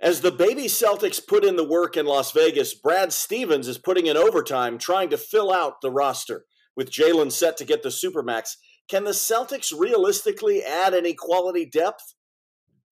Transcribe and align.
As 0.00 0.20
the 0.20 0.30
baby 0.30 0.64
Celtics 0.64 1.26
put 1.26 1.42
in 1.42 1.56
the 1.56 1.66
work 1.66 1.96
in 1.96 2.04
Las 2.04 2.30
Vegas, 2.32 2.74
Brad 2.74 3.14
Stevens 3.14 3.66
is 3.66 3.78
putting 3.78 4.06
in 4.06 4.16
overtime 4.16 4.76
trying 4.76 5.08
to 5.08 5.16
fill 5.16 5.50
out 5.50 5.80
the 5.80 5.90
roster. 5.90 6.44
With 6.76 6.90
Jaylen 6.90 7.32
set 7.32 7.56
to 7.56 7.64
get 7.64 7.82
the 7.82 7.88
Supermax, 7.88 8.56
can 8.88 9.04
the 9.04 9.12
Celtics 9.12 9.72
realistically 9.76 10.62
add 10.62 10.92
any 10.92 11.14
quality 11.14 11.64
depth? 11.64 12.14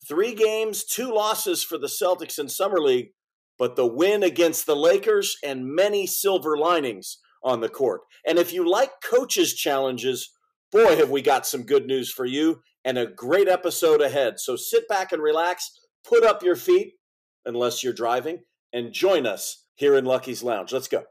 Three 0.09 0.35
games, 0.35 0.83
two 0.83 1.15
losses 1.15 1.63
for 1.63 1.77
the 1.77 1.89
Celtics 1.89 2.39
in 2.39 2.49
Summer 2.49 2.81
League, 2.81 3.11
but 3.59 3.77
the 3.77 3.87
win 3.87 4.23
against 4.23 4.65
the 4.65 4.77
Lakers 4.77 5.37
and 5.45 5.67
many 5.67 6.07
silver 6.07 6.57
linings 6.57 7.19
on 7.43 7.61
the 7.61 7.69
court. 7.69 8.01
And 8.27 8.39
if 8.39 8.51
you 8.53 8.69
like 8.69 9.03
coaches' 9.03 9.53
challenges, 9.53 10.31
boy, 10.73 10.97
have 10.97 11.11
we 11.11 11.21
got 11.21 11.47
some 11.47 11.65
good 11.65 11.87
news 11.87 12.11
for 12.11 12.25
you 12.25 12.63
and 12.83 12.97
a 12.97 13.07
great 13.07 13.49
episode 13.49 14.01
ahead. 14.01 14.41
So 14.41 14.57
sit 14.57 14.89
back 14.89 15.13
and 15.13 15.23
relax 15.23 15.71
put 16.07 16.25
up 16.25 16.43
your 16.43 16.57
feet, 16.57 16.95
unless 17.45 17.83
you're 17.83 17.93
driving, 17.93 18.41
and 18.73 18.93
join 18.93 19.27
us 19.27 19.65
here 19.75 19.97
in 19.97 20.05
Lucky's 20.05 20.43
Lounge. 20.43 20.73
Let's 20.73 20.89
go. 20.89 21.05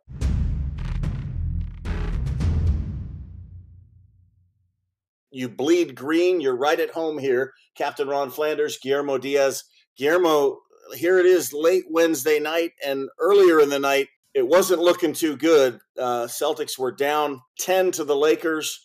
You 5.31 5.49
bleed 5.49 5.95
green. 5.95 6.41
You're 6.41 6.55
right 6.55 6.79
at 6.79 6.91
home 6.91 7.17
here. 7.17 7.53
Captain 7.75 8.07
Ron 8.07 8.29
Flanders, 8.29 8.77
Guillermo 8.77 9.17
Diaz. 9.17 9.63
Guillermo, 9.97 10.59
here 10.95 11.17
it 11.17 11.25
is 11.25 11.53
late 11.53 11.85
Wednesday 11.89 12.39
night, 12.39 12.71
and 12.85 13.09
earlier 13.19 13.59
in 13.59 13.69
the 13.69 13.79
night, 13.79 14.07
it 14.33 14.47
wasn't 14.47 14.81
looking 14.81 15.13
too 15.13 15.35
good. 15.35 15.79
Uh, 15.97 16.25
Celtics 16.25 16.77
were 16.77 16.91
down 16.91 17.41
10 17.59 17.91
to 17.93 18.03
the 18.03 18.15
Lakers. 18.15 18.79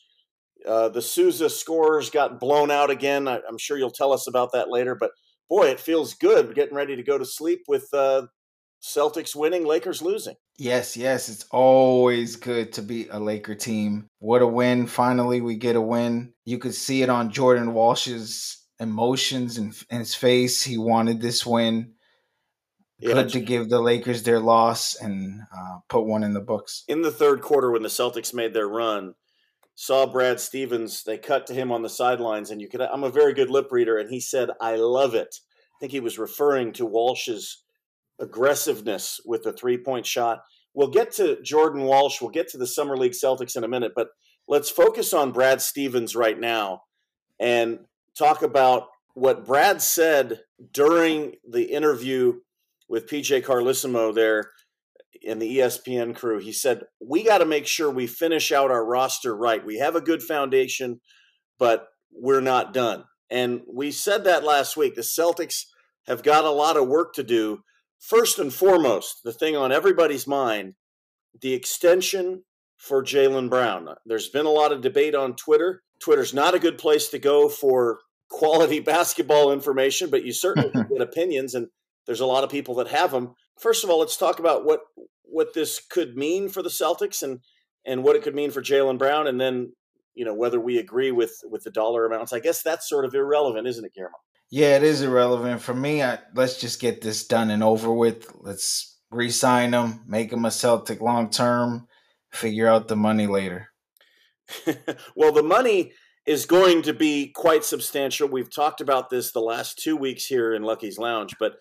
Uh, 0.67 0.89
the 0.89 1.03
Sousa 1.03 1.49
scores 1.49 2.11
got 2.11 2.41
blown 2.41 2.71
out 2.71 2.91
again. 2.91 3.29
I, 3.29 3.41
am 3.49 3.59
sure 3.59 3.79
you'll 3.79 3.91
tell 3.91 4.13
us 4.13 4.27
about 4.27 4.53
that 4.53 4.71
later, 4.71 4.95
but 4.95 5.11
boy, 5.49 5.69
it 5.69 5.81
feels 5.81 6.15
good 6.15 6.55
getting 6.55 6.75
ready 6.75 6.97
to 6.97 7.03
go 7.03 7.19
to 7.19 7.25
sleep 7.25 7.63
with 7.69 7.89
uh, 7.93 8.27
Celtics 8.83 9.35
winning, 9.35 9.67
Lakers 9.67 10.03
losing. 10.03 10.37
Yes, 10.57 10.97
yes, 10.97 11.29
it's 11.29 11.45
always 11.51 12.37
good 12.37 12.73
to 12.75 12.83
beat 12.83 13.09
a 13.11 13.19
Laker 13.19 13.55
team. 13.55 14.09
What 14.19 14.43
a 14.43 14.47
win! 14.47 14.87
Finally, 14.87 15.41
we 15.41 15.57
get 15.57 15.77
a 15.77 15.81
win. 15.81 16.33
You 16.45 16.59
could 16.59 16.75
see 16.75 17.03
it 17.03 17.11
on 17.11 17.31
Jordan 17.31 17.75
Walsh's 17.75 18.65
emotions 18.81 19.59
and 19.59 19.75
in 19.91 19.99
his 20.01 20.15
face. 20.15 20.63
He 20.63 20.79
wanted 20.79 21.21
this 21.21 21.47
win. 21.47 21.95
Yeah, 23.01 23.15
good 23.15 23.29
to 23.31 23.41
give 23.41 23.69
the 23.69 23.81
Lakers 23.81 24.25
their 24.25 24.41
loss 24.41 24.97
and 24.97 25.43
uh, 25.57 25.79
put 25.89 26.07
one 26.07 26.25
in 26.25 26.35
the 26.35 26.41
books. 26.41 26.83
In 26.89 27.03
the 27.03 27.13
third 27.13 27.43
quarter, 27.43 27.71
when 27.71 27.83
the 27.83 27.89
Celtics 27.89 28.35
made 28.35 28.53
their 28.53 28.67
run, 28.67 29.15
saw 29.81 30.05
Brad 30.07 30.41
Stevens. 30.41 31.05
They 31.05 31.19
cut 31.19 31.47
to 31.47 31.55
him 31.55 31.71
on 31.71 31.83
the 31.83 31.89
sidelines, 31.89 32.51
and 32.51 32.61
you 32.61 32.69
could. 32.69 32.81
I'm 32.81 33.05
a 33.05 33.11
very 33.11 33.33
good 33.33 33.49
lip 33.49 33.69
reader, 33.71 33.97
and 33.97 34.11
he 34.11 34.19
said, 34.19 34.51
"I 34.61 34.75
love 34.75 35.15
it." 35.15 35.37
I 35.39 35.79
think 35.79 35.93
he 35.93 36.01
was 36.01 36.19
referring 36.19 36.73
to 36.73 36.85
Walsh's 36.85 37.63
aggressiveness 38.19 39.21
with 39.25 39.45
the 39.45 39.53
three 39.53 39.79
point 39.79 40.05
shot. 40.05 40.41
We'll 40.75 40.91
get 40.91 41.13
to 41.13 41.41
Jordan 41.43 41.85
Walsh. 41.85 42.21
We'll 42.21 42.33
get 42.33 42.49
to 42.49 42.59
the 42.59 42.67
Summer 42.67 42.97
League 42.97 43.13
Celtics 43.13 43.57
in 43.57 43.63
a 43.63 43.69
minute, 43.69 43.93
but 43.95 44.09
let's 44.49 44.69
focus 44.69 45.15
on 45.15 45.31
Brad 45.31 45.63
Stevens 45.63 46.17
right 46.17 46.41
now 46.41 46.83
and 47.39 47.79
talk 48.17 48.43
about 48.43 48.89
what 49.15 49.47
Brad 49.47 49.81
said 49.81 50.41
during 50.73 51.37
the 51.49 51.73
interview 51.73 52.41
with 52.89 53.07
PJ 53.07 53.45
Carlesimo 53.45 54.13
there 54.13 54.51
and 55.29 55.41
the 55.41 55.59
ESPN 55.59 56.15
crew, 56.15 56.39
he 56.39 56.53
said, 56.53 56.83
We 57.01 57.23
got 57.23 57.39
to 57.39 57.45
make 57.45 57.67
sure 57.67 57.91
we 57.91 58.07
finish 58.07 58.51
out 58.51 58.71
our 58.71 58.85
roster 58.85 59.37
right. 59.37 59.65
We 59.65 59.79
have 59.79 59.95
a 59.95 60.01
good 60.01 60.23
foundation, 60.23 61.01
but 61.59 61.87
we're 62.13 62.41
not 62.41 62.73
done. 62.73 63.05
And 63.31 63.61
we 63.73 63.91
said 63.91 64.25
that 64.25 64.45
last 64.45 64.77
week. 64.77 64.95
The 64.95 65.03
Celtics 65.03 65.65
have 66.07 66.23
got 66.23 66.45
a 66.45 66.51
lot 66.51 66.77
of 66.77 66.89
work 66.89 67.15
to 67.15 67.23
do. 67.23 67.61
First 68.01 68.39
and 68.39 68.53
foremost, 68.53 69.21
the 69.25 69.33
thing 69.33 69.57
on 69.57 69.73
everybody's 69.73 70.27
mind 70.27 70.75
the 71.41 71.53
extension 71.53 72.43
for 72.79 73.05
Jaylen 73.05 73.51
Brown. 73.51 73.89
There's 74.07 74.29
been 74.29 74.47
a 74.47 74.51
lot 74.51 74.73
of 74.73 74.81
debate 74.81 75.15
on 75.15 75.37
Twitter. 75.37 75.83
Twitter's 76.03 76.35
not 76.35 76.55
a 76.55 76.59
good 76.59 76.79
place 76.79 77.09
to 77.09 77.19
go 77.19 77.49
for 77.49 78.01
quality 78.31 78.81
basketball 78.95 79.53
information, 79.53 80.11
but 80.11 80.25
you 80.25 80.33
certainly 80.33 80.71
get 80.89 81.01
opinions, 81.01 81.55
and 81.55 81.69
there's 82.07 82.21
a 82.21 82.27
lot 82.27 82.45
of 82.45 82.51
people 82.51 82.75
that 82.77 82.89
have 82.89 83.13
them 83.13 83.35
first 83.61 83.85
of 83.85 83.91
all, 83.91 84.01
let's 84.01 84.17
talk 84.17 84.39
about 84.39 84.65
what 84.65 84.81
what 85.31 85.55
this 85.55 85.81
could 85.81 86.17
mean 86.17 86.49
for 86.49 86.63
the 86.63 86.69
Celtics 86.69 87.23
and 87.23 87.41
and 87.85 88.05
what 88.05 88.17
it 88.17 88.23
could 88.23 88.35
mean 88.35 88.51
for 88.51 88.63
Jaylen 88.63 88.99
Brown, 88.99 89.27
and 89.27 89.41
then 89.41 89.73
you 90.15 90.25
know 90.25 90.35
whether 90.35 90.61
we 90.61 90.79
agree 90.79 91.11
with 91.11 91.41
with 91.45 91.65
the 91.65 91.71
dollar 91.71 92.07
amounts. 92.07 92.33
I 92.33 92.41
guess 92.41 92.63
that's 92.63 92.89
sort 92.89 93.05
of 93.05 93.15
irrelevant, 93.15 93.67
isn't 93.67 93.85
it, 93.85 93.95
Guillermo? 93.95 94.17
Yeah, 94.51 94.77
it 94.77 94.83
is 94.83 95.03
irrelevant 95.03 95.61
for 95.61 95.75
me. 95.75 96.03
I, 96.03 96.19
let's 96.35 96.59
just 96.59 96.81
get 96.81 97.01
this 97.01 97.27
done 97.27 97.51
and 97.51 97.63
over 97.63 97.93
with. 97.93 98.31
Let's 98.41 98.99
re-sign 99.11 99.73
him, 99.73 100.01
make 100.07 100.33
him 100.33 100.45
a 100.45 100.51
Celtic 100.51 101.01
long 101.01 101.31
term. 101.31 101.87
Figure 102.31 102.67
out 102.67 102.89
the 102.89 102.97
money 102.97 103.27
later. 103.27 103.69
well, 105.17 105.33
the 105.33 105.43
money 105.43 105.93
is 106.27 106.47
going 106.47 106.83
to 106.83 106.93
be 106.93 107.29
quite 107.29 107.65
substantial. 107.65 108.29
We've 108.29 108.53
talked 108.53 108.81
about 108.81 109.09
this 109.09 109.33
the 109.33 109.41
last 109.41 109.79
two 109.79 109.97
weeks 109.97 110.27
here 110.27 110.53
in 110.53 110.63
Lucky's 110.63 110.99
Lounge, 110.99 111.37
but 111.39 111.57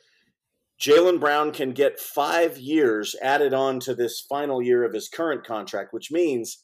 Jaylen 0.79 1.19
Brown 1.19 1.51
can 1.51 1.71
get 1.71 1.99
five 1.99 2.57
years 2.57 3.15
added 3.21 3.53
on 3.53 3.79
to 3.81 3.95
this 3.95 4.21
final 4.21 4.61
year 4.61 4.83
of 4.83 4.93
his 4.93 5.09
current 5.09 5.43
contract, 5.45 5.91
which 5.91 6.11
means 6.11 6.63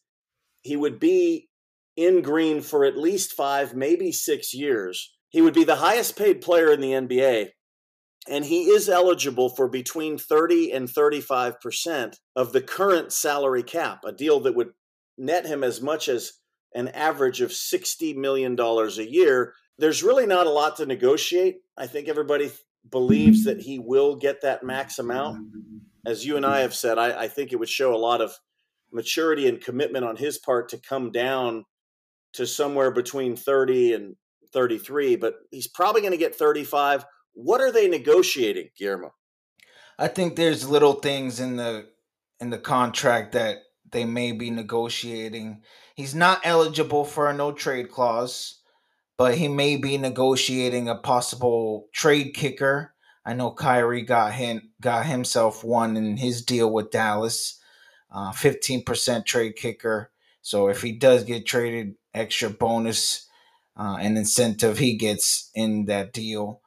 he 0.61 0.75
would 0.75 0.99
be 0.99 1.49
in 1.95 2.21
green 2.21 2.61
for 2.61 2.85
at 2.85 2.97
least 2.97 3.33
five, 3.33 3.73
maybe 3.73 4.11
six 4.11 4.53
years. 4.53 5.13
He 5.29 5.41
would 5.41 5.53
be 5.53 5.63
the 5.63 5.77
highest 5.77 6.15
paid 6.15 6.41
player 6.41 6.71
in 6.71 6.79
the 6.79 6.91
NBA, 6.91 7.49
and 8.29 8.45
he 8.45 8.65
is 8.65 8.87
eligible 8.87 9.49
for 9.49 9.67
between 9.67 10.17
30 10.17 10.71
and 10.71 10.87
35% 10.87 12.15
of 12.35 12.53
the 12.53 12.61
current 12.61 13.11
salary 13.11 13.63
cap, 13.63 14.01
a 14.05 14.11
deal 14.11 14.39
that 14.41 14.55
would 14.55 14.69
net 15.17 15.45
him 15.45 15.63
as 15.63 15.81
much 15.81 16.07
as 16.07 16.33
an 16.75 16.87
average 16.89 17.41
of 17.41 17.49
$60 17.51 18.15
million 18.15 18.59
a 18.59 18.87
year. 19.01 19.53
There's 19.77 20.03
really 20.03 20.25
not 20.25 20.47
a 20.47 20.51
lot 20.51 20.77
to 20.77 20.85
negotiate. 20.85 21.57
I 21.77 21.87
think 21.87 22.07
everybody 22.07 22.51
believes 22.89 23.43
that 23.45 23.61
he 23.61 23.79
will 23.79 24.15
get 24.15 24.41
that 24.41 24.63
max 24.63 24.99
amount. 24.99 25.47
As 26.05 26.25
you 26.25 26.35
and 26.37 26.45
I 26.45 26.59
have 26.59 26.75
said, 26.75 26.97
I, 26.97 27.23
I 27.23 27.27
think 27.27 27.51
it 27.51 27.57
would 27.57 27.69
show 27.69 27.93
a 27.93 27.97
lot 27.97 28.21
of 28.21 28.37
maturity 28.91 29.47
and 29.47 29.61
commitment 29.61 30.05
on 30.05 30.15
his 30.15 30.37
part 30.37 30.69
to 30.69 30.77
come 30.77 31.11
down 31.11 31.65
to 32.33 32.45
somewhere 32.45 32.91
between 32.91 33.35
30 33.35 33.93
and 33.93 34.15
33, 34.51 35.15
but 35.15 35.35
he's 35.51 35.67
probably 35.67 36.01
going 36.01 36.11
to 36.11 36.17
get 36.17 36.35
35. 36.35 37.05
What 37.33 37.61
are 37.61 37.71
they 37.71 37.87
negotiating, 37.87 38.69
Guillermo? 38.77 39.13
I 39.97 40.07
think 40.07 40.35
there's 40.35 40.69
little 40.69 40.93
things 40.93 41.39
in 41.39 41.55
the 41.55 41.87
in 42.39 42.49
the 42.49 42.57
contract 42.57 43.33
that 43.33 43.59
they 43.91 44.05
may 44.05 44.31
be 44.31 44.49
negotiating. 44.49 45.61
He's 45.95 46.15
not 46.15 46.41
eligible 46.43 47.05
for 47.05 47.29
a 47.29 47.33
no 47.33 47.51
trade 47.51 47.89
clause 47.89 48.62
but 49.17 49.35
he 49.35 49.47
may 49.47 49.75
be 49.75 49.97
negotiating 49.97 50.89
a 50.89 50.95
possible 50.95 51.87
trade 51.93 52.33
kicker. 52.33 52.93
I 53.25 53.33
know 53.33 53.51
Kyrie 53.51 54.01
got 54.01 54.33
him 54.33 54.71
got 54.81 55.05
himself 55.05 55.63
one 55.63 55.95
in 55.97 56.17
his 56.17 56.43
deal 56.43 56.71
with 56.71 56.91
Dallas, 56.91 57.59
uh, 58.11 58.31
fifteen 58.31 58.83
percent 58.83 59.25
trade 59.25 59.55
kicker. 59.55 60.11
So 60.41 60.67
if 60.67 60.81
he 60.81 60.91
does 60.91 61.23
get 61.23 61.45
traded, 61.45 61.95
extra 62.13 62.49
bonus 62.49 63.27
uh, 63.77 63.97
and 63.99 64.17
incentive 64.17 64.77
he 64.77 64.97
gets 64.97 65.49
in 65.55 65.85
that 65.85 66.11
deal, 66.11 66.61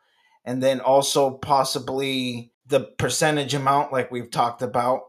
and 0.45 0.63
then 0.63 0.81
also 0.81 1.31
possibly 1.31 2.53
the 2.67 2.81
percentage 2.81 3.55
amount, 3.55 3.93
like 3.93 4.11
we've 4.11 4.31
talked 4.31 4.63
about. 4.63 5.03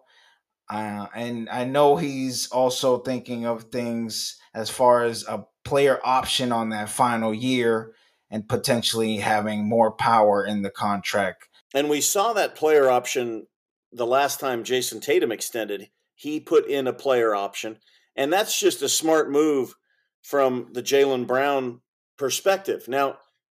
Uh, 0.70 1.08
and 1.16 1.50
I 1.50 1.64
know 1.64 1.96
he's 1.96 2.52
also 2.52 2.98
thinking 2.98 3.46
of 3.46 3.64
things 3.72 4.38
as 4.54 4.70
far 4.70 5.06
as 5.06 5.26
a 5.26 5.46
player 5.68 6.00
option 6.06 6.54
on 6.54 6.70
that 6.70 6.88
final 6.88 7.34
year 7.34 7.92
and 8.32 8.48
potentially 8.48 9.18
having 9.18 9.68
more 9.68 9.92
power 9.92 10.46
in 10.46 10.62
the 10.62 10.70
contract. 10.70 11.50
And 11.74 11.90
we 11.90 12.00
saw 12.00 12.32
that 12.34 12.56
player 12.56 12.90
option 12.90 13.48
the 13.92 14.06
last 14.06 14.40
time 14.40 14.64
Jayson 14.64 15.02
Tatum 15.02 15.30
extended. 15.30 15.90
He 16.16 16.40
put 16.40 16.68
in 16.68 16.88
a 16.88 16.94
player 16.94 17.36
option, 17.36 17.80
and 18.16 18.32
that's 18.32 18.58
just 18.58 18.82
a 18.82 18.88
smart 18.88 19.30
move 19.30 19.76
from 20.24 20.70
the 20.72 20.82
Jaylen 20.82 21.28
Brown 21.28 21.82
perspective. 22.18 22.88
Now, 22.88 23.18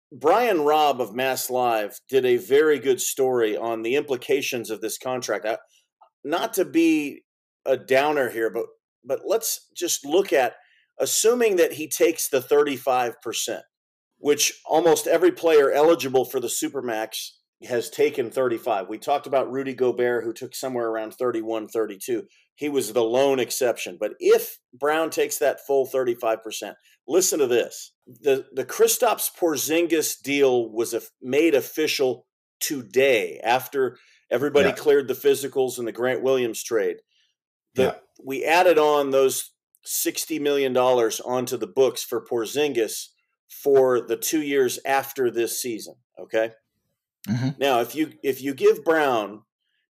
Brian 0.10 0.62
Robb 0.62 1.02
of 1.02 1.14
Mass 1.14 1.50
Live 1.50 2.00
did 2.08 2.26
a 2.26 2.38
very 2.38 2.80
good 2.80 3.02
story 3.02 3.58
on 3.58 3.82
the 3.82 3.96
implications 3.96 4.70
of 4.70 4.80
this 4.80 4.98
contract. 4.98 5.46
I, 5.46 5.58
not 6.24 6.54
to 6.54 6.64
be 6.64 7.26
a 7.66 7.76
downer 7.76 8.30
here, 8.30 8.50
but 8.50 8.66
but 9.04 9.22
let's 9.26 9.70
just 9.76 10.06
look 10.06 10.32
at 10.32 10.56
assuming 11.00 11.56
that 11.58 11.74
he 11.74 11.88
takes 11.88 12.28
the 12.28 12.40
35%, 12.40 13.62
which 14.18 14.54
almost 14.66 15.08
every 15.08 15.32
player 15.32 15.72
eligible 15.72 16.26
for 16.26 16.40
the 16.40 16.48
Supermax 16.48 17.32
has 17.64 17.90
taken 17.90 18.30
35. 18.30 18.88
We 18.88 18.98
talked 18.98 19.28
about 19.28 19.52
Rudy 19.52 19.74
Gobert, 19.74 20.24
who 20.24 20.34
took 20.34 20.56
somewhere 20.56 20.88
around 20.88 21.14
31, 21.14 21.68
32. 21.68 22.24
He 22.56 22.70
was 22.70 22.94
the 22.94 23.04
lone 23.04 23.40
exception. 23.40 23.98
But 24.00 24.14
if 24.20 24.58
Brown 24.74 25.10
takes 25.10 25.38
that 25.40 25.66
full 25.66 25.88
35%, 25.88 26.74
listen 27.08 27.40
to 27.40 27.48
this. 27.48 27.94
The, 28.06 28.46
the 28.54 28.66
Kristaps 28.66 29.30
Porzingis 29.36 30.22
deal 30.22 30.72
was 30.72 30.96
made 31.22 31.56
official 31.56 32.26
today 32.60 33.40
after 33.44 33.98
everybody 34.32 34.70
yeah. 34.70 34.76
cleared 34.76 35.08
the 35.08 35.14
physicals 35.14 35.78
and 35.78 35.88
the 35.88 35.92
Grant 35.92 36.24
Williams 36.24 36.64
trade. 36.64 36.98
The, 37.76 37.84
yeah. 37.84 37.96
We 38.24 38.44
added 38.44 38.78
on 38.78 39.12
those 39.12 39.52
$60 39.88 40.42
million 40.42 40.76
onto 40.76 41.58
the 41.58 41.68
books 41.68 42.04
for 42.04 42.26
Porzingis 42.26 43.08
for 43.48 44.02
the 44.02 44.18
two 44.18 44.42
years 44.42 44.80
after 44.86 45.32
this 45.32 45.62
season. 45.62 45.96
Okay. 46.20 46.52
Mm-hmm. 47.28 47.50
Now, 47.60 47.80
if 47.80 47.96
you 47.96 48.14
if 48.24 48.42
you 48.42 48.54
give 48.54 48.84
Brown 48.84 49.44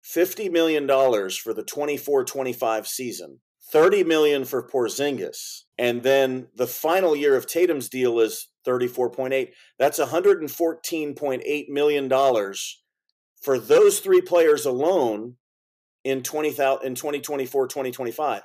fifty 0.02 0.48
million 0.48 0.86
dollars 0.86 1.36
for 1.36 1.52
the 1.52 1.64
24-25 1.64 2.86
season, 2.86 3.40
thirty 3.72 4.04
million 4.04 4.44
for 4.44 4.68
Porzingis, 4.68 5.62
and 5.78 6.02
then 6.02 6.48
the 6.54 6.66
final 6.66 7.16
year 7.16 7.36
of 7.36 7.46
Tatum's 7.46 7.88
deal 7.88 8.20
is 8.20 8.48
thirty 8.64 8.86
four 8.86 9.10
point 9.10 9.34
eight. 9.34 9.52
That's 9.78 9.98
one 9.98 10.08
hundred 10.08 10.40
and 10.40 10.50
fourteen 10.50 11.14
point 11.14 11.42
eight 11.44 11.68
million 11.68 12.08
dollars 12.08 12.82
for 13.42 13.58
those 13.58 14.00
three 14.00 14.22
players 14.22 14.64
alone 14.64 15.36
in 16.02 16.22
20, 16.22 16.48
in 16.48 16.94
2024 16.94 17.68
2025 17.68 18.42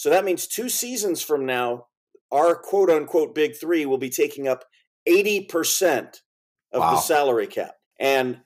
so 0.00 0.10
that 0.10 0.24
means 0.24 0.46
two 0.46 0.68
seasons 0.68 1.22
from 1.22 1.46
now 1.46 1.86
our 2.32 2.54
quote 2.54 2.90
unquote 2.90 3.34
big 3.34 3.56
three 3.56 3.86
will 3.86 3.98
be 3.98 4.10
taking 4.10 4.46
up 4.46 4.64
80% 5.08 6.20
of 6.72 6.80
wow. 6.80 6.90
the 6.92 7.00
salary 7.00 7.46
cap 7.46 7.74
and 7.98 8.40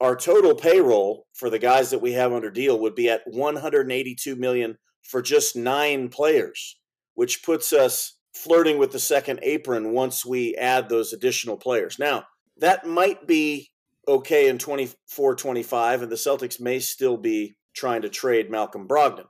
our 0.00 0.16
total 0.16 0.54
payroll 0.54 1.26
for 1.34 1.50
the 1.50 1.58
guys 1.58 1.90
that 1.90 2.02
we 2.02 2.12
have 2.12 2.32
under 2.32 2.50
deal 2.50 2.78
would 2.80 2.94
be 2.94 3.08
at 3.08 3.22
182 3.26 4.36
million 4.36 4.78
for 5.02 5.22
just 5.22 5.56
nine 5.56 6.08
players 6.08 6.78
which 7.14 7.42
puts 7.42 7.72
us 7.72 8.18
flirting 8.34 8.78
with 8.78 8.92
the 8.92 8.98
second 8.98 9.40
apron 9.42 9.92
once 9.92 10.24
we 10.24 10.54
add 10.56 10.88
those 10.88 11.12
additional 11.12 11.56
players 11.56 11.98
now 11.98 12.24
that 12.58 12.86
might 12.86 13.26
be 13.26 13.70
okay 14.08 14.48
in 14.48 14.58
24 14.58 15.34
25, 15.34 16.02
and 16.02 16.12
the 16.12 16.16
Celtics 16.16 16.60
may 16.60 16.78
still 16.78 17.16
be 17.16 17.56
trying 17.74 18.02
to 18.02 18.08
trade 18.08 18.50
Malcolm 18.50 18.88
Brogdon. 18.88 19.26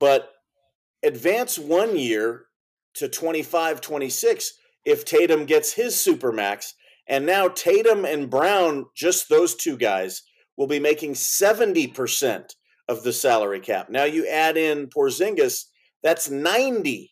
But 0.00 0.30
advance 1.04 1.58
one 1.58 1.96
year 1.96 2.46
to 2.94 3.08
25 3.08 3.80
26 3.80 4.54
if 4.84 5.04
Tatum 5.04 5.46
gets 5.46 5.72
his 5.72 5.94
supermax. 5.94 6.72
And 7.06 7.26
now 7.26 7.48
Tatum 7.48 8.04
and 8.04 8.30
Brown, 8.30 8.86
just 8.96 9.28
those 9.28 9.54
two 9.54 9.76
guys, 9.76 10.22
will 10.56 10.66
be 10.66 10.78
making 10.78 11.12
70% 11.12 12.44
of 12.88 13.02
the 13.02 13.12
salary 13.12 13.60
cap. 13.60 13.90
Now 13.90 14.04
you 14.04 14.26
add 14.28 14.56
in 14.56 14.88
Porzingis, 14.88 15.64
that's 16.02 16.28
90% 16.28 17.08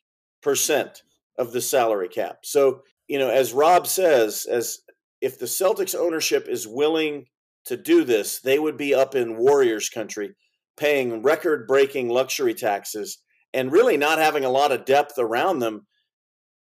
of 1.38 1.52
the 1.52 1.60
salary 1.60 2.08
cap. 2.08 2.38
So, 2.44 2.82
you 3.08 3.18
know, 3.18 3.30
as 3.30 3.52
Robb 3.52 3.86
says, 3.86 4.46
as 4.50 4.78
if 5.20 5.38
the 5.38 5.46
Celtics 5.46 5.98
ownership 5.98 6.46
is 6.48 6.66
willing 6.68 7.26
to 7.66 7.76
do 7.76 8.04
this, 8.04 8.40
they 8.40 8.58
would 8.58 8.76
be 8.76 8.94
up 8.94 9.14
in 9.14 9.36
Warriors 9.36 9.88
country 9.88 10.34
paying 10.76 11.22
record 11.22 11.66
breaking 11.66 12.08
luxury 12.08 12.54
taxes 12.54 13.18
and 13.54 13.72
really 13.72 13.96
not 13.96 14.18
having 14.18 14.44
a 14.44 14.50
lot 14.50 14.72
of 14.72 14.84
depth 14.84 15.18
around 15.18 15.58
them. 15.58 15.86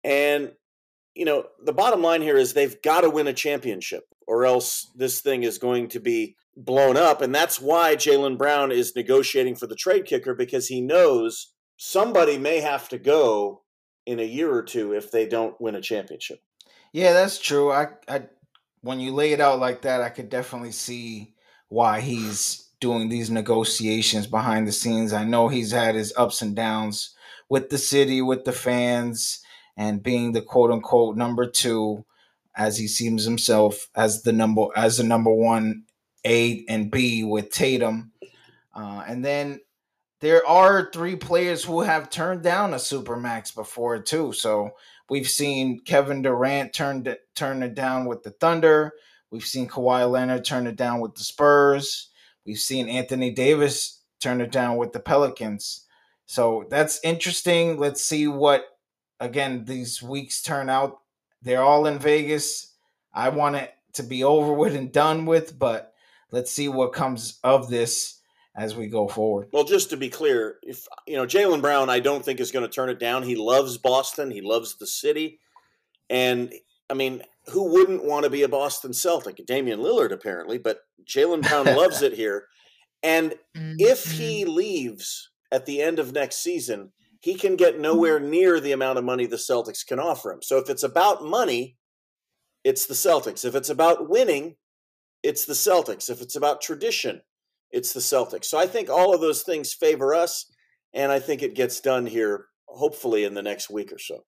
And, 0.04 0.52
you 1.14 1.24
know, 1.24 1.44
the 1.64 1.72
bottom 1.72 2.02
line 2.02 2.22
here 2.22 2.36
is 2.36 2.52
they've 2.52 2.80
got 2.82 3.02
to 3.02 3.10
win 3.10 3.26
a 3.26 3.32
championship 3.32 4.04
or 4.26 4.44
else 4.44 4.90
this 4.94 5.20
thing 5.20 5.42
is 5.42 5.58
going 5.58 5.88
to 5.88 6.00
be 6.00 6.36
blown 6.56 6.96
up. 6.96 7.20
And 7.20 7.34
that's 7.34 7.60
why 7.60 7.96
Jaylen 7.96 8.38
Brown 8.38 8.72
is 8.72 8.94
negotiating 8.94 9.56
for 9.56 9.66
the 9.66 9.76
trade 9.76 10.06
kicker 10.06 10.34
because 10.34 10.68
he 10.68 10.80
knows 10.80 11.52
somebody 11.76 12.38
may 12.38 12.60
have 12.60 12.88
to 12.90 12.98
go 12.98 13.62
in 14.06 14.20
a 14.20 14.24
year 14.24 14.52
or 14.52 14.62
two 14.62 14.92
if 14.92 15.10
they 15.10 15.26
don't 15.26 15.60
win 15.60 15.74
a 15.74 15.80
championship. 15.80 16.40
Yeah, 16.92 17.12
that's 17.12 17.38
true. 17.38 17.70
I, 17.70 17.88
I 18.08 18.22
when 18.82 19.00
you 19.00 19.12
lay 19.12 19.32
it 19.32 19.40
out 19.40 19.58
like 19.58 19.82
that, 19.82 20.00
I 20.00 20.08
could 20.08 20.28
definitely 20.28 20.72
see 20.72 21.34
why 21.68 22.00
he's 22.00 22.69
doing 22.80 23.08
these 23.08 23.30
negotiations 23.30 24.26
behind 24.26 24.66
the 24.66 24.72
scenes. 24.72 25.12
I 25.12 25.24
know 25.24 25.48
he's 25.48 25.72
had 25.72 25.94
his 25.94 26.12
ups 26.16 26.42
and 26.42 26.56
downs 26.56 27.14
with 27.48 27.70
the 27.70 27.78
city, 27.78 28.22
with 28.22 28.44
the 28.44 28.52
fans, 28.52 29.42
and 29.76 30.02
being 30.02 30.32
the 30.32 30.42
quote 30.42 30.70
unquote 30.70 31.16
number 31.16 31.48
two, 31.48 32.04
as 32.56 32.78
he 32.78 32.88
seems 32.88 33.24
himself 33.24 33.88
as 33.94 34.22
the 34.22 34.32
number 34.32 34.66
as 34.76 34.96
the 34.96 35.04
number 35.04 35.32
one 35.32 35.84
A 36.26 36.64
and 36.68 36.90
B 36.90 37.24
with 37.24 37.50
Tatum. 37.50 38.12
Uh, 38.74 39.04
and 39.06 39.24
then 39.24 39.60
there 40.20 40.46
are 40.46 40.90
three 40.92 41.16
players 41.16 41.64
who 41.64 41.80
have 41.80 42.10
turned 42.10 42.42
down 42.42 42.72
a 42.72 42.76
supermax 42.76 43.54
before 43.54 44.00
too. 44.00 44.32
So 44.32 44.72
We've 45.10 45.28
seen 45.28 45.80
Kevin 45.80 46.22
Durant 46.22 46.72
turn 46.72 47.04
turn 47.34 47.64
it 47.64 47.74
down 47.74 48.06
with 48.06 48.22
the 48.22 48.30
Thunder. 48.30 48.92
We've 49.32 49.44
seen 49.44 49.66
Kawhi 49.66 50.08
Leonard 50.08 50.44
turn 50.44 50.68
it 50.68 50.76
down 50.76 51.00
with 51.00 51.16
the 51.16 51.24
Spurs. 51.24 52.09
We've 52.46 52.58
seen 52.58 52.88
Anthony 52.88 53.30
Davis 53.30 54.00
turn 54.20 54.40
it 54.40 54.52
down 54.52 54.76
with 54.76 54.92
the 54.92 55.00
Pelicans. 55.00 55.86
So 56.26 56.66
that's 56.70 57.00
interesting. 57.02 57.78
Let's 57.78 58.04
see 58.04 58.28
what 58.28 58.64
again 59.18 59.64
these 59.64 60.02
weeks 60.02 60.42
turn 60.42 60.68
out. 60.68 60.98
They're 61.42 61.62
all 61.62 61.86
in 61.86 61.98
Vegas. 61.98 62.74
I 63.12 63.30
want 63.30 63.56
it 63.56 63.72
to 63.94 64.02
be 64.02 64.22
over 64.22 64.52
with 64.52 64.76
and 64.76 64.92
done 64.92 65.26
with, 65.26 65.58
but 65.58 65.92
let's 66.30 66.50
see 66.50 66.68
what 66.68 66.92
comes 66.92 67.38
of 67.42 67.68
this 67.68 68.20
as 68.56 68.76
we 68.76 68.86
go 68.86 69.08
forward. 69.08 69.48
Well, 69.52 69.64
just 69.64 69.90
to 69.90 69.96
be 69.96 70.08
clear, 70.08 70.58
if 70.62 70.86
you 71.06 71.16
know 71.16 71.26
Jaylen 71.26 71.60
Brown, 71.62 71.90
I 71.90 72.00
don't 72.00 72.24
think 72.24 72.40
is 72.40 72.52
going 72.52 72.66
to 72.66 72.72
turn 72.72 72.90
it 72.90 72.98
down. 72.98 73.22
He 73.22 73.36
loves 73.36 73.78
Boston. 73.78 74.30
He 74.30 74.40
loves 74.40 74.76
the 74.76 74.86
city, 74.86 75.40
and 76.08 76.52
I 76.88 76.94
mean, 76.94 77.22
who 77.50 77.72
wouldn't 77.72 78.04
want 78.04 78.24
to 78.24 78.30
be 78.30 78.42
a 78.42 78.48
Boston 78.48 78.92
Celtic? 78.92 79.44
Damian 79.46 79.80
Lillard, 79.80 80.12
apparently, 80.12 80.58
but 80.58 80.80
Jaylen 81.04 81.42
Brown 81.42 81.66
loves 81.76 82.02
it 82.02 82.14
here. 82.14 82.46
And 83.02 83.34
mm-hmm. 83.56 83.74
if 83.78 84.12
he 84.12 84.44
leaves 84.44 85.30
at 85.52 85.66
the 85.66 85.80
end 85.80 85.98
of 85.98 86.12
next 86.12 86.36
season, 86.42 86.92
he 87.20 87.34
can 87.34 87.56
get 87.56 87.78
nowhere 87.78 88.18
near 88.18 88.60
the 88.60 88.72
amount 88.72 88.98
of 88.98 89.04
money 89.04 89.26
the 89.26 89.36
Celtics 89.36 89.86
can 89.86 89.98
offer 89.98 90.32
him. 90.32 90.40
So 90.42 90.58
if 90.58 90.70
it's 90.70 90.82
about 90.82 91.24
money, 91.24 91.76
it's 92.64 92.86
the 92.86 92.94
Celtics. 92.94 93.44
If 93.44 93.54
it's 93.54 93.68
about 93.68 94.08
winning, 94.08 94.56
it's 95.22 95.44
the 95.44 95.54
Celtics. 95.54 96.08
If 96.08 96.20
it's 96.20 96.36
about 96.36 96.62
tradition, 96.62 97.22
it's 97.70 97.92
the 97.92 98.00
Celtics. 98.00 98.46
So 98.46 98.58
I 98.58 98.66
think 98.66 98.88
all 98.88 99.14
of 99.14 99.20
those 99.20 99.42
things 99.42 99.74
favor 99.74 100.14
us, 100.14 100.46
and 100.94 101.12
I 101.12 101.18
think 101.18 101.42
it 101.42 101.54
gets 101.54 101.80
done 101.80 102.06
here 102.06 102.46
hopefully 102.66 103.24
in 103.24 103.34
the 103.34 103.42
next 103.42 103.70
week 103.70 103.92
or 103.92 103.98
so. 103.98 104.24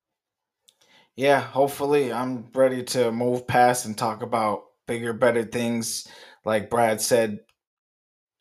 Yeah, 1.16 1.40
hopefully. 1.40 2.12
I'm 2.12 2.48
ready 2.54 2.82
to 2.84 3.12
move 3.12 3.46
past 3.46 3.84
and 3.84 3.96
talk 3.96 4.22
about 4.22 4.64
bigger, 4.86 5.12
better 5.12 5.44
things. 5.44 6.08
Like 6.44 6.70
Brad 6.70 7.00
said, 7.00 7.40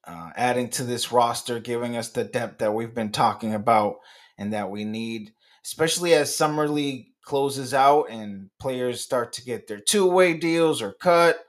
uh, 0.07 0.31
adding 0.35 0.69
to 0.69 0.83
this 0.83 1.11
roster, 1.11 1.59
giving 1.59 1.97
us 1.97 2.09
the 2.09 2.23
depth 2.23 2.59
that 2.59 2.73
we've 2.73 2.93
been 2.93 3.11
talking 3.11 3.53
about 3.53 3.97
and 4.37 4.53
that 4.53 4.71
we 4.71 4.85
need, 4.85 5.33
especially 5.65 6.13
as 6.13 6.35
Summer 6.35 6.67
League 6.67 7.07
closes 7.23 7.73
out 7.73 8.09
and 8.09 8.49
players 8.59 9.01
start 9.01 9.33
to 9.33 9.43
get 9.43 9.67
their 9.67 9.79
two 9.79 10.09
way 10.09 10.33
deals 10.33 10.81
or 10.81 10.93
cut. 10.93 11.39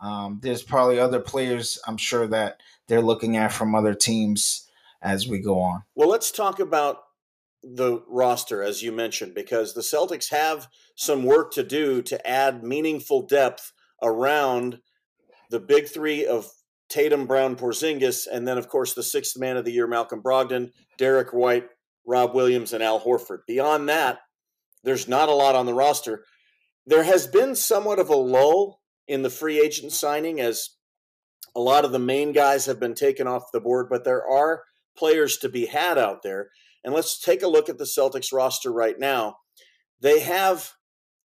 Um, 0.00 0.38
there's 0.42 0.62
probably 0.62 0.98
other 0.98 1.20
players 1.20 1.78
I'm 1.86 1.96
sure 1.96 2.26
that 2.28 2.60
they're 2.86 3.02
looking 3.02 3.36
at 3.36 3.52
from 3.52 3.74
other 3.74 3.94
teams 3.94 4.68
as 5.02 5.28
we 5.28 5.40
go 5.40 5.60
on. 5.60 5.82
Well, 5.94 6.08
let's 6.08 6.30
talk 6.30 6.60
about 6.60 7.02
the 7.62 8.02
roster, 8.08 8.62
as 8.62 8.82
you 8.82 8.92
mentioned, 8.92 9.34
because 9.34 9.74
the 9.74 9.80
Celtics 9.80 10.30
have 10.30 10.68
some 10.96 11.24
work 11.24 11.52
to 11.52 11.62
do 11.62 12.02
to 12.02 12.28
add 12.28 12.62
meaningful 12.62 13.26
depth 13.26 13.72
around 14.02 14.80
the 15.50 15.60
big 15.60 15.88
three 15.88 16.26
of 16.26 16.46
Tatum, 16.88 17.26
Brown, 17.26 17.56
Porzingis, 17.56 18.26
and 18.30 18.46
then, 18.46 18.58
of 18.58 18.68
course, 18.68 18.94
the 18.94 19.02
sixth 19.02 19.38
man 19.38 19.56
of 19.56 19.64
the 19.64 19.72
year, 19.72 19.86
Malcolm 19.86 20.22
Brogdon, 20.22 20.70
Derrick 20.96 21.32
White, 21.32 21.66
Rob 22.06 22.34
Williams, 22.34 22.72
and 22.72 22.82
Al 22.82 23.00
Horford. 23.00 23.40
Beyond 23.46 23.88
that, 23.88 24.20
there's 24.84 25.08
not 25.08 25.28
a 25.28 25.34
lot 25.34 25.54
on 25.54 25.66
the 25.66 25.74
roster. 25.74 26.24
There 26.86 27.02
has 27.02 27.26
been 27.26 27.54
somewhat 27.54 27.98
of 27.98 28.08
a 28.08 28.16
lull 28.16 28.80
in 29.06 29.22
the 29.22 29.30
free 29.30 29.60
agent 29.60 29.92
signing 29.92 30.40
as 30.40 30.70
a 31.54 31.60
lot 31.60 31.84
of 31.84 31.92
the 31.92 31.98
main 31.98 32.32
guys 32.32 32.66
have 32.66 32.80
been 32.80 32.94
taken 32.94 33.26
off 33.26 33.52
the 33.52 33.60
board, 33.60 33.88
but 33.90 34.04
there 34.04 34.26
are 34.26 34.62
players 34.96 35.36
to 35.38 35.48
be 35.48 35.66
had 35.66 35.98
out 35.98 36.22
there. 36.22 36.48
And 36.88 36.94
let's 36.94 37.20
take 37.20 37.42
a 37.42 37.48
look 37.48 37.68
at 37.68 37.76
the 37.76 37.84
Celtics 37.84 38.32
roster 38.32 38.72
right 38.72 38.98
now. 38.98 39.40
They 40.00 40.20
have 40.20 40.72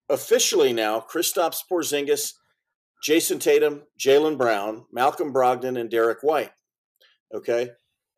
officially 0.08 0.72
now 0.72 0.98
Kristaps 0.98 1.58
Porzingis, 1.70 2.32
Jayson 3.06 3.38
Tatum, 3.38 3.82
Jaylen 4.00 4.38
Brown, 4.38 4.86
Malcolm 4.90 5.30
Brogdon, 5.30 5.78
and 5.78 5.90
Derrick 5.90 6.22
White. 6.22 6.52
Okay. 7.34 7.68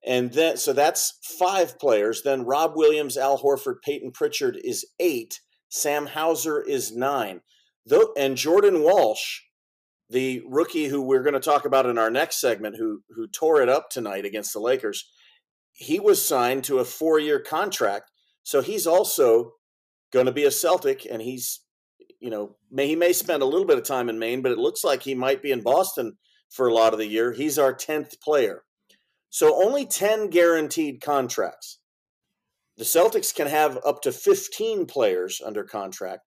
And 0.07 0.33
then, 0.33 0.59
so 0.59 0.73
that's 0.73 1.19
five 1.37 1.77
players. 1.81 2.23
Then 2.23 2.45
Rob 2.45 2.77
Williams, 2.77 3.17
Al 3.17 3.41
Horford, 3.41 3.83
Peyton 3.83 4.13
Pritchard 4.13 4.57
is 4.63 4.87
eight. 5.01 5.41
Sam 5.69 6.07
Hauser 6.07 6.63
is 6.63 6.95
nine. 6.95 7.41
Though, 7.85 8.13
and 8.17 8.37
Jordan 8.37 8.85
Walsh 8.85 9.41
the 10.09 10.41
rookie 10.47 10.87
who 10.87 11.03
we're 11.03 11.25
going 11.25 11.35
to 11.35 11.41
talk 11.41 11.65
about 11.65 11.87
in 11.87 11.99
our 11.99 12.11
next 12.11 12.41
segment, 12.41 12.77
who 12.77 13.03
who 13.17 13.27
tore 13.27 13.61
it 13.61 13.69
up 13.69 13.89
tonight 13.91 14.25
against 14.25 14.53
the 14.53 14.61
Lakers, 14.61 15.11
he 15.75 16.01
was 16.01 16.27
signed 16.27 16.65
to 16.65 16.79
a 16.79 16.85
four 16.85 17.19
year 17.19 17.41
contract, 17.41 18.11
so 18.43 18.63
he's 18.63 18.87
also 18.87 19.53
going 20.13 20.27
to 20.27 20.33
be 20.33 20.45
a 20.45 20.51
Celtic, 20.51 21.07
and 21.11 21.21
he's 21.21 21.61
you 22.21 22.31
know 22.31 22.57
may 22.71 22.87
he 22.87 22.97
may 22.97 23.13
spend 23.13 23.43
a 23.43 23.47
little 23.47 23.67
bit 23.67 23.79
of 23.79 23.85
time 23.85 24.09
in 24.09 24.19
Maine, 24.19 24.43
but 24.43 24.53
it 24.53 24.59
looks 24.59 24.85
like 24.85 25.03
he 25.03 25.15
might 25.15 25.43
be 25.43 25.51
in 25.51 25.61
Boston 25.61 26.17
for 26.51 26.69
a 26.69 26.75
lot 26.75 26.93
of 26.93 26.99
the 26.99 27.07
year. 27.07 27.33
He's 27.33 27.59
our 27.59 27.75
10th 27.75 28.21
player. 28.21 28.63
So 29.29 29.61
only 29.65 29.85
10 29.85 30.31
guaranteed 30.31 31.01
contracts. 31.01 31.81
The 32.77 32.85
Celtics 32.85 33.35
can 33.35 33.49
have 33.49 33.79
up 33.85 34.03
to 34.03 34.13
15 34.13 34.87
players 34.87 35.43
under 35.45 35.65
contract. 35.65 36.23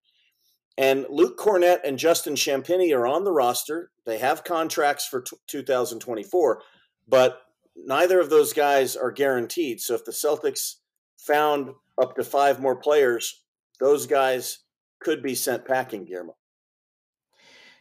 And 0.78 1.06
Luke 1.10 1.40
Kornet 1.40 1.80
and 1.86 1.98
Justin 1.98 2.36
Champagnie 2.36 2.96
are 2.96 3.08
on 3.08 3.24
the 3.24 3.32
roster. 3.32 3.92
They 4.06 4.18
have 4.20 4.44
contracts 4.44 5.08
for 5.08 5.22
t- 5.22 5.38
2024, 5.48 6.62
but 7.08 7.42
neither 7.86 8.20
of 8.20 8.30
those 8.30 8.54
guys 8.54 8.96
are 8.96 9.12
guaranteed. 9.12 9.82
So 9.82 9.94
if 9.94 10.06
the 10.06 10.12
Celtics 10.12 10.76
found 11.18 11.72
up 12.02 12.16
to 12.16 12.24
five 12.24 12.60
more 12.60 12.76
players, 12.76 13.44
those 13.80 14.08
guys 14.08 14.60
could 15.00 15.22
be 15.22 15.36
sent 15.36 15.66
packing, 15.66 16.06
Guillermo. 16.06 16.36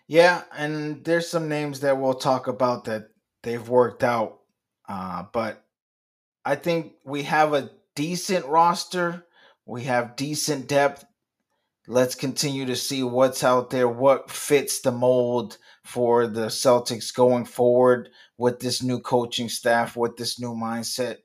Yeah, 0.07 0.43
and 0.57 1.05
there's 1.05 1.29
some 1.29 1.49
names 1.49 1.81
that 1.81 1.99
we'll 1.99 2.15
talk 2.15 2.47
about 2.47 2.85
that 2.85 3.09
they've 3.43 3.69
worked 3.69 4.05
out. 4.05 4.41
Uh, 4.89 5.25
but 5.33 5.65
I 6.45 6.55
think 6.55 6.93
we 7.05 7.25
have 7.25 7.55
a 7.55 7.71
decent 7.97 8.47
roster. 8.47 9.27
We 9.65 9.85
have 9.85 10.15
decent 10.15 10.69
depth. 10.69 11.05
Let's 11.89 12.15
continue 12.15 12.67
to 12.67 12.77
see 12.77 13.03
what's 13.03 13.45
out 13.45 13.71
there, 13.71 13.89
what 13.89 14.31
fits 14.31 14.81
the 14.81 14.93
mold 14.93 15.59
for 15.85 16.27
the 16.27 16.47
Celtics 16.47 17.15
going 17.15 17.45
forward 17.45 18.11
with 18.39 18.59
this 18.61 18.83
new 18.83 19.01
coaching 19.01 19.49
staff, 19.49 19.97
with 19.97 20.17
this 20.17 20.41
new 20.41 20.55
mindset. 20.55 21.19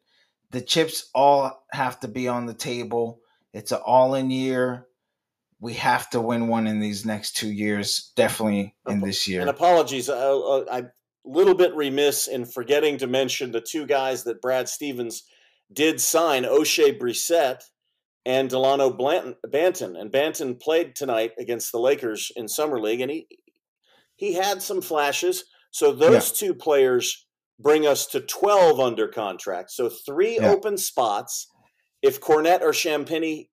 The 0.52 0.62
chips 0.62 1.10
all 1.16 1.66
have 1.72 2.00
to 2.02 2.08
be 2.08 2.28
on 2.28 2.46
the 2.46 2.54
table. 2.54 3.22
It's 3.54 3.72
an 3.72 3.80
all 3.86 4.16
in 4.16 4.30
year 4.30 4.88
we 5.62 5.76
have 5.76 6.10
to 6.10 6.20
win 6.20 6.48
one 6.48 6.68
in 6.68 6.80
these 6.80 7.06
next 7.06 7.38
two 7.38 7.52
years, 7.52 8.12
definitely 8.16 8.76
in 8.88 9.00
this 9.00 9.28
year. 9.28 9.42
And 9.42 9.50
apologies, 9.50 10.10
uh, 10.10 10.66
I'm 10.70 10.86
a 10.86 10.90
little 11.30 11.54
bit 11.54 11.74
remiss 11.76 12.28
in 12.28 12.46
forgetting 12.46 12.98
to 12.98 13.08
mention 13.08 13.52
the 13.52 13.62
two 13.62 13.86
guys 13.86 14.24
that 14.24 14.42
Brad 14.42 14.68
Stevens 14.68 15.24
did 15.72 16.02
sign, 16.02 16.44
Oshae 16.44 17.00
Brissett 17.00 17.62
and 18.26 18.50
Dalano 18.50 18.96
Blanton, 18.96 19.36
Banton. 19.48 20.00
And 20.00 20.12
Banton 20.12 20.60
played 20.60 20.96
tonight 20.96 21.32
against 21.40 21.72
the 21.72 21.80
Lakers 21.80 22.32
in 22.36 22.48
Summer 22.48 22.80
League, 22.80 23.02
and 23.02 23.12
he 23.12 23.28
he 24.16 24.34
had 24.34 24.62
some 24.62 24.82
flashes. 24.82 25.46
So 25.72 25.92
those 25.92 26.30
yeah. 26.30 26.48
two 26.48 26.54
players 26.54 27.26
bring 27.60 27.88
us 27.88 28.06
to 28.08 28.20
12 28.20 28.80
under 28.80 29.08
contract. 29.08 29.72
So 29.72 29.90
three 29.90 30.36
yeah. 30.36 30.50
open 30.50 30.78
spots. 30.78 31.48
If 32.02 32.20
Kornet 32.20 32.62
or 32.62 32.72
Champagnie 32.72 33.50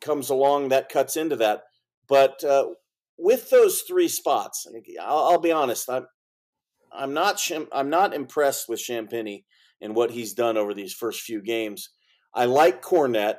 comes 0.00 0.30
along 0.30 0.68
that 0.68 0.88
cuts 0.88 1.16
into 1.16 1.36
that. 1.36 1.62
But 2.08 2.42
uh, 2.44 2.68
with 3.16 3.50
those 3.50 3.82
three 3.82 4.08
spots, 4.08 4.66
I'll, 5.00 5.24
I'll, 5.24 5.40
be 5.40 5.52
honest, 5.52 5.90
I'm 5.90 6.06
I'm 6.92 7.12
not 7.12 7.40
I'm 7.72 7.90
not 7.90 8.14
impressed 8.14 8.68
with 8.68 8.80
Champagnie 8.80 9.44
and 9.80 9.94
what 9.94 10.12
he's 10.12 10.32
done 10.32 10.56
over 10.56 10.74
these 10.74 10.94
first 10.94 11.20
few 11.20 11.42
games. 11.42 11.90
I 12.34 12.46
like 12.46 12.82
Kornet. 12.82 13.36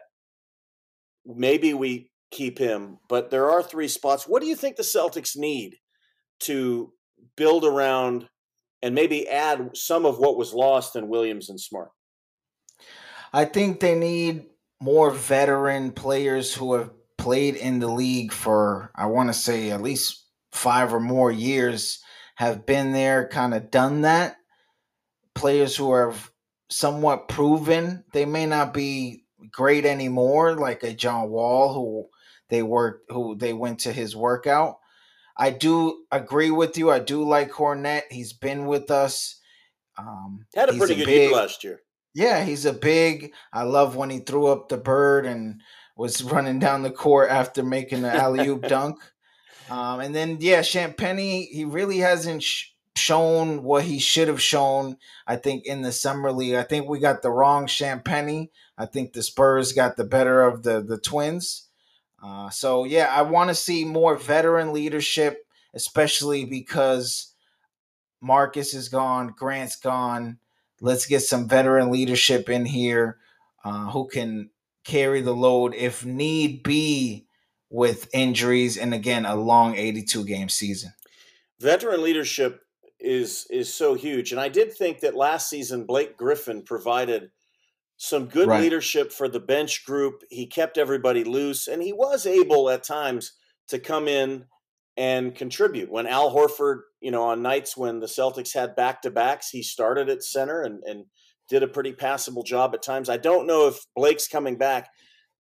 Maybe 1.36 1.74
we 1.74 2.10
keep 2.32 2.58
him, 2.58 2.98
but 3.08 3.30
there 3.30 3.50
are 3.52 3.62
three 3.62 3.88
spots. 3.88 4.28
What 4.28 4.42
do 4.42 4.48
you 4.48 4.56
think 4.56 4.76
the 4.76 4.84
Celtics 4.84 5.38
need 5.38 5.78
to 6.42 6.92
build 7.36 7.66
around 7.66 8.28
and 8.82 8.96
maybe 8.96 9.28
add 9.28 9.76
some 9.76 10.06
of 10.06 10.18
what 10.18 10.38
was 10.38 10.54
lost 10.54 10.96
in 10.96 11.10
Williams 11.10 11.50
and 11.50 11.60
Smart? 11.60 11.90
I 13.32 13.46
think 13.46 13.80
they 13.80 13.96
need 13.96 14.46
more 14.82 15.12
veteran 15.12 15.92
players 15.92 16.54
who 16.54 16.74
have 16.76 16.92
played 17.18 17.56
in 17.56 17.80
the 17.80 17.88
league 17.88 18.32
for 18.32 18.92
I 18.96 19.08
want 19.08 19.30
to 19.30 19.34
say 19.34 19.72
at 19.72 19.82
least 19.82 20.26
five 20.52 20.94
or 20.94 21.00
more 21.00 21.32
years 21.32 22.02
have 22.36 22.66
been 22.66 22.94
there, 22.94 23.28
kind 23.28 23.54
of 23.54 23.70
done 23.70 24.02
that. 24.02 24.38
Players 25.36 25.76
who 25.76 25.92
are 25.92 26.14
somewhat 26.70 27.28
proven. 27.28 28.06
They 28.14 28.26
may 28.26 28.46
not 28.46 28.74
be 28.74 29.26
great 29.52 29.86
anymore, 29.86 30.56
like 30.56 30.84
a 30.84 30.94
John 30.94 31.30
Wall 31.30 31.74
who 31.74 32.10
they 32.50 32.64
worked 32.64 33.12
who 33.12 33.36
they 33.36 33.54
went 33.54 33.80
to 33.80 33.94
his 33.94 34.16
workout. 34.16 34.80
I 35.38 35.52
do 35.52 36.04
agree 36.12 36.52
with 36.52 36.78
you. 36.78 36.92
I 36.92 37.00
do 37.00 37.24
like 37.24 37.52
Kornet. 37.52 38.04
He's 38.12 38.34
been 38.34 38.66
with 38.66 38.92
us. 38.92 39.40
Um, 39.98 40.46
Had 40.54 40.70
a 40.70 40.74
pretty 40.74 40.94
a 40.94 40.98
good 40.98 41.06
big, 41.06 41.30
year 41.30 41.32
last 41.32 41.64
year. 41.64 41.82
Yeah, 42.14 42.44
he's 42.44 42.66
a 42.66 42.74
big. 42.74 43.32
I 43.54 43.64
love 43.64 43.96
when 43.96 44.10
he 44.10 44.20
threw 44.20 44.48
up 44.48 44.68
the 44.68 44.78
bird 44.78 45.26
and 45.26 45.62
was 45.96 46.24
running 46.32 46.60
down 46.60 46.84
the 46.84 46.92
court 46.92 47.30
after 47.30 47.64
making 47.64 48.02
the 48.02 48.14
alley 48.14 48.48
oop 48.48 48.68
dunk. 48.68 49.00
Um, 49.70 50.00
and 50.00 50.16
then 50.16 50.38
yeah, 50.40 50.62
Champagnie, 50.62 51.48
he 51.48 51.64
really 51.64 52.00
hasn't 52.00 52.44
sh- 52.44 52.72
shown 52.96 53.64
what 53.64 53.84
he 53.84 54.00
should 54.00 54.28
have 54.28 54.42
shown. 54.42 54.98
I 55.28 55.36
think 55.36 55.66
in 55.66 55.84
the 55.84 55.92
summer 55.92 56.32
league, 56.32 56.56
I 56.56 56.64
think 56.64 56.90
we 56.90 57.00
got 57.00 57.22
the 57.22 57.30
wrong 57.30 57.68
Champagnie. 57.68 58.50
I 58.80 58.86
think 58.86 59.12
the 59.12 59.22
Spurs 59.22 59.74
got 59.74 59.98
the 59.98 60.06
better 60.06 60.42
of 60.42 60.64
the 60.64 60.82
the 60.82 60.98
Twins. 60.98 61.68
Uh, 62.24 62.50
so 62.50 62.86
yeah, 62.86 63.14
I 63.14 63.22
want 63.24 63.50
to 63.50 63.56
see 63.56 63.84
more 63.84 64.16
veteran 64.16 64.74
leadership, 64.74 65.46
especially 65.74 66.46
because 66.46 67.34
Marcus 68.22 68.74
is 68.74 68.88
gone, 68.88 69.34
Grant's 69.38 69.76
gone. 69.76 70.40
Let's 70.82 71.06
get 71.06 71.22
some 71.22 71.48
veteran 71.48 71.92
leadership 71.92 72.50
in 72.50 72.66
here 72.66 73.18
uh, 73.66 73.92
who 73.92 74.08
can 74.08 74.50
carry 74.86 75.22
the 75.22 75.36
load 75.36 75.76
if 75.76 76.06
need 76.06 76.64
be 76.64 77.28
with 77.70 78.10
injuries 78.14 78.78
and 78.78 78.94
again 78.94 79.26
a 79.26 79.36
long 79.36 79.76
82 79.76 80.26
game 80.26 80.50
season. 80.50 80.94
Veteran 81.60 82.02
leadership 82.02 82.62
is 82.98 83.46
is 83.50 83.74
so 83.74 83.94
huge 83.94 84.32
and 84.32 84.42
I 84.42 84.50
did 84.50 84.74
think 84.74 85.02
that 85.02 85.16
last 85.16 85.50
season 85.50 85.86
Blake 85.86 86.18
Griffin 86.18 86.64
provided 86.64 87.32
some 88.02 88.28
good 88.28 88.48
right. 88.48 88.62
leadership 88.62 89.12
for 89.12 89.28
the 89.28 89.42
bench 89.42 89.86
group. 89.86 90.24
He 90.30 90.48
kept 90.48 90.78
everybody 90.78 91.26
loose 91.26 91.68
and 91.68 91.84
he 91.84 91.92
was 91.92 92.26
able 92.26 92.70
at 92.70 92.82
times 92.82 93.34
to 93.68 93.78
come 93.78 94.08
in 94.08 94.46
and 94.96 95.36
contribute. 95.36 95.92
When 95.92 96.08
Al 96.08 96.34
Horford, 96.34 96.80
you 97.02 97.12
know, 97.12 97.24
on 97.24 97.42
nights 97.42 97.76
when 97.76 98.00
the 98.00 98.08
Celtics 98.08 98.54
had 98.54 98.74
back 98.74 99.02
to 99.02 99.12
backs, 99.12 99.50
he 99.50 99.62
started 99.62 100.10
at 100.10 100.24
center 100.24 100.62
and, 100.62 100.82
and 100.86 101.06
did 101.50 101.62
a 101.62 101.68
pretty 101.68 101.92
passable 101.92 102.44
job 102.44 102.74
at 102.74 102.82
times. 102.82 103.10
I 103.10 103.18
don't 103.18 103.46
know 103.46 103.68
if 103.68 103.86
Blake's 103.98 104.30
coming 104.30 104.58
back, 104.58 104.88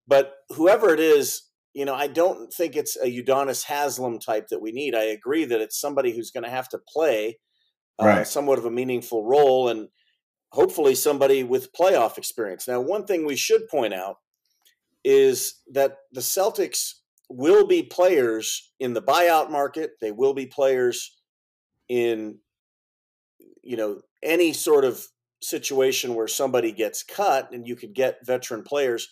but 0.06 0.34
whoever 0.50 0.94
it 0.94 1.00
is, 1.00 1.44
you 1.74 1.86
know, 1.86 1.96
I 1.96 2.08
don't 2.08 2.52
think 2.52 2.76
it's 2.76 2.98
a 2.98 3.06
Udonis 3.06 3.64
Haslem 3.64 4.20
type 4.20 4.50
that 4.50 4.62
we 4.62 4.74
need. 4.74 4.96
I 4.96 5.04
agree 5.04 5.46
that 5.46 5.62
it's 5.62 5.80
somebody 5.80 6.14
who's 6.14 6.32
going 6.32 6.44
to 6.44 6.50
have 6.50 6.68
to 6.70 6.80
play 6.94 7.40
uh, 8.02 8.06
right. 8.06 8.28
somewhat 8.28 8.60
of 8.60 8.66
a 8.66 8.72
meaningful 8.72 9.24
role 9.24 9.70
and 9.70 9.88
hopefully 10.52 10.96
somebody 10.96 11.44
with 11.44 11.74
playoff 11.74 12.18
experience. 12.18 12.68
Now, 12.68 12.82
one 12.82 13.06
thing 13.06 13.26
we 13.26 13.36
should 13.36 13.68
point 13.70 13.94
out 13.94 14.18
is 15.04 15.62
that 15.72 15.98
the 16.12 16.22
Celtics 16.22 16.94
will 17.30 17.68
be 17.68 17.84
players 17.84 18.72
in 18.80 18.94
the 18.94 19.02
buyout 19.02 19.52
market. 19.52 19.92
They 20.02 20.12
will 20.12 20.34
be 20.34 20.48
players 20.48 21.18
in, 21.88 22.40
you 23.64 23.78
know, 23.78 24.02
any 24.24 24.54
sort 24.54 24.84
of 24.84 25.06
situation 25.42 26.16
where 26.16 26.28
somebody 26.28 26.72
gets 26.72 27.04
cut 27.04 27.54
and 27.54 27.68
you 27.68 27.76
could 27.76 27.94
get 27.94 28.26
veteran 28.26 28.64
players. 28.64 29.08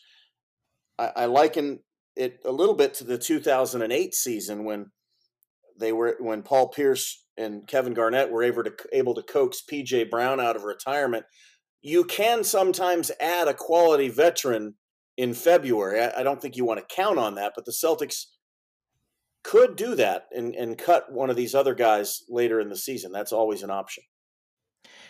I, 0.98 1.12
I 1.16 1.26
liken 1.26 1.80
it 2.16 2.40
a 2.44 2.52
little 2.52 2.76
bit 2.76 2.94
to 2.96 3.04
the 3.04 3.18
2008 3.18 4.14
season 4.14 4.66
when 4.66 4.92
they 5.80 5.92
were 5.92 6.18
when 6.20 6.42
Paul 6.42 6.70
Pierce 6.70 7.24
and 7.38 7.68
Kevin 7.68 7.94
Garnett 7.94 8.32
were 8.32 8.44
able 8.44 8.64
to 8.64 8.74
able 8.94 9.14
to 9.16 9.24
coax 9.24 9.62
PJ 9.70 10.10
Brown 10.10 10.40
out 10.40 10.56
of 10.56 10.64
retirement. 10.64 11.26
You 11.82 12.04
can 12.04 12.44
sometimes 12.44 13.12
add 13.20 13.48
a 13.48 13.54
quality 13.54 14.10
veteran 14.10 14.76
in 15.16 15.34
February. 15.34 16.02
I, 16.02 16.22
I 16.22 16.24
don't 16.24 16.42
think 16.42 16.58
you 16.58 16.66
want 16.66 16.80
to 16.80 16.96
count 16.96 17.20
on 17.20 17.36
that, 17.36 17.54
but 17.56 17.66
the 17.66 17.72
Celtics 17.72 18.26
could 19.44 19.76
do 19.76 19.96
that 19.96 20.26
and, 20.36 20.56
and 20.56 20.78
cut 20.78 21.12
one 21.12 21.30
of 21.30 21.36
these 21.36 21.56
other 21.56 21.74
guys 21.74 22.24
later 22.28 22.60
in 22.60 22.70
the 22.70 22.76
season. 22.76 23.12
That's 23.12 23.32
always 23.32 23.64
an 23.64 23.70
option. 23.70 24.04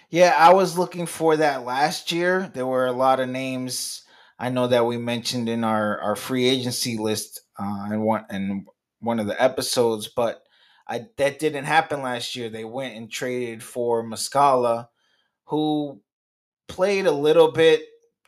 Yeah, 0.10 0.34
I 0.38 0.53
was 0.53 0.77
looking 0.77 1.05
for 1.05 1.36
that 1.38 1.65
last 1.65 2.12
year. 2.12 2.51
There 2.53 2.67
were 2.67 2.86
a 2.86 2.91
lot 2.91 3.19
of 3.19 3.27
names 3.27 4.03
I 4.39 4.50
know 4.50 4.67
that 4.67 4.86
we 4.86 4.98
mentioned 4.98 5.50
in 5.50 5.63
our, 5.63 6.00
our 6.00 6.15
free 6.15 6.48
agency 6.48 6.98
list 6.98 7.41
uh, 7.60 7.88
and 7.91 8.03
one 8.03 8.25
and 8.29 8.67
one 9.00 9.19
of 9.19 9.27
the 9.27 9.41
episodes, 9.41 10.10
but 10.15 10.43
I 10.88 11.08
that 11.17 11.39
didn't 11.39 11.65
happen 11.65 12.01
last 12.01 12.36
year. 12.36 12.50
They 12.50 12.65
went 12.65 12.96
and 12.96 13.12
traded 13.12 13.63
for 13.63 14.03
Muscala, 14.03 14.88
who 15.46 16.01
played 16.67 17.06
a 17.06 17.12
little 17.12 17.51
bit 17.51 17.84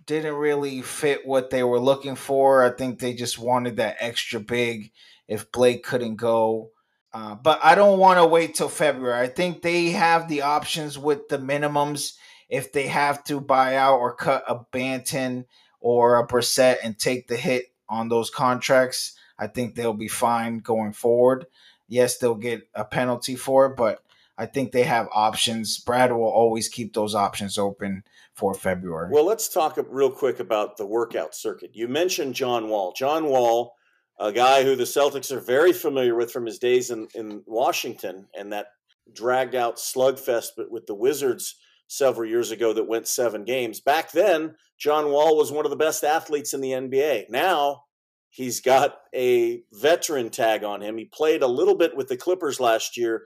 didn't 0.10 0.34
really 0.34 0.82
fit 0.82 1.28
what 1.28 1.52
they 1.52 1.62
were 1.62 1.80
looking 1.80 2.16
for. 2.16 2.64
I 2.64 2.72
think 2.72 2.98
they 2.98 3.14
just 3.14 3.38
wanted 3.38 3.78
that 3.78 3.98
extra 4.00 4.40
big 4.40 4.92
if 5.28 5.52
Blake 5.52 5.84
couldn't 5.84 6.16
go. 6.16 6.72
Uh, 7.14 7.36
but 7.36 7.60
I 7.62 7.76
don't 7.76 8.00
want 8.00 8.18
to 8.18 8.26
wait 8.26 8.56
till 8.56 8.70
February. 8.70 9.22
I 9.22 9.28
think 9.28 9.62
they 9.62 9.92
have 9.92 10.28
the 10.28 10.42
options 10.42 10.98
with 10.98 11.28
the 11.28 11.38
minimums 11.38 12.14
if 12.50 12.74
they 12.74 12.88
have 12.88 13.24
to 13.26 13.40
buy 13.40 13.76
out 13.76 14.00
or 14.00 14.16
cut 14.16 14.44
a 14.48 14.60
Banton 14.74 15.46
or 15.80 16.18
a 16.18 16.28
Brissett 16.28 16.78
and 16.84 16.98
take 16.98 17.28
the 17.28 17.38
hit 17.38 17.66
on 17.88 18.10
those 18.10 18.32
contracts. 18.32 19.14
I 19.38 19.46
think 19.46 19.76
they'll 19.76 19.94
be 19.94 20.08
fine 20.08 20.58
going 20.58 20.94
forward. 20.94 21.46
Yes, 21.90 22.18
they'll 22.18 22.36
get 22.36 22.70
a 22.74 22.86
penalty 22.86 23.36
for 23.36 23.66
it, 23.66 23.76
but 23.76 24.04
I 24.38 24.46
think 24.46 24.72
they 24.72 24.84
have 24.84 25.10
options. 25.14 25.80
Brad 25.80 26.14
will 26.14 26.24
always 26.24 26.70
keep 26.70 26.94
those 26.94 27.14
options 27.14 27.58
open 27.58 28.04
for 28.34 28.54
February. 28.54 29.10
Well, 29.12 29.26
let's 29.26 29.50
talk 29.50 29.78
real 29.90 30.10
quick 30.10 30.40
about 30.40 30.78
the 30.78 30.86
workout 30.86 31.36
circuit. 31.36 31.72
You 31.74 31.90
mentioned 31.90 32.36
John 32.36 32.70
Wall. 32.70 32.94
John 32.96 33.26
Wall, 33.26 33.76
a 34.18 34.32
guy 34.32 34.64
who 34.64 34.78
the 34.78 34.86
Celtics 34.86 35.32
are 35.32 35.42
very 35.42 35.74
familiar 35.74 36.16
with 36.16 36.32
from 36.32 36.46
his 36.46 36.58
days 36.58 36.90
in, 36.90 37.10
in 37.16 37.44
Washington 37.46 38.28
and 38.34 38.54
that 38.54 38.68
dragged 39.14 39.56
out 39.56 39.76
slugfest 39.76 40.52
with 40.70 40.88
the 40.88 40.96
Wizards 40.96 41.56
several 41.88 42.30
years 42.30 42.52
ago 42.52 42.72
that 42.72 42.88
went 42.88 43.08
seven 43.08 43.44
games. 43.44 43.82
Back 43.82 44.12
then, 44.12 44.56
John 44.78 45.12
Wall 45.12 45.36
was 45.36 45.52
one 45.52 45.66
of 45.66 45.72
the 45.72 45.76
best 45.76 46.04
athletes 46.04 46.54
in 46.54 46.62
the 46.62 46.72
NBA. 46.72 47.30
Now, 47.30 47.84
he's 48.30 48.62
got 48.62 48.98
a 49.14 49.64
veteran 49.74 50.30
tag 50.30 50.64
on 50.64 50.82
him. 50.82 50.98
He 50.98 51.06
played 51.06 51.42
a 51.42 51.48
little 51.48 51.76
bit 51.76 51.96
with 51.96 52.08
the 52.08 52.18
Clippers 52.18 52.60
last 52.60 52.98
year, 52.98 53.26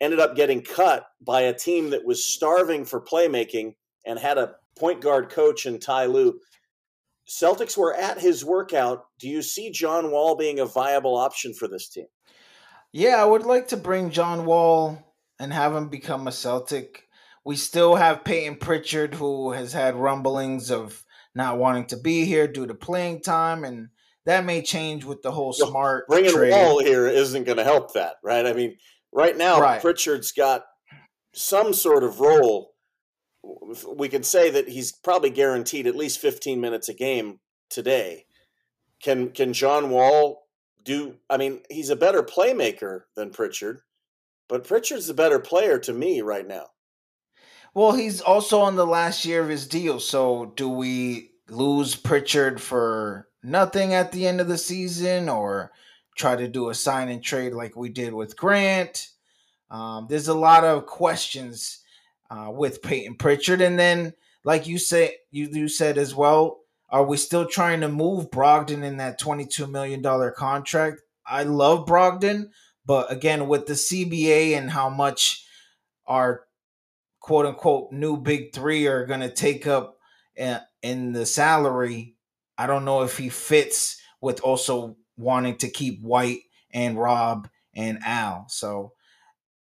ended 0.00 0.20
up 0.20 0.36
getting 0.36 0.62
cut 0.62 1.06
by 1.20 1.42
a 1.42 1.54
team 1.54 1.90
that 1.90 2.04
was 2.04 2.24
starving 2.24 2.84
for 2.84 3.00
playmaking 3.00 3.74
and 4.04 4.18
had 4.18 4.38
a 4.38 4.54
point 4.78 5.00
guard 5.00 5.30
coach 5.30 5.66
in 5.66 5.78
Ty 5.78 6.06
Lue. 6.06 6.40
Celtics 7.28 7.76
were 7.76 7.94
at 7.94 8.20
his 8.20 8.44
workout. 8.44 9.06
Do 9.18 9.28
you 9.28 9.42
see 9.42 9.70
John 9.70 10.10
Wall 10.10 10.36
being 10.36 10.60
a 10.60 10.66
viable 10.66 11.16
option 11.16 11.54
for 11.54 11.66
this 11.66 11.88
team? 11.88 12.06
Yeah, 12.92 13.16
I 13.16 13.24
would 13.24 13.44
like 13.44 13.68
to 13.68 13.76
bring 13.76 14.10
John 14.10 14.44
Wall 14.44 15.02
and 15.40 15.52
have 15.52 15.74
him 15.74 15.88
become 15.88 16.28
a 16.28 16.32
Celtic 16.32 17.06
we 17.46 17.54
still 17.54 17.94
have 17.94 18.24
Peyton 18.24 18.56
Pritchard, 18.56 19.14
who 19.14 19.52
has 19.52 19.72
had 19.72 19.94
rumblings 19.94 20.68
of 20.68 21.04
not 21.32 21.58
wanting 21.58 21.86
to 21.86 21.96
be 21.96 22.24
here 22.24 22.48
due 22.48 22.66
to 22.66 22.74
playing 22.74 23.20
time, 23.20 23.62
and 23.62 23.90
that 24.26 24.44
may 24.44 24.60
change 24.60 25.04
with 25.04 25.22
the 25.22 25.30
whole 25.30 25.52
smart. 25.52 26.06
Bringing 26.08 26.32
trade. 26.32 26.50
Wall 26.50 26.80
here 26.80 27.06
isn't 27.06 27.44
going 27.44 27.58
to 27.58 27.64
help 27.64 27.94
that, 27.94 28.16
right? 28.22 28.44
I 28.44 28.52
mean, 28.52 28.76
right 29.12 29.36
now 29.36 29.60
right. 29.60 29.80
Pritchard's 29.80 30.32
got 30.32 30.64
some 31.32 31.72
sort 31.72 32.04
of 32.04 32.20
role. 32.20 32.74
We 33.96 34.08
can 34.08 34.24
say 34.24 34.50
that 34.50 34.68
he's 34.68 34.92
probably 34.92 35.30
guaranteed 35.30 35.86
at 35.86 35.96
least 35.96 36.18
15 36.18 36.60
minutes 36.60 36.88
a 36.88 36.94
game 36.94 37.38
today. 37.70 38.24
Can 39.00 39.30
can 39.30 39.52
John 39.52 39.90
Wall 39.90 40.48
do? 40.84 41.16
I 41.30 41.36
mean, 41.36 41.60
he's 41.70 41.90
a 41.90 41.96
better 41.96 42.22
playmaker 42.22 43.02
than 43.14 43.30
Pritchard, 43.30 43.80
but 44.48 44.66
Pritchard's 44.66 45.06
the 45.06 45.14
better 45.14 45.38
player 45.38 45.78
to 45.80 45.92
me 45.92 46.20
right 46.22 46.46
now. 46.46 46.66
Well, 47.74 47.92
he's 47.92 48.22
also 48.22 48.60
on 48.60 48.74
the 48.74 48.86
last 48.86 49.24
year 49.24 49.42
of 49.42 49.50
his 49.50 49.68
deal. 49.68 50.00
So 50.00 50.52
do 50.56 50.68
we 50.68 51.32
lose 51.48 51.94
Pritchard 51.94 52.60
for 52.60 53.28
nothing 53.46 53.94
at 53.94 54.12
the 54.12 54.26
end 54.26 54.40
of 54.40 54.48
the 54.48 54.58
season 54.58 55.28
or 55.28 55.72
try 56.16 56.36
to 56.36 56.48
do 56.48 56.68
a 56.68 56.74
sign 56.74 57.08
and 57.08 57.22
trade 57.22 57.52
like 57.52 57.76
we 57.76 57.88
did 57.88 58.12
with 58.12 58.36
Grant? 58.36 59.08
Um, 59.70 60.06
there's 60.08 60.28
a 60.28 60.34
lot 60.34 60.64
of 60.64 60.86
questions 60.86 61.80
uh, 62.30 62.50
with 62.50 62.82
Peyton 62.82 63.16
Pritchard. 63.16 63.60
And 63.60 63.78
then, 63.78 64.14
like 64.44 64.66
you 64.66 64.78
say, 64.78 65.16
you, 65.30 65.48
you 65.50 65.68
said 65.68 65.98
as 65.98 66.14
well, 66.14 66.60
are 66.88 67.04
we 67.04 67.16
still 67.16 67.46
trying 67.46 67.80
to 67.80 67.88
move 67.88 68.30
Brogdon 68.30 68.82
in 68.82 68.98
that 68.98 69.20
$22 69.20 69.68
million 69.70 70.02
contract? 70.36 71.00
I 71.26 71.42
love 71.42 71.86
Brogdon, 71.86 72.50
but 72.84 73.10
again, 73.10 73.48
with 73.48 73.66
the 73.66 73.72
CBA 73.72 74.56
and 74.56 74.70
how 74.70 74.88
much 74.88 75.44
our 76.06 76.44
quote 77.20 77.46
unquote 77.46 77.90
new 77.90 78.16
big 78.16 78.52
three 78.52 78.86
are 78.86 79.04
going 79.04 79.20
to 79.20 79.30
take 79.30 79.66
up 79.66 79.98
in, 80.36 80.60
in 80.82 81.12
the 81.12 81.26
salary, 81.26 82.15
I 82.58 82.66
don't 82.66 82.84
know 82.84 83.02
if 83.02 83.18
he 83.18 83.28
fits 83.28 84.00
with 84.20 84.40
also 84.40 84.96
wanting 85.16 85.56
to 85.58 85.68
keep 85.68 86.00
White 86.00 86.40
and 86.72 86.98
Rob 86.98 87.48
and 87.74 87.98
Al. 88.04 88.46
So 88.48 88.92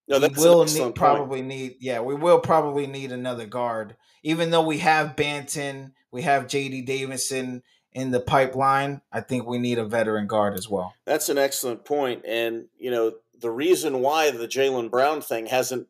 no, 0.07 0.19
we 0.19 0.27
will 0.29 0.65
need, 0.65 0.95
probably 0.95 1.41
need 1.41 1.77
yeah, 1.79 2.01
we 2.01 2.15
will 2.15 2.39
probably 2.39 2.87
need 2.87 3.11
another 3.11 3.45
guard. 3.45 3.95
Even 4.23 4.51
though 4.51 4.65
we 4.65 4.79
have 4.79 5.15
Banton, 5.15 5.91
we 6.11 6.21
have 6.23 6.47
JD 6.47 6.85
Davison 6.85 7.63
in 7.93 8.11
the 8.11 8.19
pipeline, 8.19 9.01
I 9.11 9.21
think 9.21 9.45
we 9.45 9.59
need 9.59 9.77
a 9.77 9.85
veteran 9.85 10.27
guard 10.27 10.57
as 10.57 10.67
well. 10.67 10.93
That's 11.05 11.29
an 11.29 11.37
excellent 11.37 11.85
point. 11.85 12.23
And 12.25 12.65
you 12.77 12.91
know, 12.91 13.13
the 13.39 13.51
reason 13.51 14.01
why 14.01 14.31
the 14.31 14.47
Jaylen 14.47 14.89
Brown 14.89 15.21
thing 15.21 15.45
hasn't 15.47 15.87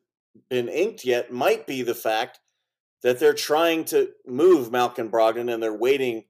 been 0.50 0.68
inked 0.68 1.06
yet 1.06 1.32
might 1.32 1.66
be 1.66 1.82
the 1.82 1.96
fact 1.96 2.40
that 3.02 3.20
they're 3.20 3.34
trying 3.34 3.86
to 3.86 4.10
move 4.26 4.72
Malcolm 4.72 5.10
Brogdon 5.10 5.54
and 5.54 5.62
they're 5.62 5.74
waiting 5.74 6.24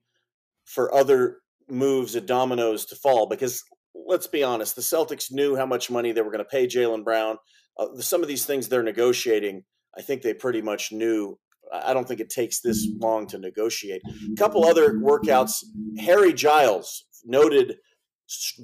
for 0.65 0.93
other 0.93 1.37
moves 1.69 2.15
and 2.15 2.27
dominoes 2.27 2.85
to 2.85 2.95
fall. 2.95 3.27
Because 3.27 3.63
let's 3.95 4.27
be 4.27 4.43
honest, 4.43 4.75
the 4.75 4.81
Celtics 4.81 5.31
knew 5.31 5.55
how 5.55 5.65
much 5.65 5.91
money 5.91 6.11
they 6.11 6.21
were 6.21 6.31
going 6.31 6.43
to 6.43 6.49
pay 6.49 6.67
Jaylen 6.67 7.03
Brown. 7.03 7.37
Uh, 7.77 7.87
some 7.99 8.21
of 8.21 8.27
these 8.27 8.45
things 8.45 8.67
they're 8.67 8.83
negotiating, 8.83 9.63
I 9.97 10.01
think 10.01 10.21
they 10.21 10.33
pretty 10.33 10.61
much 10.61 10.91
knew. 10.91 11.39
I 11.71 11.93
don't 11.93 12.07
think 12.07 12.19
it 12.19 12.29
takes 12.29 12.61
this 12.61 12.87
long 12.99 13.25
to 13.27 13.39
negotiate. 13.39 14.01
A 14.31 14.35
couple 14.35 14.65
other 14.65 14.93
workouts. 14.93 15.63
Harry 15.97 16.33
Giles, 16.33 17.05
noted 17.25 17.77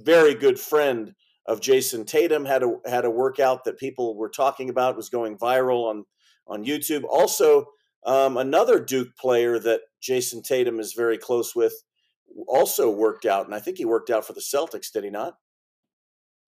very 0.03 0.33
good 0.33 0.59
friend 0.59 1.13
of 1.45 1.61
Jayson 1.61 2.05
Tatum 2.05 2.45
had 2.45 2.63
a 2.63 2.75
had 2.85 3.05
a 3.05 3.09
workout 3.09 3.63
that 3.65 3.79
people 3.79 4.15
were 4.15 4.29
talking 4.29 4.69
about 4.69 4.95
was 4.95 5.09
going 5.09 5.37
viral 5.37 5.89
on 5.89 6.05
on 6.47 6.65
YouTube. 6.65 7.03
Also, 7.09 7.65
um, 8.05 8.37
another 8.37 8.79
Duke 8.79 9.15
player 9.19 9.59
that 9.59 9.81
Jayson 10.01 10.43
Tatum 10.43 10.79
is 10.79 10.93
very 10.93 11.17
close 11.17 11.55
with 11.55 11.73
also 12.47 12.89
worked 12.89 13.25
out, 13.25 13.45
and 13.45 13.55
I 13.55 13.59
think 13.59 13.77
he 13.77 13.85
worked 13.85 14.09
out 14.09 14.25
for 14.25 14.33
the 14.33 14.41
Celtics. 14.41 14.91
Did 14.91 15.03
he 15.03 15.09
not? 15.09 15.35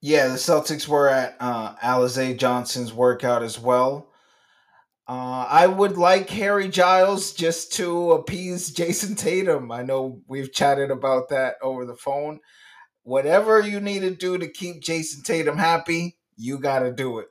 Yeah, 0.02 0.28
the 0.28 0.36
Celtics 0.36 0.88
were 0.88 1.10
at 1.10 1.36
uh, 1.40 1.76
Alize 1.76 2.38
Johnson's 2.38 2.94
workout 2.94 3.44
as 3.44 3.60
well. 3.60 4.10
Uh, 5.08 5.46
I 5.50 5.68
would 5.68 5.98
like 5.98 6.30
Harry 6.30 6.70
Giles 6.70 7.34
just 7.34 7.74
to 7.74 8.14
appease 8.14 8.72
Jayson 8.72 9.16
Tatum. 9.16 9.72
I 9.72 9.84
know 9.84 10.22
we've 10.28 10.54
chatted 10.54 10.90
about 10.90 11.30
that 11.30 11.56
over 11.62 11.86
the 11.86 11.96
phone 11.96 12.40
whatever 13.04 13.60
you 13.62 13.80
need 13.80 14.02
to 14.02 14.12
do 14.12 14.38
to 14.38 14.48
keep 14.48 14.82
Jayson 14.82 15.24
Tatum 15.24 15.58
happy, 15.58 16.18
you 16.36 16.60
got 16.60 16.80
to 16.80 16.92
do 16.92 17.20
it. 17.20 17.28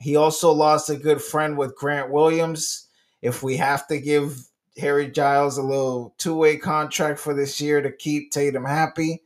He 0.00 0.16
also 0.16 0.50
lost 0.52 0.90
a 0.90 0.96
good 0.96 1.22
friend 1.22 1.56
with 1.56 1.76
Grant 1.76 2.10
Williams. 2.10 2.88
If 3.20 3.42
we 3.42 3.56
have 3.58 3.86
to 3.86 4.00
give 4.00 4.36
Harry 4.78 5.10
Giles 5.10 5.58
a 5.58 5.62
little 5.62 6.14
two 6.18 6.34
way 6.34 6.56
contract 6.56 7.18
for 7.18 7.34
this 7.34 7.60
year 7.60 7.82
to 7.82 7.92
keep 7.92 8.30
Tatum 8.30 8.64
happy, 8.64 9.22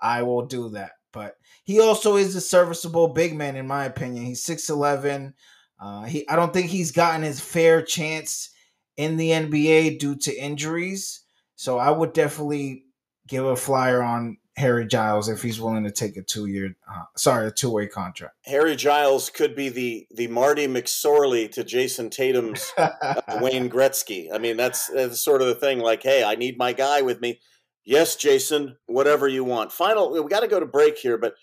I 0.00 0.22
will 0.22 0.46
do 0.46 0.70
that. 0.70 0.92
But 1.12 1.36
he 1.64 1.80
also 1.80 2.16
is 2.16 2.34
a 2.34 2.40
serviceable 2.40 3.08
big 3.08 3.36
man, 3.36 3.56
in 3.56 3.66
my 3.66 3.84
opinion. 3.84 4.24
He's 4.24 4.44
6'11. 4.44 5.34
Uh, 5.78 6.04
he, 6.04 6.28
I 6.28 6.36
don't 6.36 6.52
think 6.52 6.70
he's 6.70 6.92
gotten 6.92 7.22
his 7.22 7.40
fair 7.40 7.82
chance 7.82 8.50
in 8.96 9.16
the 9.16 9.30
NBA 9.30 9.98
due 9.98 10.16
to 10.16 10.36
injuries. 10.36 11.22
So 11.56 11.78
I 11.78 11.90
would 11.90 12.12
definitely 12.12 12.84
give 13.26 13.44
a 13.44 13.56
flyer 13.56 14.02
on 14.02 14.38
Harry 14.60 14.86
Giles 14.86 15.28
if 15.28 15.42
he's 15.42 15.60
willing 15.60 15.84
to 15.84 15.90
take 15.90 16.16
a 16.16 16.22
two 16.22 16.46
year, 16.46 16.76
uh, 16.88 17.04
sorry, 17.16 17.48
a 17.48 17.50
two 17.50 17.70
way 17.70 17.86
contract. 17.86 18.34
Harry 18.44 18.76
Giles 18.76 19.30
could 19.30 19.56
be 19.56 19.68
the 19.68 20.06
the 20.14 20.28
Marty 20.28 20.66
McSorley 20.66 21.50
to 21.52 21.64
Jayson 21.64 22.10
Tatum's 22.10 22.72
uh, 22.78 23.38
Wayne 23.40 23.68
Gretzky. 23.68 24.28
I 24.32 24.38
mean, 24.38 24.56
that's, 24.56 24.88
that's 24.88 25.20
sort 25.20 25.42
of 25.42 25.48
the 25.48 25.54
thing. 25.54 25.80
Like, 25.80 26.02
hey, 26.02 26.22
I 26.22 26.34
need 26.36 26.58
my 26.58 26.72
guy 26.72 27.02
with 27.02 27.20
me. 27.20 27.40
Yes, 27.84 28.16
Jayson, 28.16 28.76
whatever 28.86 29.26
you 29.26 29.42
want. 29.42 29.72
Final, 29.72 30.12
we 30.12 30.28
got 30.28 30.40
to 30.40 30.48
go 30.48 30.60
to 30.60 30.66
break 30.66 30.98
here, 30.98 31.18
but 31.18 31.34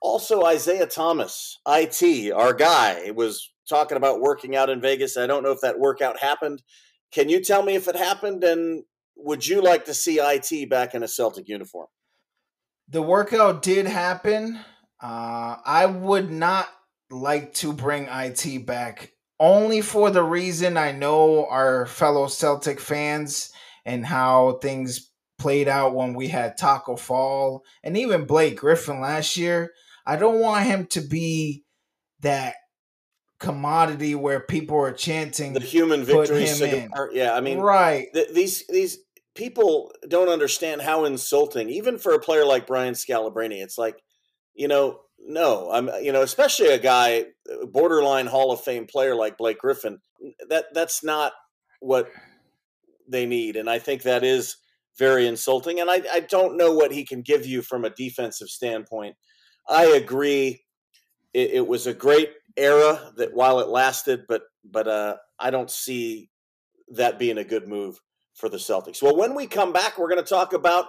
also 0.00 0.44
Isaiah 0.44 0.86
Thomas, 0.86 1.58
IT, 1.66 2.32
our 2.32 2.52
guy, 2.52 3.10
was 3.12 3.50
talking 3.68 3.96
about 3.96 4.20
working 4.20 4.54
out 4.54 4.70
in 4.70 4.80
Vegas. 4.80 5.16
I 5.16 5.26
don't 5.26 5.42
know 5.42 5.52
if 5.52 5.60
that 5.62 5.78
workout 5.78 6.20
happened. 6.20 6.62
Can 7.10 7.28
you 7.28 7.40
tell 7.42 7.62
me 7.62 7.74
if 7.74 7.88
it 7.88 7.96
happened? 7.96 8.44
And 8.44 8.84
would 9.16 9.46
you 9.46 9.62
like 9.62 9.86
to 9.86 9.94
see 9.94 10.20
IT 10.20 10.68
back 10.68 10.94
in 10.94 11.02
a 11.02 11.08
Celtic 11.08 11.48
uniform? 11.48 11.86
The 12.88 13.02
workout 13.02 13.62
did 13.62 13.86
happen. 13.86 14.58
Uh, 15.00 15.56
I 15.64 15.86
would 15.86 16.30
not 16.30 16.68
like 17.10 17.54
to 17.54 17.72
bring 17.72 18.08
IT 18.10 18.66
back 18.66 19.12
only 19.38 19.80
for 19.80 20.10
the 20.10 20.22
reason 20.22 20.76
I 20.76 20.92
know 20.92 21.46
our 21.46 21.86
fellow 21.86 22.26
Celtic 22.26 22.80
fans 22.80 23.50
and 23.84 24.04
how 24.04 24.58
things 24.62 25.10
played 25.38 25.68
out 25.68 25.94
when 25.94 26.14
we 26.14 26.28
had 26.28 26.56
Taco 26.56 26.96
Fall 26.96 27.62
and 27.82 27.96
even 27.96 28.24
Blake 28.24 28.58
Griffin 28.58 29.00
last 29.00 29.36
year. 29.36 29.72
I 30.06 30.16
don't 30.16 30.40
want 30.40 30.66
him 30.66 30.86
to 30.86 31.00
be 31.00 31.64
that 32.20 32.54
commodity 33.38 34.14
where 34.14 34.40
people 34.40 34.78
are 34.78 34.92
chanting 34.92 35.52
the 35.52 35.60
human 35.60 36.04
victory. 36.04 36.46
Put 36.46 36.60
him 36.60 36.90
in. 36.92 36.92
Yeah, 37.12 37.34
I 37.34 37.40
mean, 37.40 37.58
right? 37.58 38.08
Th- 38.14 38.28
these 38.32 38.66
these 38.68 38.98
people 39.36 39.92
don't 40.08 40.28
understand 40.28 40.82
how 40.82 41.04
insulting, 41.04 41.70
even 41.70 41.98
for 41.98 42.12
a 42.14 42.18
player 42.18 42.44
like 42.44 42.66
Brian 42.66 42.94
Scalabrine. 42.94 43.62
It's 43.62 43.78
like, 43.78 44.02
you 44.54 44.66
know, 44.66 45.00
no, 45.18 45.70
I'm, 45.70 45.88
you 46.02 46.12
know, 46.12 46.22
especially 46.22 46.68
a 46.68 46.78
guy, 46.78 47.26
borderline 47.70 48.26
Hall 48.26 48.50
of 48.50 48.60
Fame 48.60 48.86
player 48.86 49.14
like 49.14 49.38
Blake 49.38 49.58
Griffin. 49.58 49.98
That 50.48 50.66
that's 50.74 51.04
not 51.04 51.32
what 51.80 52.10
they 53.08 53.26
need, 53.26 53.56
and 53.56 53.70
I 53.70 53.78
think 53.78 54.02
that 54.02 54.24
is 54.24 54.56
very 54.98 55.26
insulting. 55.26 55.78
And 55.80 55.90
I, 55.90 56.02
I 56.12 56.20
don't 56.20 56.56
know 56.56 56.74
what 56.74 56.90
he 56.90 57.04
can 57.04 57.22
give 57.22 57.46
you 57.46 57.62
from 57.62 57.84
a 57.84 57.90
defensive 57.90 58.48
standpoint. 58.48 59.16
I 59.68 59.86
agree. 59.86 60.64
it, 61.36 61.50
it 61.52 61.68
was 61.68 61.86
a 61.86 61.94
great 61.94 62.30
era 62.56 63.12
that 63.16 63.34
while 63.34 63.60
it 63.60 63.68
lasted, 63.68 64.24
but 64.26 64.42
but 64.64 64.88
uh, 64.88 65.16
I 65.38 65.50
don't 65.50 65.70
see 65.70 66.30
that 66.88 67.18
being 67.18 67.38
a 67.38 67.44
good 67.44 67.68
move 67.68 68.00
for 68.36 68.48
the 68.48 68.58
Celtics. 68.58 69.02
Well, 69.02 69.16
when 69.16 69.34
we 69.34 69.46
come 69.46 69.72
back, 69.72 69.98
we're 69.98 70.08
going 70.08 70.22
to 70.22 70.28
talk 70.28 70.52
about 70.52 70.86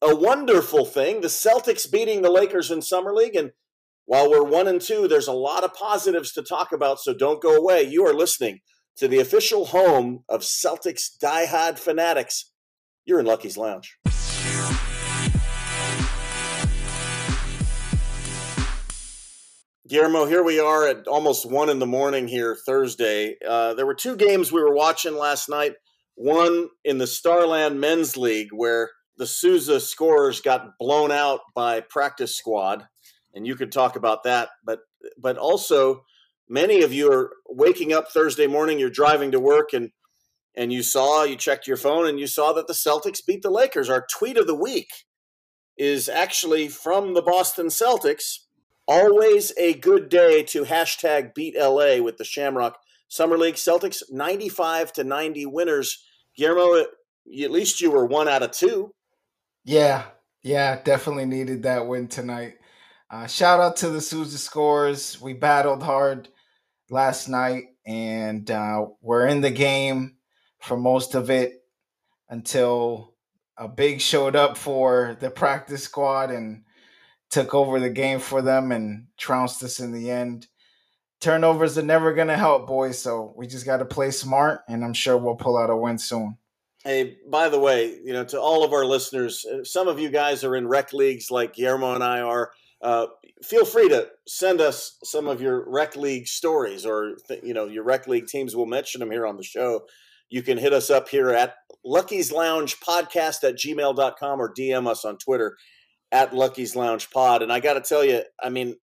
a 0.00 0.14
wonderful 0.14 0.86
thing: 0.86 1.20
the 1.20 1.28
Celtics 1.28 1.90
beating 1.90 2.22
the 2.22 2.30
Lakers 2.30 2.70
in 2.70 2.80
summer 2.80 3.12
league. 3.12 3.36
And 3.36 3.50
while 4.06 4.30
we're 4.30 4.44
one 4.44 4.68
and 4.68 4.80
two, 4.80 5.08
there's 5.08 5.28
a 5.28 5.32
lot 5.32 5.64
of 5.64 5.74
positives 5.74 6.32
to 6.32 6.42
talk 6.42 6.72
about. 6.72 7.00
So 7.00 7.12
don't 7.12 7.42
go 7.42 7.54
away. 7.56 7.82
You 7.82 8.06
are 8.06 8.14
listening 8.14 8.60
to 8.96 9.08
the 9.08 9.18
official 9.18 9.66
home 9.66 10.24
of 10.28 10.42
Celtics 10.42 11.10
diehard 11.22 11.78
fanatics. 11.78 12.52
You're 13.04 13.20
in 13.20 13.26
Lucky's 13.26 13.56
Lounge. 13.56 13.98
Guillermo, 19.86 20.24
here 20.24 20.42
we 20.42 20.58
are 20.58 20.88
at 20.88 21.06
almost 21.06 21.44
one 21.44 21.68
in 21.68 21.78
the 21.78 21.86
morning 21.86 22.26
here, 22.26 22.56
Thursday. 22.66 23.36
Uh, 23.46 23.74
there 23.74 23.84
were 23.84 23.94
two 23.94 24.16
games 24.16 24.50
we 24.50 24.62
were 24.62 24.74
watching 24.74 25.14
last 25.14 25.50
night. 25.50 25.74
One 26.14 26.68
in 26.84 26.98
the 26.98 27.06
Starland 27.06 27.80
Men's 27.80 28.16
League, 28.16 28.52
where 28.52 28.90
the 29.16 29.26
Sousa 29.26 29.80
scorers 29.80 30.40
got 30.40 30.78
blown 30.78 31.10
out 31.10 31.40
by 31.54 31.80
practice 31.80 32.36
squad, 32.36 32.86
and 33.34 33.46
you 33.46 33.56
could 33.56 33.72
talk 33.72 33.96
about 33.96 34.22
that. 34.24 34.50
But 34.64 34.80
but 35.18 35.36
also, 35.36 36.04
many 36.48 36.82
of 36.82 36.92
you 36.92 37.12
are 37.12 37.32
waking 37.48 37.92
up 37.92 38.10
Thursday 38.10 38.46
morning. 38.46 38.78
You're 38.78 38.90
driving 38.90 39.32
to 39.32 39.40
work, 39.40 39.72
and 39.72 39.90
and 40.56 40.72
you 40.72 40.82
saw, 40.82 41.24
you 41.24 41.36
checked 41.36 41.66
your 41.66 41.76
phone, 41.76 42.06
and 42.06 42.20
you 42.20 42.26
saw 42.26 42.52
that 42.52 42.68
the 42.68 42.74
Celtics 42.74 43.24
beat 43.26 43.42
the 43.42 43.50
Lakers. 43.50 43.90
Our 43.90 44.06
tweet 44.12 44.36
of 44.36 44.46
the 44.46 44.54
week 44.54 44.90
is 45.76 46.08
actually 46.08 46.68
from 46.68 47.14
the 47.14 47.22
Boston 47.22 47.66
Celtics 47.66 48.44
Always 48.86 49.50
a 49.56 49.72
good 49.72 50.10
day 50.10 50.42
to 50.42 50.64
hashtag 50.64 51.34
beat 51.34 51.56
LA 51.58 52.02
with 52.02 52.18
the 52.18 52.24
Shamrock 52.24 52.78
Summer 53.14 53.38
League. 53.38 53.54
Celtics 53.54 54.02
95 54.10 54.92
to 54.94 55.04
90 55.04 55.46
winners. 55.46 56.04
Guillermo, 56.36 56.80
at 56.80 57.50
least 57.52 57.80
you 57.80 57.92
were 57.92 58.04
one 58.04 58.26
out 58.26 58.42
of 58.42 58.50
two. 58.50 58.92
Yeah, 59.64 60.06
yeah, 60.42 60.82
definitely 60.82 61.26
needed 61.26 61.62
that 61.62 61.86
win 61.86 62.08
tonight. 62.08 62.54
Uh, 63.08 63.28
shout 63.28 63.60
out 63.60 63.76
to 63.76 63.90
the 63.90 64.00
Sousa 64.00 64.36
scores. 64.36 65.20
We 65.20 65.32
battled 65.32 65.84
hard 65.84 66.28
last 66.90 67.28
night, 67.28 67.66
and 67.86 68.50
uh, 68.50 68.86
we're 69.00 69.28
in 69.28 69.42
the 69.42 69.52
game 69.52 70.16
for 70.60 70.76
most 70.76 71.14
of 71.14 71.30
it 71.30 71.62
until 72.28 73.14
a 73.56 73.68
big 73.68 74.00
showed 74.00 74.34
up 74.34 74.56
for 74.56 75.16
the 75.20 75.30
practice 75.30 75.84
squad 75.84 76.32
and 76.32 76.64
took 77.30 77.54
over 77.54 77.78
the 77.78 77.90
game 77.90 78.18
for 78.18 78.42
them 78.42 78.72
and 78.72 79.06
trounced 79.16 79.62
us 79.62 79.78
in 79.78 79.92
the 79.92 80.10
end. 80.10 80.48
Turnovers 81.24 81.78
are 81.78 81.82
never 81.82 82.12
going 82.12 82.28
to 82.28 82.36
help, 82.36 82.66
boys. 82.66 82.98
So 82.98 83.32
we 83.34 83.46
just 83.46 83.64
got 83.64 83.78
to 83.78 83.86
play 83.86 84.10
smart, 84.10 84.60
and 84.68 84.84
I'm 84.84 84.92
sure 84.92 85.16
we'll 85.16 85.36
pull 85.36 85.56
out 85.56 85.70
a 85.70 85.76
win 85.76 85.96
soon. 85.96 86.36
Hey, 86.84 87.16
by 87.26 87.48
the 87.48 87.58
way, 87.58 87.98
you 88.04 88.12
know, 88.12 88.24
to 88.24 88.38
all 88.38 88.62
of 88.62 88.74
our 88.74 88.84
listeners, 88.84 89.46
uh, 89.46 89.64
some 89.64 89.88
of 89.88 89.98
you 89.98 90.10
guys 90.10 90.44
are 90.44 90.54
in 90.54 90.68
rec 90.68 90.92
leagues 90.92 91.30
like 91.30 91.54
Guillermo 91.54 91.94
and 91.94 92.04
I 92.04 92.20
are. 92.20 92.50
Uh, 92.82 93.06
feel 93.42 93.64
free 93.64 93.88
to 93.88 94.06
send 94.28 94.60
us 94.60 94.98
some 95.02 95.26
of 95.26 95.40
your 95.40 95.64
rec 95.66 95.96
league 95.96 96.28
stories 96.28 96.84
or, 96.84 97.16
you 97.42 97.54
know, 97.54 97.68
your 97.68 97.84
rec 97.84 98.06
league 98.06 98.26
teams. 98.26 98.54
We'll 98.54 98.66
mention 98.66 98.98
them 98.98 99.10
here 99.10 99.26
on 99.26 99.38
the 99.38 99.42
show. 99.42 99.86
You 100.28 100.42
can 100.42 100.58
hit 100.58 100.74
us 100.74 100.90
up 100.90 101.08
here 101.08 101.30
at 101.30 101.54
Lucky's 101.86 102.32
Lounge 102.32 102.78
Podcast 102.80 103.48
at 103.48 103.54
gmail.com 103.54 104.40
or 104.42 104.52
DM 104.52 104.86
us 104.86 105.06
on 105.06 105.16
Twitter 105.16 105.56
at 106.12 106.34
Lucky's 106.34 106.76
Lounge 106.76 107.10
Pod. 107.10 107.40
And 107.40 107.50
I 107.50 107.60
got 107.60 107.74
to 107.74 107.80
tell 107.80 108.04
you, 108.04 108.24
I 108.42 108.50
mean, 108.50 108.76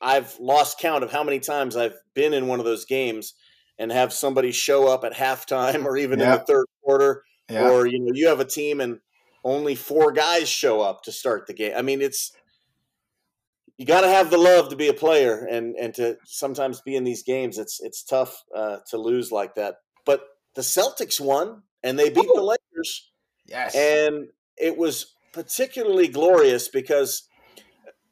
I've 0.00 0.38
lost 0.40 0.78
count 0.78 1.04
of 1.04 1.12
how 1.12 1.22
many 1.22 1.40
times 1.40 1.76
I've 1.76 1.96
been 2.14 2.32
in 2.32 2.46
one 2.46 2.58
of 2.58 2.64
those 2.64 2.84
games 2.84 3.34
and 3.78 3.92
have 3.92 4.12
somebody 4.12 4.52
show 4.52 4.88
up 4.88 5.04
at 5.04 5.14
halftime 5.14 5.84
or 5.86 5.96
even 5.96 6.18
yeah. 6.20 6.32
in 6.32 6.38
the 6.38 6.44
third 6.44 6.66
quarter, 6.82 7.24
yeah. 7.50 7.68
or 7.68 7.86
you 7.86 7.98
know, 8.00 8.12
you 8.14 8.28
have 8.28 8.40
a 8.40 8.44
team 8.44 8.80
and 8.80 9.00
only 9.44 9.74
four 9.74 10.12
guys 10.12 10.48
show 10.48 10.80
up 10.80 11.02
to 11.04 11.12
start 11.12 11.46
the 11.46 11.54
game. 11.54 11.72
I 11.76 11.82
mean, 11.82 12.02
it's 12.02 12.32
you 13.80 13.86
got 13.86 14.02
to 14.02 14.08
have 14.08 14.30
the 14.30 14.38
love 14.38 14.68
to 14.68 14.76
be 14.76 14.88
a 14.88 14.94
player 14.94 15.46
and 15.50 15.74
and 15.76 15.94
to 15.94 16.18
sometimes 16.24 16.82
be 16.82 16.96
in 16.96 17.04
these 17.04 17.22
games. 17.22 17.58
It's 17.58 17.80
it's 17.80 18.02
tough 18.04 18.42
uh, 18.54 18.78
to 18.90 18.98
lose 18.98 19.32
like 19.32 19.54
that. 19.54 19.76
But 20.04 20.22
the 20.54 20.62
Celtics 20.62 21.20
won 21.20 21.62
and 21.82 21.98
they 21.98 22.10
beat 22.10 22.26
Ooh. 22.26 22.34
the 22.34 22.42
Lakers. 22.42 23.10
Yes, 23.46 23.74
and 23.74 24.28
it 24.58 24.76
was 24.76 25.14
particularly 25.32 26.08
glorious 26.08 26.68
because 26.68 27.26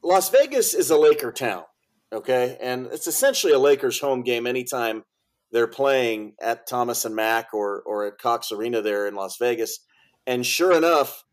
Las 0.03 0.29
Vegas 0.29 0.73
is 0.73 0.89
a 0.89 0.97
Laker 0.97 1.31
town, 1.31 1.63
okay? 2.13 2.57
And 2.61 2.87
it's 2.87 3.07
essentially 3.07 3.53
a 3.53 3.59
Lakers 3.59 3.99
home 3.99 4.23
game 4.23 4.47
anytime 4.47 5.03
they're 5.51 5.67
playing 5.67 6.33
at 6.41 6.67
Thomas 6.67 7.05
and 7.05 7.15
Mack 7.15 7.53
or 7.53 7.81
or 7.85 8.05
at 8.05 8.19
Cox 8.19 8.51
Arena 8.51 8.81
there 8.81 9.07
in 9.07 9.15
Las 9.15 9.37
Vegas. 9.37 9.79
And 10.27 10.45
sure 10.45 10.73
enough, 10.73 11.23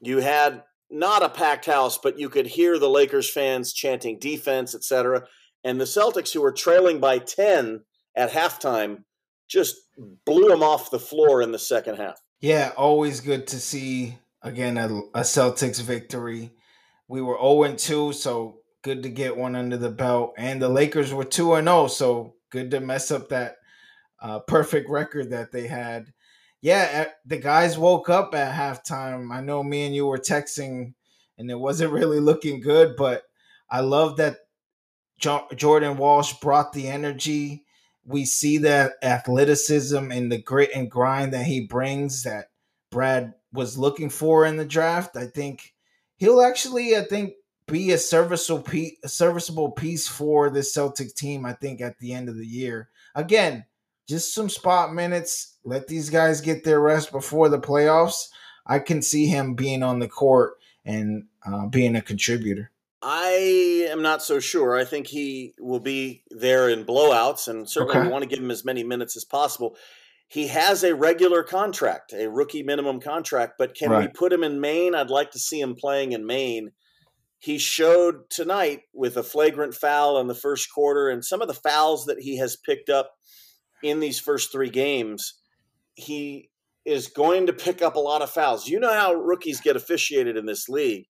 you 0.00 0.18
had 0.18 0.64
not 0.90 1.22
a 1.22 1.28
packed 1.28 1.66
house, 1.66 1.98
but 1.98 2.18
you 2.18 2.28
could 2.28 2.46
hear 2.46 2.78
the 2.78 2.88
Lakers 2.88 3.30
fans 3.30 3.72
chanting 3.72 4.18
defense, 4.18 4.74
etc. 4.74 5.24
And 5.62 5.80
the 5.80 5.84
Celtics, 5.84 6.32
who 6.32 6.40
were 6.40 6.52
trailing 6.52 6.98
by 6.98 7.18
10 7.18 7.82
at 8.16 8.32
halftime, 8.32 9.04
just 9.48 9.76
blew 10.26 10.48
them 10.48 10.62
off 10.62 10.90
the 10.90 10.98
floor 10.98 11.42
in 11.42 11.52
the 11.52 11.58
second 11.58 11.96
half. 11.96 12.20
Yeah, 12.40 12.72
always 12.76 13.20
good 13.20 13.46
to 13.48 13.60
see 13.60 14.18
again 14.42 14.78
a, 14.78 14.86
a 15.14 15.20
Celtics 15.20 15.80
victory. 15.80 16.50
We 17.06 17.20
were 17.20 17.38
0 17.40 17.74
2, 17.74 18.12
so 18.12 18.59
good 18.82 19.02
to 19.02 19.08
get 19.08 19.36
one 19.36 19.56
under 19.56 19.76
the 19.76 19.90
belt. 19.90 20.34
And 20.36 20.60
the 20.60 20.68
Lakers 20.68 21.12
were 21.12 21.24
2 21.24 21.56
0, 21.56 21.86
so 21.88 22.34
good 22.50 22.70
to 22.70 22.80
mess 22.80 23.10
up 23.10 23.28
that 23.28 23.56
uh, 24.20 24.40
perfect 24.40 24.90
record 24.90 25.30
that 25.30 25.52
they 25.52 25.66
had. 25.66 26.12
Yeah, 26.62 27.06
the 27.24 27.38
guys 27.38 27.78
woke 27.78 28.10
up 28.10 28.34
at 28.34 28.54
halftime. 28.54 29.32
I 29.32 29.40
know 29.40 29.62
me 29.62 29.86
and 29.86 29.94
you 29.94 30.06
were 30.06 30.18
texting, 30.18 30.94
and 31.38 31.50
it 31.50 31.58
wasn't 31.58 31.92
really 31.94 32.20
looking 32.20 32.60
good, 32.60 32.96
but 32.96 33.22
I 33.70 33.80
love 33.80 34.16
that 34.16 34.36
Jordan 35.18 35.96
Walsh 35.96 36.34
brought 36.40 36.72
the 36.72 36.88
energy. 36.88 37.64
We 38.04 38.24
see 38.24 38.58
that 38.58 38.92
athleticism 39.02 40.10
and 40.10 40.32
the 40.32 40.42
grit 40.42 40.70
and 40.74 40.90
grind 40.90 41.32
that 41.34 41.44
he 41.44 41.66
brings 41.66 42.22
that 42.24 42.46
Brad 42.90 43.34
was 43.52 43.78
looking 43.78 44.10
for 44.10 44.44
in 44.46 44.56
the 44.56 44.64
draft. 44.64 45.16
I 45.16 45.26
think 45.26 45.74
he'll 46.16 46.40
actually, 46.40 46.96
I 46.96 47.02
think, 47.04 47.34
be 47.70 47.92
a 47.92 47.98
serviceable 47.98 48.62
piece, 48.62 48.96
a 49.04 49.08
serviceable 49.08 49.70
piece 49.70 50.08
for 50.08 50.50
the 50.50 50.62
Celtic 50.62 51.14
team. 51.14 51.44
I 51.44 51.52
think 51.52 51.80
at 51.80 51.98
the 51.98 52.12
end 52.12 52.28
of 52.28 52.36
the 52.36 52.46
year. 52.46 52.88
Again, 53.14 53.64
just 54.08 54.34
some 54.34 54.48
spot 54.48 54.92
minutes. 54.92 55.56
Let 55.64 55.86
these 55.86 56.10
guys 56.10 56.40
get 56.40 56.64
their 56.64 56.80
rest 56.80 57.12
before 57.12 57.48
the 57.48 57.60
playoffs. 57.60 58.28
I 58.66 58.78
can 58.78 59.02
see 59.02 59.26
him 59.26 59.54
being 59.54 59.82
on 59.82 59.98
the 59.98 60.08
court 60.08 60.54
and 60.84 61.26
uh, 61.46 61.66
being 61.66 61.96
a 61.96 62.02
contributor. 62.02 62.70
I 63.02 63.86
am 63.90 64.02
not 64.02 64.22
so 64.22 64.40
sure. 64.40 64.76
I 64.76 64.84
think 64.84 65.06
he 65.06 65.54
will 65.58 65.80
be 65.80 66.22
there 66.30 66.68
in 66.68 66.84
blowouts, 66.84 67.48
and 67.48 67.68
certainly 67.68 67.96
okay. 67.96 68.06
we 68.06 68.12
want 68.12 68.22
to 68.22 68.28
give 68.28 68.38
him 68.38 68.50
as 68.50 68.64
many 68.64 68.84
minutes 68.84 69.16
as 69.16 69.24
possible 69.24 69.76
he 70.30 70.46
has 70.46 70.84
a 70.84 70.94
regular 70.94 71.42
contract, 71.42 72.12
a 72.12 72.30
rookie 72.30 72.62
minimum 72.62 73.00
contract, 73.00 73.54
but 73.58 73.74
can 73.74 73.90
right. 73.90 74.02
we 74.02 74.08
put 74.08 74.32
him 74.32 74.44
in 74.44 74.60
Maine? 74.60 74.94
I'd 74.94 75.10
like 75.10 75.32
to 75.32 75.40
see 75.40 75.60
him 75.60 75.74
playing 75.74 76.12
in 76.12 76.24
Maine. 76.24 76.70
He 77.40 77.56
showed 77.56 78.28
tonight 78.28 78.82
with 78.92 79.16
a 79.16 79.22
flagrant 79.22 79.74
foul 79.74 80.20
in 80.20 80.26
the 80.26 80.34
first 80.34 80.68
quarter 80.72 81.08
and 81.08 81.24
some 81.24 81.40
of 81.40 81.48
the 81.48 81.54
fouls 81.54 82.04
that 82.04 82.20
he 82.20 82.36
has 82.36 82.54
picked 82.54 82.90
up 82.90 83.12
in 83.82 83.98
these 83.98 84.20
first 84.20 84.52
three 84.52 84.68
games. 84.68 85.40
He 85.94 86.50
is 86.84 87.08
going 87.08 87.46
to 87.46 87.54
pick 87.54 87.80
up 87.80 87.96
a 87.96 88.00
lot 88.00 88.20
of 88.20 88.30
fouls. 88.30 88.68
You 88.68 88.78
know 88.78 88.92
how 88.92 89.14
rookies 89.14 89.62
get 89.62 89.74
officiated 89.74 90.36
in 90.36 90.44
this 90.44 90.68
league. 90.68 91.06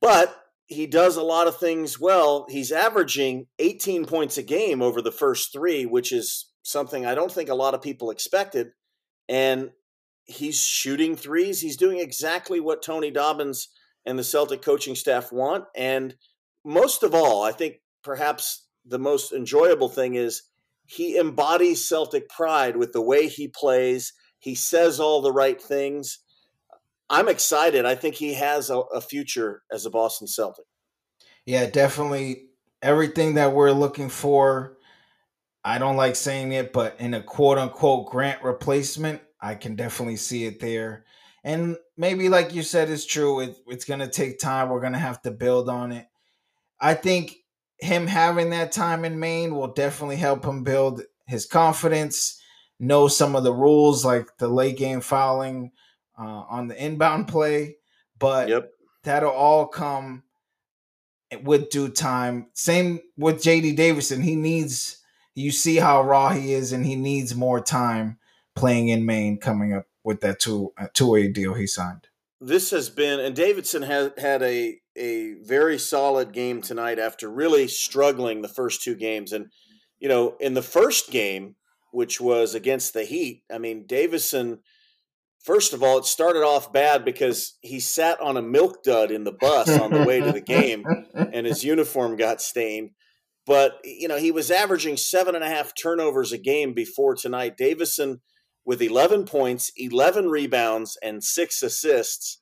But 0.00 0.34
he 0.66 0.86
does 0.86 1.16
a 1.16 1.22
lot 1.22 1.46
of 1.46 1.58
things 1.58 2.00
well. 2.00 2.46
He's 2.48 2.72
averaging 2.72 3.46
18 3.58 4.06
points 4.06 4.38
a 4.38 4.42
game 4.42 4.80
over 4.80 5.02
the 5.02 5.12
first 5.12 5.52
three, 5.52 5.84
which 5.84 6.12
is 6.12 6.50
something 6.62 7.04
I 7.04 7.14
don't 7.14 7.30
think 7.30 7.50
a 7.50 7.54
lot 7.54 7.74
of 7.74 7.82
people 7.82 8.10
expected. 8.10 8.68
And 9.28 9.70
he's 10.24 10.62
shooting 10.62 11.14
threes. 11.14 11.60
He's 11.60 11.76
doing 11.76 11.98
exactly 11.98 12.58
what 12.58 12.82
Tony 12.82 13.10
Dobbins 13.10 13.68
and 14.06 14.18
the 14.18 14.24
Celtic 14.24 14.62
coaching 14.62 14.94
staff 14.94 15.32
want. 15.32 15.64
And 15.76 16.14
most 16.64 17.02
of 17.02 17.14
all, 17.14 17.42
I 17.42 17.52
think 17.52 17.76
perhaps 18.02 18.66
the 18.84 18.98
most 18.98 19.32
enjoyable 19.32 19.88
thing 19.88 20.14
is 20.14 20.42
he 20.86 21.18
embodies 21.18 21.86
Celtic 21.86 22.28
pride 22.28 22.76
with 22.76 22.92
the 22.92 23.02
way 23.02 23.28
he 23.28 23.48
plays. 23.48 24.12
He 24.38 24.54
says 24.54 24.98
all 25.00 25.20
the 25.20 25.32
right 25.32 25.60
things. 25.60 26.18
I'm 27.08 27.28
excited. 27.28 27.84
I 27.84 27.94
think 27.94 28.14
he 28.14 28.34
has 28.34 28.70
a, 28.70 28.78
a 28.78 29.00
future 29.00 29.62
as 29.72 29.84
a 29.84 29.90
Boston 29.90 30.26
Celtic. 30.26 30.64
Yeah, 31.44 31.68
definitely 31.68 32.46
everything 32.82 33.34
that 33.34 33.52
we're 33.52 33.72
looking 33.72 34.08
for 34.08 34.78
I 35.64 35.78
don't 35.78 35.96
like 35.96 36.16
saying 36.16 36.52
it, 36.52 36.72
but 36.72 36.96
in 36.98 37.14
a 37.14 37.22
quote 37.22 37.58
unquote 37.58 38.10
grant 38.10 38.42
replacement, 38.42 39.20
I 39.40 39.54
can 39.54 39.76
definitely 39.76 40.16
see 40.16 40.46
it 40.46 40.60
there. 40.60 41.04
And 41.42 41.76
maybe, 41.96 42.28
like 42.28 42.54
you 42.54 42.62
said, 42.62 42.90
it's 42.90 43.06
true. 43.06 43.40
It, 43.40 43.56
it's 43.66 43.84
going 43.84 44.00
to 44.00 44.08
take 44.08 44.38
time. 44.38 44.68
We're 44.68 44.80
going 44.80 44.92
to 44.92 44.98
have 44.98 45.22
to 45.22 45.30
build 45.30 45.68
on 45.68 45.92
it. 45.92 46.06
I 46.80 46.94
think 46.94 47.36
him 47.78 48.06
having 48.06 48.50
that 48.50 48.72
time 48.72 49.04
in 49.04 49.18
Maine 49.18 49.54
will 49.54 49.72
definitely 49.72 50.16
help 50.16 50.44
him 50.44 50.64
build 50.64 51.02
his 51.26 51.46
confidence, 51.46 52.40
know 52.78 53.08
some 53.08 53.34
of 53.34 53.44
the 53.44 53.54
rules 53.54 54.04
like 54.04 54.36
the 54.38 54.48
late 54.48 54.76
game 54.76 55.00
fouling 55.00 55.72
uh, 56.18 56.44
on 56.50 56.68
the 56.68 56.82
inbound 56.82 57.28
play. 57.28 57.76
But 58.18 58.48
yep. 58.48 58.70
that'll 59.04 59.30
all 59.30 59.66
come 59.66 60.24
with 61.42 61.70
due 61.70 61.88
time. 61.88 62.48
Same 62.52 63.00
with 63.16 63.42
JD 63.42 63.76
Davison. 63.76 64.20
He 64.20 64.36
needs 64.36 64.98
you 65.34 65.50
see 65.50 65.76
how 65.76 66.02
raw 66.02 66.30
he 66.30 66.52
is, 66.52 66.72
and 66.72 66.84
he 66.84 66.96
needs 66.96 67.34
more 67.34 67.60
time 67.60 68.18
playing 68.54 68.88
in 68.88 69.06
Maine 69.06 69.38
coming 69.38 69.72
up 69.72 69.86
with 70.04 70.20
that 70.20 70.40
two 70.40 70.72
uh, 70.78 70.86
two 70.92 71.10
way 71.10 71.28
deal 71.28 71.54
he 71.54 71.66
signed. 71.66 72.08
This 72.40 72.70
has 72.70 72.88
been, 72.88 73.20
and 73.20 73.36
Davison 73.36 73.82
had 73.82 74.12
had 74.18 74.42
a 74.42 74.78
a 74.96 75.34
very 75.42 75.78
solid 75.78 76.32
game 76.32 76.62
tonight 76.62 76.98
after 76.98 77.30
really 77.30 77.68
struggling 77.68 78.42
the 78.42 78.48
first 78.48 78.82
two 78.82 78.94
games. 78.94 79.32
And 79.32 79.46
you 79.98 80.08
know, 80.08 80.36
in 80.40 80.54
the 80.54 80.62
first 80.62 81.10
game, 81.10 81.56
which 81.92 82.20
was 82.20 82.54
against 82.54 82.94
the 82.94 83.04
Heat, 83.04 83.44
I 83.52 83.58
mean, 83.58 83.84
Davison. 83.86 84.60
First 85.42 85.72
of 85.72 85.82
all, 85.82 85.96
it 85.96 86.04
started 86.04 86.40
off 86.40 86.70
bad 86.70 87.02
because 87.02 87.56
he 87.62 87.80
sat 87.80 88.20
on 88.20 88.36
a 88.36 88.42
milk 88.42 88.82
dud 88.82 89.10
in 89.10 89.24
the 89.24 89.32
bus 89.32 89.70
on 89.70 89.90
the 89.90 90.04
way 90.04 90.20
to 90.20 90.32
the 90.32 90.40
game, 90.42 90.84
and 91.14 91.46
his 91.46 91.64
uniform 91.64 92.16
got 92.16 92.42
stained. 92.42 92.90
But 93.46 93.78
you 93.82 94.06
know, 94.06 94.18
he 94.18 94.32
was 94.32 94.50
averaging 94.50 94.98
seven 94.98 95.34
and 95.34 95.42
a 95.42 95.48
half 95.48 95.72
turnovers 95.74 96.32
a 96.32 96.38
game 96.38 96.74
before 96.74 97.14
tonight. 97.14 97.56
Davison 97.56 98.20
with 98.64 98.82
11 98.82 99.24
points, 99.24 99.72
11 99.76 100.28
rebounds, 100.28 100.98
and 101.02 101.24
six 101.24 101.62
assists. 101.62 102.38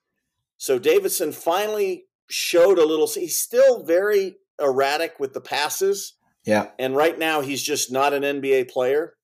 So 0.57 0.79
Davison 0.79 1.33
finally 1.33 2.07
showed 2.29 2.79
a 2.79 2.85
little. 2.85 3.07
He's 3.07 3.39
still 3.39 3.85
very 3.85 4.37
erratic 4.61 5.19
with 5.19 5.33
the 5.33 5.41
passes. 5.41 6.15
Yeah. 6.45 6.69
And 6.79 6.97
right 6.97 7.19
now, 7.19 7.41
he's 7.41 7.63
just 7.63 7.93
not 7.93 8.13
an 8.13 8.23
NBA 8.23 8.71
player. 8.71 9.15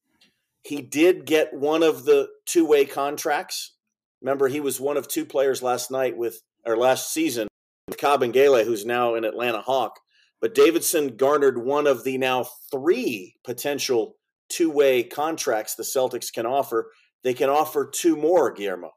He 0.63 0.81
did 0.81 1.27
get 1.27 1.53
one 1.53 1.83
of 1.83 2.05
the 2.05 2.29
two 2.47 2.65
way 2.67 2.85
contracts. 2.85 3.75
Remember, 4.23 4.49
he 4.49 4.61
was 4.61 4.81
one 4.81 4.97
of 4.97 5.09
two 5.09 5.27
players 5.27 5.63
last 5.63 5.91
night 5.91 6.17
with, 6.17 6.41
or 6.65 6.77
last 6.77 7.13
season, 7.13 7.49
with 7.89 7.99
Kabengele, 7.99 8.65
who's 8.65 8.87
now 8.87 9.15
an 9.15 9.25
Atlanta 9.25 9.61
Hawk. 9.61 10.01
But 10.41 10.55
Davison 10.55 11.17
garnered 11.17 11.59
one 11.59 11.87
of 11.87 12.05
the 12.05 12.19
now 12.19 12.47
three 12.71 13.37
potential 13.45 14.17
two 14.55 14.71
way 14.71 15.03
contracts 15.03 15.75
the 15.75 15.83
Celtics 15.83 16.33
can 16.33 16.47
offer. 16.47 16.91
They 17.23 17.35
can 17.35 17.51
offer 17.51 17.91
two 17.91 18.17
more, 18.17 18.53
Guillermo. 18.53 18.93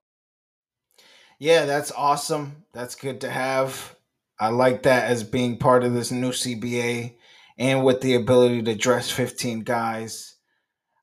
Yeah, 1.40 1.66
that's 1.66 1.92
awesome. 1.92 2.66
That's 2.74 2.96
good 2.96 3.22
to 3.22 3.30
have. 3.30 3.96
I 4.40 4.50
like 4.50 4.84
that 4.84 5.10
as 5.10 5.24
being 5.24 5.58
part 5.58 5.84
of 5.84 5.94
this 5.94 6.12
new 6.12 6.32
CBA 6.32 7.16
and 7.58 7.84
with 7.84 8.02
the 8.02 8.16
ability 8.16 8.64
to 8.64 8.76
dress 8.76 9.10
15 9.10 9.62
guys. 9.62 10.36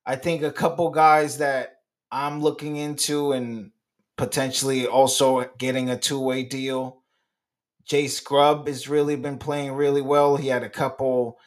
I 0.06 0.16
think 0.16 0.42
a 0.42 0.52
couple 0.52 0.90
guys 0.90 1.38
that 1.38 1.78
I'm 2.12 2.40
looking 2.40 2.76
into 2.76 3.32
and 3.32 3.70
potentially 4.16 4.86
also 4.86 5.50
getting 5.58 5.90
a 5.90 5.98
two 5.98 6.20
way 6.20 6.44
deal. 6.44 7.02
Jay 7.84 8.06
Scrubb 8.06 8.68
has 8.68 8.88
really 8.88 9.16
been 9.16 9.38
playing 9.38 9.72
really 9.72 10.02
well. 10.02 10.36
He 10.36 10.48
had 10.48 10.62
a 10.62 10.70
couple 10.70 11.38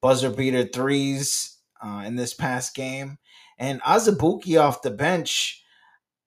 buzzer 0.00 0.30
beater 0.30 0.64
threes 0.64 1.53
uh, 1.84 2.02
in 2.06 2.16
this 2.16 2.34
past 2.34 2.74
game. 2.74 3.18
And 3.58 3.82
Azubuike 3.82 4.60
off 4.60 4.82
the 4.82 4.90
bench 4.90 5.62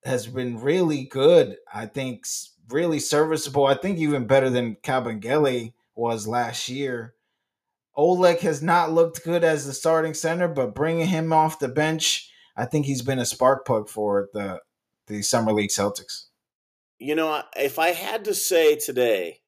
has 0.03 0.27
been 0.27 0.59
really 0.59 1.05
good. 1.05 1.57
I 1.73 1.87
think 1.87 2.25
really 2.69 2.99
serviceable. 2.99 3.65
I 3.65 3.75
think 3.75 3.97
even 3.97 4.27
better 4.27 4.49
than 4.49 4.75
Kabengele 4.77 5.73
was 5.95 6.27
last 6.27 6.69
year. 6.69 7.15
Oleg 7.95 8.39
has 8.39 8.61
not 8.61 8.91
looked 8.91 9.23
good 9.23 9.43
as 9.43 9.65
the 9.65 9.73
starting 9.73 10.13
center, 10.13 10.47
but 10.47 10.75
bringing 10.75 11.07
him 11.07 11.33
off 11.33 11.59
the 11.59 11.67
bench, 11.67 12.31
I 12.55 12.65
think 12.65 12.85
he's 12.85 13.01
been 13.01 13.19
a 13.19 13.25
spark 13.25 13.65
plug 13.65 13.89
for 13.89 14.29
the 14.33 14.61
the 15.07 15.21
summer 15.23 15.51
league 15.53 15.69
Celtics. 15.69 16.25
You 16.99 17.15
know, 17.15 17.41
if 17.55 17.79
I 17.79 17.89
had 17.91 18.25
to 18.25 18.35
say 18.35 18.75
today, 18.75 19.41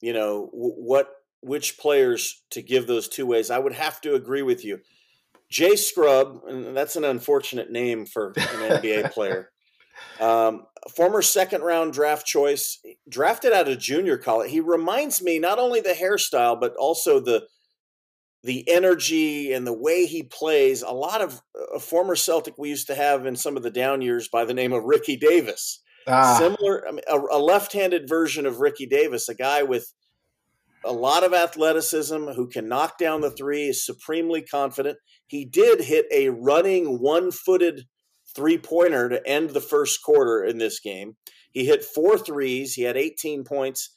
you 0.00 0.12
know, 0.12 0.50
what 0.52 1.08
which 1.40 1.78
players 1.78 2.42
to 2.50 2.62
give 2.62 2.86
those 2.86 3.08
two 3.08 3.26
ways, 3.26 3.50
I 3.50 3.58
would 3.58 3.74
have 3.74 4.00
to 4.02 4.14
agree 4.14 4.42
with 4.42 4.64
you. 4.64 4.80
Jay 5.54 5.76
Scrubb, 5.76 6.42
and 6.48 6.76
that's 6.76 6.96
an 6.96 7.04
unfortunate 7.04 7.70
name 7.70 8.06
for 8.06 8.32
an 8.36 8.80
NBA 8.82 9.12
player. 9.12 9.52
Um, 10.18 10.66
former 10.96 11.22
second 11.22 11.62
round 11.62 11.92
draft 11.92 12.26
choice, 12.26 12.80
drafted 13.08 13.52
out 13.52 13.68
of 13.68 13.78
junior 13.78 14.18
college. 14.18 14.50
He 14.50 14.58
reminds 14.58 15.22
me 15.22 15.38
not 15.38 15.60
only 15.60 15.80
the 15.80 15.90
hairstyle, 15.90 16.60
but 16.60 16.74
also 16.74 17.20
the 17.20 17.46
the 18.42 18.68
energy 18.68 19.52
and 19.52 19.64
the 19.64 19.72
way 19.72 20.06
he 20.06 20.24
plays. 20.24 20.82
A 20.82 20.90
lot 20.90 21.20
of 21.20 21.40
a 21.72 21.78
former 21.78 22.16
Celtic 22.16 22.58
we 22.58 22.70
used 22.70 22.88
to 22.88 22.96
have 22.96 23.24
in 23.24 23.36
some 23.36 23.56
of 23.56 23.62
the 23.62 23.70
down 23.70 24.02
years 24.02 24.28
by 24.28 24.44
the 24.44 24.54
name 24.54 24.72
of 24.72 24.82
Ricky 24.82 25.16
Davis. 25.16 25.80
Ah. 26.08 26.36
Similar, 26.36 26.84
I 26.88 26.90
mean, 26.90 27.04
a, 27.08 27.16
a 27.16 27.38
left 27.38 27.72
handed 27.72 28.08
version 28.08 28.44
of 28.44 28.58
Ricky 28.58 28.86
Davis, 28.86 29.28
a 29.28 29.36
guy 29.36 29.62
with 29.62 29.94
a 30.84 30.92
lot 30.92 31.24
of 31.24 31.34
athleticism 31.34 32.28
who 32.28 32.48
can 32.48 32.68
knock 32.68 32.98
down 32.98 33.20
the 33.20 33.30
three, 33.30 33.68
is 33.68 33.84
supremely 33.84 34.42
confident. 34.42 34.98
He 35.26 35.44
did 35.44 35.80
hit 35.80 36.06
a 36.12 36.30
running 36.30 37.00
one 37.00 37.30
footed 37.30 37.86
three 38.34 38.58
pointer 38.58 39.08
to 39.08 39.26
end 39.26 39.50
the 39.50 39.60
first 39.60 40.02
quarter 40.02 40.44
in 40.44 40.58
this 40.58 40.80
game. 40.80 41.16
He 41.50 41.64
hit 41.64 41.84
four 41.84 42.18
threes. 42.18 42.74
He 42.74 42.82
had 42.82 42.96
18 42.96 43.44
points. 43.44 43.94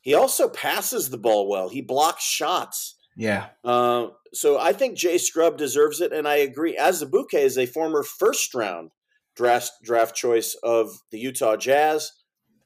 He 0.00 0.14
also 0.14 0.48
passes 0.48 1.10
the 1.10 1.18
ball 1.18 1.48
well. 1.48 1.68
He 1.68 1.80
blocks 1.80 2.24
shots. 2.24 2.96
Yeah. 3.16 3.48
Uh, 3.64 4.08
so 4.32 4.58
I 4.58 4.72
think 4.72 4.96
Jay 4.96 5.18
Scrubb 5.18 5.56
deserves 5.56 6.00
it, 6.00 6.12
and 6.12 6.28
I 6.28 6.36
agree. 6.36 6.76
Azubuike 6.76 7.34
is 7.34 7.58
a 7.58 7.66
former 7.66 8.02
first 8.02 8.54
round 8.54 8.90
draft 9.34 9.72
draft 9.82 10.14
choice 10.14 10.56
of 10.62 10.90
the 11.10 11.18
Utah 11.18 11.56
Jazz. 11.56 12.12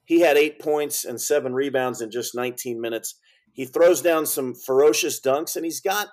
He 0.04 0.20
had 0.20 0.36
eight 0.36 0.58
points 0.58 1.04
and 1.04 1.20
seven 1.20 1.54
rebounds 1.54 2.00
in 2.00 2.10
just 2.10 2.34
19 2.34 2.80
minutes. 2.80 3.18
He 3.52 3.66
throws 3.66 4.00
down 4.00 4.26
some 4.26 4.54
ferocious 4.54 5.20
dunks, 5.20 5.56
and 5.56 5.64
he's 5.64 5.80
got 5.80 6.08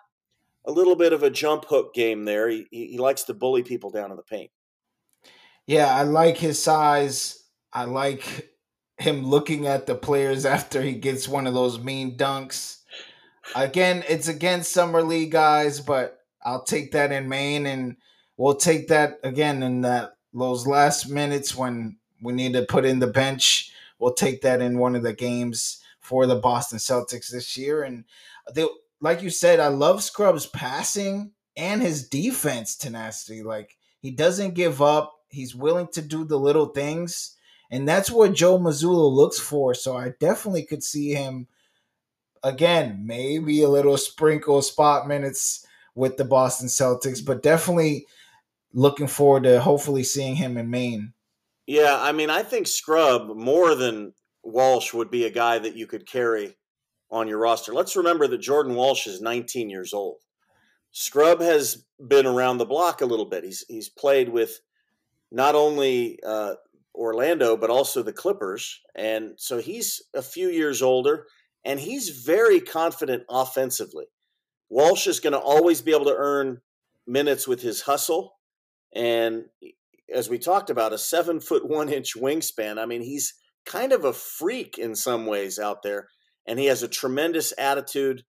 a 0.65 0.71
little 0.71 0.95
bit 0.95 1.13
of 1.13 1.23
a 1.23 1.29
jump 1.29 1.65
hook 1.65 1.93
game 1.93 2.25
there. 2.25 2.49
He, 2.49 2.67
he 2.71 2.97
likes 2.97 3.23
to 3.23 3.33
bully 3.33 3.63
people 3.63 3.89
down 3.89 4.11
in 4.11 4.17
the 4.17 4.23
paint. 4.23 4.51
Yeah, 5.65 5.93
I 5.93 6.03
like 6.03 6.37
his 6.37 6.61
size. 6.61 7.43
I 7.71 7.85
like 7.85 8.49
him 8.97 9.25
looking 9.25 9.67
at 9.67 9.85
the 9.85 9.95
players 9.95 10.45
after 10.57 10.81
he 10.81 10.93
gets 10.93 11.27
one 11.27 11.47
of 11.47 11.53
those 11.53 11.79
mean 11.79 12.17
dunks. 12.17 12.81
Again, 13.55 14.03
it's 14.07 14.27
against 14.27 14.71
summer 14.71 15.01
league 15.01 15.31
guys, 15.31 15.79
but 15.79 16.19
I'll 16.43 16.63
take 16.63 16.91
that 16.91 17.11
in 17.11 17.29
Maine, 17.29 17.65
and 17.65 17.95
we'll 18.37 18.55
take 18.55 18.89
that 18.89 19.19
again 19.23 19.63
in 19.63 19.81
that 19.81 20.13
those 20.33 20.67
last 20.67 21.09
minutes 21.09 21.55
when 21.55 21.97
we 22.21 22.33
need 22.33 22.53
to 22.53 22.63
put 22.63 22.85
in 22.85 22.99
the 22.99 23.07
bench. 23.07 23.71
We'll 23.97 24.13
take 24.13 24.41
that 24.41 24.61
in 24.61 24.77
one 24.77 24.95
of 24.95 25.03
the 25.03 25.13
games 25.13 25.81
for 26.09 26.25
the 26.25 26.35
Boston 26.35 26.79
Celtics 26.79 27.29
this 27.29 27.55
year, 27.55 27.83
and 27.83 28.03
they, 28.53 28.67
like 28.99 29.21
you 29.21 29.29
said, 29.29 29.59
I 29.59 29.67
love 29.67 30.03
Scrubb's 30.03 30.47
passing 30.47 31.31
and 31.55 31.81
his 31.81 32.09
defense 32.09 32.75
tenacity. 32.75 33.43
Like 33.43 33.77
he 34.01 34.11
doesn't 34.11 34.55
give 34.55 34.81
up 34.81 35.19
He's 35.29 35.55
willing 35.55 35.87
to 35.89 36.01
do 36.01 36.25
the 36.25 36.39
little 36.39 36.67
things, 36.67 37.37
and 37.69 37.87
that's 37.87 38.09
what 38.09 38.33
Joe 38.33 38.57
Mazzulla 38.57 39.11
looks 39.11 39.39
for. 39.39 39.73
So 39.73 39.95
I 39.95 40.13
definitely 40.19 40.63
could 40.63 40.83
see 40.83 41.13
him 41.13 41.47
again, 42.43 43.03
maybe 43.05 43.61
a 43.61 43.69
little 43.69 43.97
sprinkle 43.97 44.61
spot 44.61 45.07
minutes 45.07 45.65
with 45.93 46.17
the 46.17 46.25
Boston 46.25 46.67
Celtics, 46.67 47.23
but 47.23 47.43
definitely 47.43 48.07
looking 48.73 49.07
forward 49.07 49.43
to 49.43 49.59
hopefully 49.59 50.03
seeing 50.03 50.35
him 50.35 50.57
in 50.57 50.69
Maine. 50.69 51.13
Yeah, 51.67 51.97
I 51.99 52.11
mean, 52.11 52.31
I 52.31 52.41
think 52.41 52.65
Scrubb 52.65 53.35
more 53.35 53.75
than 53.75 54.13
Walsh 54.43 54.93
would 54.93 55.11
be 55.11 55.25
a 55.25 55.31
guy 55.31 55.59
that 55.59 55.75
you 55.75 55.87
could 55.87 56.07
carry 56.07 56.57
on 57.11 57.27
your 57.27 57.39
roster. 57.39 57.73
Let's 57.73 57.95
remember 57.95 58.27
that 58.27 58.39
Jordan 58.39 58.75
Walsh 58.75 59.07
is 59.07 59.21
19 59.21 59.69
years 59.69 59.93
old. 59.93 60.17
Scrubb 60.91 61.41
has 61.41 61.85
been 62.07 62.25
around 62.25 62.57
the 62.57 62.65
block 62.65 63.01
a 63.01 63.05
little 63.05 63.25
bit. 63.25 63.43
He's 63.43 63.63
he's 63.67 63.89
played 63.89 64.29
with 64.29 64.59
not 65.31 65.55
only 65.55 66.19
uh, 66.25 66.55
Orlando 66.95 67.55
but 67.55 67.69
also 67.69 68.01
the 68.01 68.13
Clippers, 68.13 68.81
and 68.95 69.33
so 69.37 69.59
he's 69.59 70.01
a 70.15 70.21
few 70.21 70.49
years 70.49 70.81
older, 70.81 71.27
and 71.63 71.79
he's 71.79 72.09
very 72.09 72.59
confident 72.59 73.23
offensively. 73.29 74.05
Walsh 74.69 75.07
is 75.07 75.19
going 75.19 75.33
to 75.33 75.39
always 75.39 75.81
be 75.81 75.93
able 75.93 76.05
to 76.05 76.15
earn 76.15 76.61
minutes 77.05 77.47
with 77.47 77.61
his 77.61 77.81
hustle, 77.81 78.37
and 78.95 79.45
as 80.13 80.27
we 80.27 80.39
talked 80.39 80.71
about, 80.71 80.93
a 80.93 80.97
seven 80.97 81.39
foot 81.39 81.67
one 81.67 81.89
inch 81.89 82.15
wingspan. 82.15 82.79
I 82.79 82.85
mean, 82.85 83.01
he's 83.01 83.35
kind 83.69 83.93
of 83.93 84.03
a 84.03 84.11
freak 84.11 84.77
in 84.77 84.95
some 84.95 85.25
ways 85.25 85.59
out 85.59 85.83
there, 85.83 86.09
and 86.45 86.59
he 86.59 86.65
has 86.65 86.83
a 86.83 86.87
tremendous 86.87 87.53
attitude. 87.57 88.23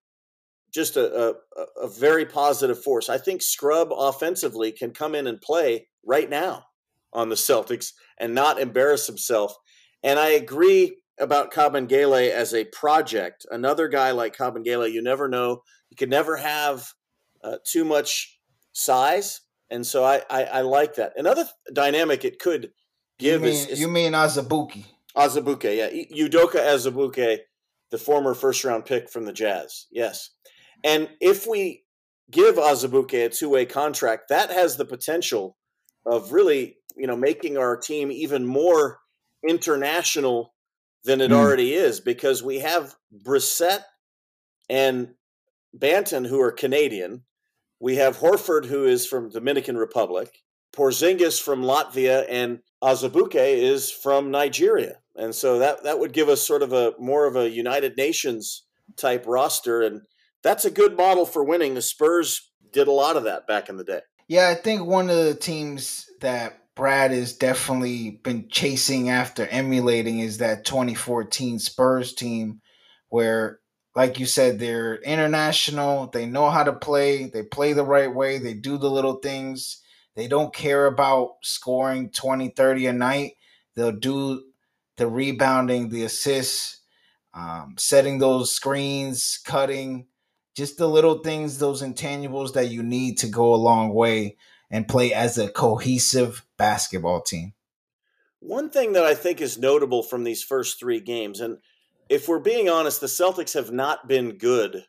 Just 0.73 0.97
a, 0.97 1.31
a, 1.31 1.35
a 1.83 1.89
very 1.89 2.25
positive 2.25 2.81
force. 2.81 3.09
I 3.09 3.19
think 3.19 3.43
Scrubb 3.43 3.89
offensively 3.91 4.71
can 4.71 4.93
come 4.93 5.17
in 5.17 5.27
and 5.27 5.41
play 5.41 5.89
right 6.07 6.31
now 6.31 6.67
on 7.13 7.29
the 7.29 7.35
Celtics 7.49 7.93
and 8.19 8.35
not 8.35 8.61
embarrass 8.61 9.09
himself. 9.09 9.57
And 10.05 10.19
I 10.19 10.29
agree. 10.29 10.97
about 11.19 11.53
Kabengele 11.53 12.31
as 12.31 12.55
a 12.55 12.65
project. 12.67 13.47
Another 13.51 13.89
guy 13.89 14.13
like 14.13 14.37
Kabengele, 14.37 14.91
you 14.93 15.03
never 15.03 15.29
know. 15.29 15.63
You 15.91 15.97
can 15.97 16.09
never 16.09 16.37
have 16.37 16.93
uh, 17.43 17.57
too 17.65 17.85
much 17.85 18.39
size, 18.73 19.41
and 19.71 19.87
so 19.87 20.05
I, 20.05 20.23
I, 20.31 20.45
I 20.45 20.61
like 20.63 20.95
that. 20.95 21.13
Another 21.17 21.49
dynamic 21.73 22.25
it 22.25 22.39
could 22.39 22.71
give 23.19 23.41
you 23.43 23.47
mean, 23.49 23.55
is, 23.55 23.67
is 23.67 23.81
you 23.81 23.89
mean 23.89 24.13
Azubuike? 24.13 24.85
Azubuike, 25.17 25.77
yeah, 25.77 25.91
Udoka 26.27 26.57
Azubuike, 26.57 27.39
the 27.91 27.99
former 27.99 28.35
first 28.35 28.65
round 28.65 28.85
pick 28.85 29.11
from 29.11 29.25
the 29.25 29.33
Jazz. 29.33 29.87
Yes, 29.91 30.31
and 30.85 31.09
if 31.21 31.47
we 31.47 31.85
give 32.31 32.57
Azubuike 32.57 33.27
a 33.27 33.29
two 33.29 33.49
way 33.49 33.67
contract, 33.67 34.29
that 34.29 34.51
has 34.51 34.77
the 34.77 34.85
potential 34.85 35.57
of 36.07 36.33
really 36.33 36.77
you 36.97 37.07
know 37.07 37.17
making 37.17 37.57
our 37.57 37.77
team 37.77 38.11
even 38.11 38.47
more 38.47 38.99
international 39.49 40.55
than 41.05 41.21
it 41.21 41.31
mm. 41.31 41.35
already 41.35 41.73
is 41.73 42.01
because 42.01 42.43
we 42.43 42.59
have 42.59 42.95
Brissett 43.25 43.81
and 44.69 45.15
Banton 45.77 46.27
who 46.27 46.41
are 46.41 46.53
Canadian. 46.53 47.25
We 47.81 47.97
have 47.97 48.19
Horford 48.19 48.67
who 48.67 48.85
is 48.85 49.07
from 49.07 49.31
Dominican 49.31 49.77
Republic, 49.77 50.31
Porzingis 50.73 51.41
from 51.41 51.63
Latvia, 51.63 52.25
and 52.29 52.61
Azubuike 52.83 53.35
is 53.35 53.91
from 53.91 54.31
Nigeria. 54.31 54.97
And 55.17 55.35
so 55.35 55.59
that 55.59 55.85
that 55.85 55.99
would 55.99 56.13
give 56.13 56.29
us 56.29 56.47
sort 56.47 56.63
of 56.63 56.73
a 56.73 56.95
more 56.99 57.27
of 57.27 57.37
a 57.37 57.51
United 57.51 57.97
Nations 57.97 58.65
type 58.97 59.25
roster 59.27 59.83
and 59.83 60.03
that's 60.43 60.65
a 60.65 60.71
good 60.71 60.97
model 60.97 61.27
for 61.27 61.45
winning. 61.45 61.75
The 61.75 61.83
Spurs 61.83 62.51
did 62.73 62.89
a 62.89 62.93
lot 62.93 63.17
of 63.17 63.25
that 63.25 63.47
back 63.47 63.69
in 63.69 63.77
the 63.77 63.85
day. 63.85 64.01
Yeah, 64.29 64.49
I 64.49 64.55
think 64.55 64.87
one 64.87 65.11
of 65.11 65.17
the 65.17 65.35
teams 65.35 66.07
that 66.21 66.59
Brad 66.75 67.11
has 67.11 67.35
definitely 67.35 68.21
been 68.23 68.49
chasing 68.49 69.11
after 69.11 69.47
emulating 69.49 70.21
is 70.21 70.39
that 70.39 70.65
2014 70.65 71.59
Spurs 71.59 72.15
team 72.15 72.61
where 73.09 73.59
like 73.97 74.21
you 74.21 74.27
said 74.27 74.59
they're 74.59 74.97
international, 74.97 76.07
they 76.07 76.25
know 76.25 76.49
how 76.49 76.63
to 76.63 76.73
play, 76.73 77.27
they 77.27 77.43
play 77.43 77.73
the 77.73 77.85
right 77.85 78.15
way, 78.15 78.39
they 78.39 78.55
do 78.55 78.79
the 78.79 78.91
little 78.91 79.15
things. 79.15 79.83
They 80.21 80.29
don't 80.29 80.53
care 80.53 80.85
about 80.85 81.37
scoring 81.41 82.11
20, 82.11 82.51
30 82.51 82.89
a 82.89 82.93
night. 82.93 83.39
They'll 83.75 83.91
do 83.91 84.43
the 84.99 85.07
rebounding, 85.07 85.89
the 85.89 86.05
assists, 86.05 86.83
um, 87.33 87.77
setting 87.79 88.19
those 88.19 88.55
screens, 88.55 89.41
cutting, 89.43 90.09
just 90.55 90.77
the 90.77 90.87
little 90.91 91.21
things, 91.21 91.59
those 91.59 91.81
intangibles 91.81 92.53
that 92.53 92.69
you 92.69 92.83
need 92.83 93.17
to 93.21 93.29
go 93.29 93.55
a 93.55 93.57
long 93.57 93.95
way 93.95 94.37
and 94.71 94.87
play 94.87 95.15
as 95.15 95.39
a 95.39 95.49
cohesive 95.49 96.45
basketball 96.59 97.23
team. 97.23 97.55
One 98.41 98.69
thing 98.69 98.93
that 98.93 99.07
I 99.07 99.15
think 99.15 99.41
is 99.41 99.57
notable 99.57 100.03
from 100.03 100.25
these 100.25 100.43
first 100.43 100.79
three 100.79 101.01
games, 101.01 101.41
and 101.41 101.57
if 102.11 102.29
we're 102.29 102.41
being 102.41 102.69
honest, 102.69 103.01
the 103.01 103.07
Celtics 103.07 103.55
have 103.55 103.73
not 103.73 104.07
been 104.07 104.37
good 104.37 104.85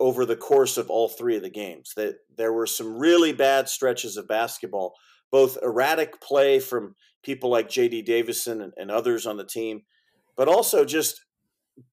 over 0.00 0.24
the 0.24 0.36
course 0.36 0.76
of 0.76 0.90
all 0.90 1.08
three 1.08 1.36
of 1.36 1.42
the 1.42 1.50
games. 1.50 1.92
That 1.96 2.16
there 2.36 2.52
were 2.52 2.66
some 2.66 2.98
really 2.98 3.32
bad 3.32 3.68
stretches 3.68 4.16
of 4.16 4.26
basketball, 4.26 4.94
both 5.30 5.58
erratic 5.62 6.20
play 6.20 6.58
from 6.58 6.96
people 7.22 7.50
like 7.50 7.68
J.D. 7.68 8.02
Davison 8.02 8.60
and, 8.60 8.72
and 8.76 8.90
others 8.90 9.26
on 9.26 9.36
the 9.36 9.44
team, 9.44 9.82
but 10.36 10.48
also 10.48 10.84
just 10.84 11.20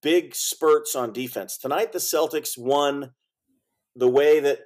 big 0.02 0.34
spurts 0.34 0.96
on 0.96 1.14
defense. 1.14 1.58
Tonight, 1.58 1.92
the 1.92 2.00
Celtics 2.00 2.58
won 2.58 3.12
the 3.96 4.10
way 4.10 4.40
that 4.40 4.60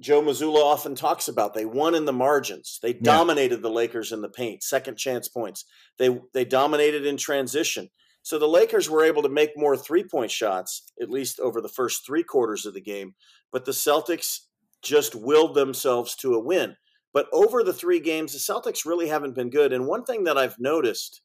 Joe 0.00 0.20
Mazzulla 0.20 0.62
often 0.62 0.94
talks 0.94 1.26
about. 1.26 1.54
They 1.54 1.64
won 1.64 1.94
in 1.94 2.04
the 2.04 2.12
margins. 2.12 2.78
They 2.82 2.92
dominated 2.92 3.56
yeah. 3.56 3.62
the 3.62 3.70
Lakers 3.70 4.12
in 4.12 4.20
the 4.20 4.28
paint, 4.28 4.62
second 4.62 4.98
chance 4.98 5.28
points. 5.28 5.64
They 5.98 6.18
they 6.34 6.44
dominated 6.44 7.06
in 7.06 7.16
transition. 7.16 7.88
So 8.26 8.40
the 8.40 8.48
Lakers 8.48 8.90
were 8.90 9.04
able 9.04 9.22
to 9.22 9.28
make 9.28 9.56
more 9.56 9.76
three 9.76 10.02
point 10.02 10.32
shots, 10.32 10.82
at 11.00 11.08
least 11.08 11.38
over 11.38 11.60
the 11.60 11.68
first 11.68 12.04
three 12.04 12.24
quarters 12.24 12.66
of 12.66 12.74
the 12.74 12.80
game. 12.80 13.14
But 13.52 13.66
the 13.66 13.70
Celtics 13.70 14.40
just 14.82 15.14
willed 15.14 15.54
themselves 15.54 16.16
to 16.16 16.34
a 16.34 16.40
win. 16.40 16.74
But 17.12 17.28
over 17.32 17.62
the 17.62 17.72
three 17.72 18.00
games, 18.00 18.32
the 18.32 18.40
Celtics 18.40 18.84
really 18.84 19.06
haven't 19.06 19.36
been 19.36 19.48
good. 19.48 19.72
And 19.72 19.86
one 19.86 20.02
thing 20.02 20.24
that 20.24 20.36
I've 20.36 20.58
noticed 20.58 21.20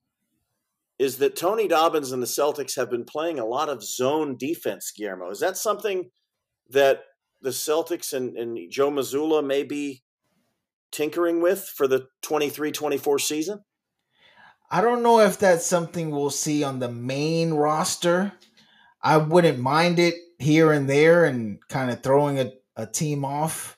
is 1.00 1.18
that 1.18 1.36
Tony 1.36 1.68
Dobbins 1.68 2.12
and 2.12 2.22
the 2.22 2.28
Celtics 2.28 2.76
have 2.76 2.92
been 2.92 3.06
playing 3.06 3.40
a 3.40 3.48
lot 3.48 3.68
of 3.68 3.82
zone 3.82 4.38
defense, 4.38 4.94
Guillermo. 4.96 5.32
Is 5.32 5.40
that 5.40 5.58
something 5.58 6.12
that 6.70 7.06
the 7.42 7.50
Celtics 7.50 8.14
and, 8.14 8.38
and 8.38 8.60
Joe 8.70 8.92
Mazzulla 8.92 9.44
may 9.44 9.64
be 9.64 10.04
tinkering 10.92 11.42
with 11.42 11.64
for 11.64 11.88
the 11.88 12.10
23 12.22 12.72
24 12.72 13.18
season? 13.18 13.64
I 14.74 14.80
don't 14.80 15.04
know 15.04 15.20
if 15.20 15.38
that's 15.38 15.66
something 15.66 16.12
we'll 16.12 16.30
see 16.30 16.64
on 16.64 16.80
the 16.80 16.90
main 16.90 17.54
roster. 17.54 18.32
I 19.02 19.18
wouldn't 19.18 19.60
mind 19.60 20.00
it 20.00 20.16
here 20.40 20.72
and 20.72 20.90
there 20.90 21.26
and 21.26 21.60
kind 21.68 21.92
of 21.92 22.02
throwing 22.02 22.40
a, 22.40 22.54
a 22.78 22.88
team 22.88 23.26
off. 23.26 23.78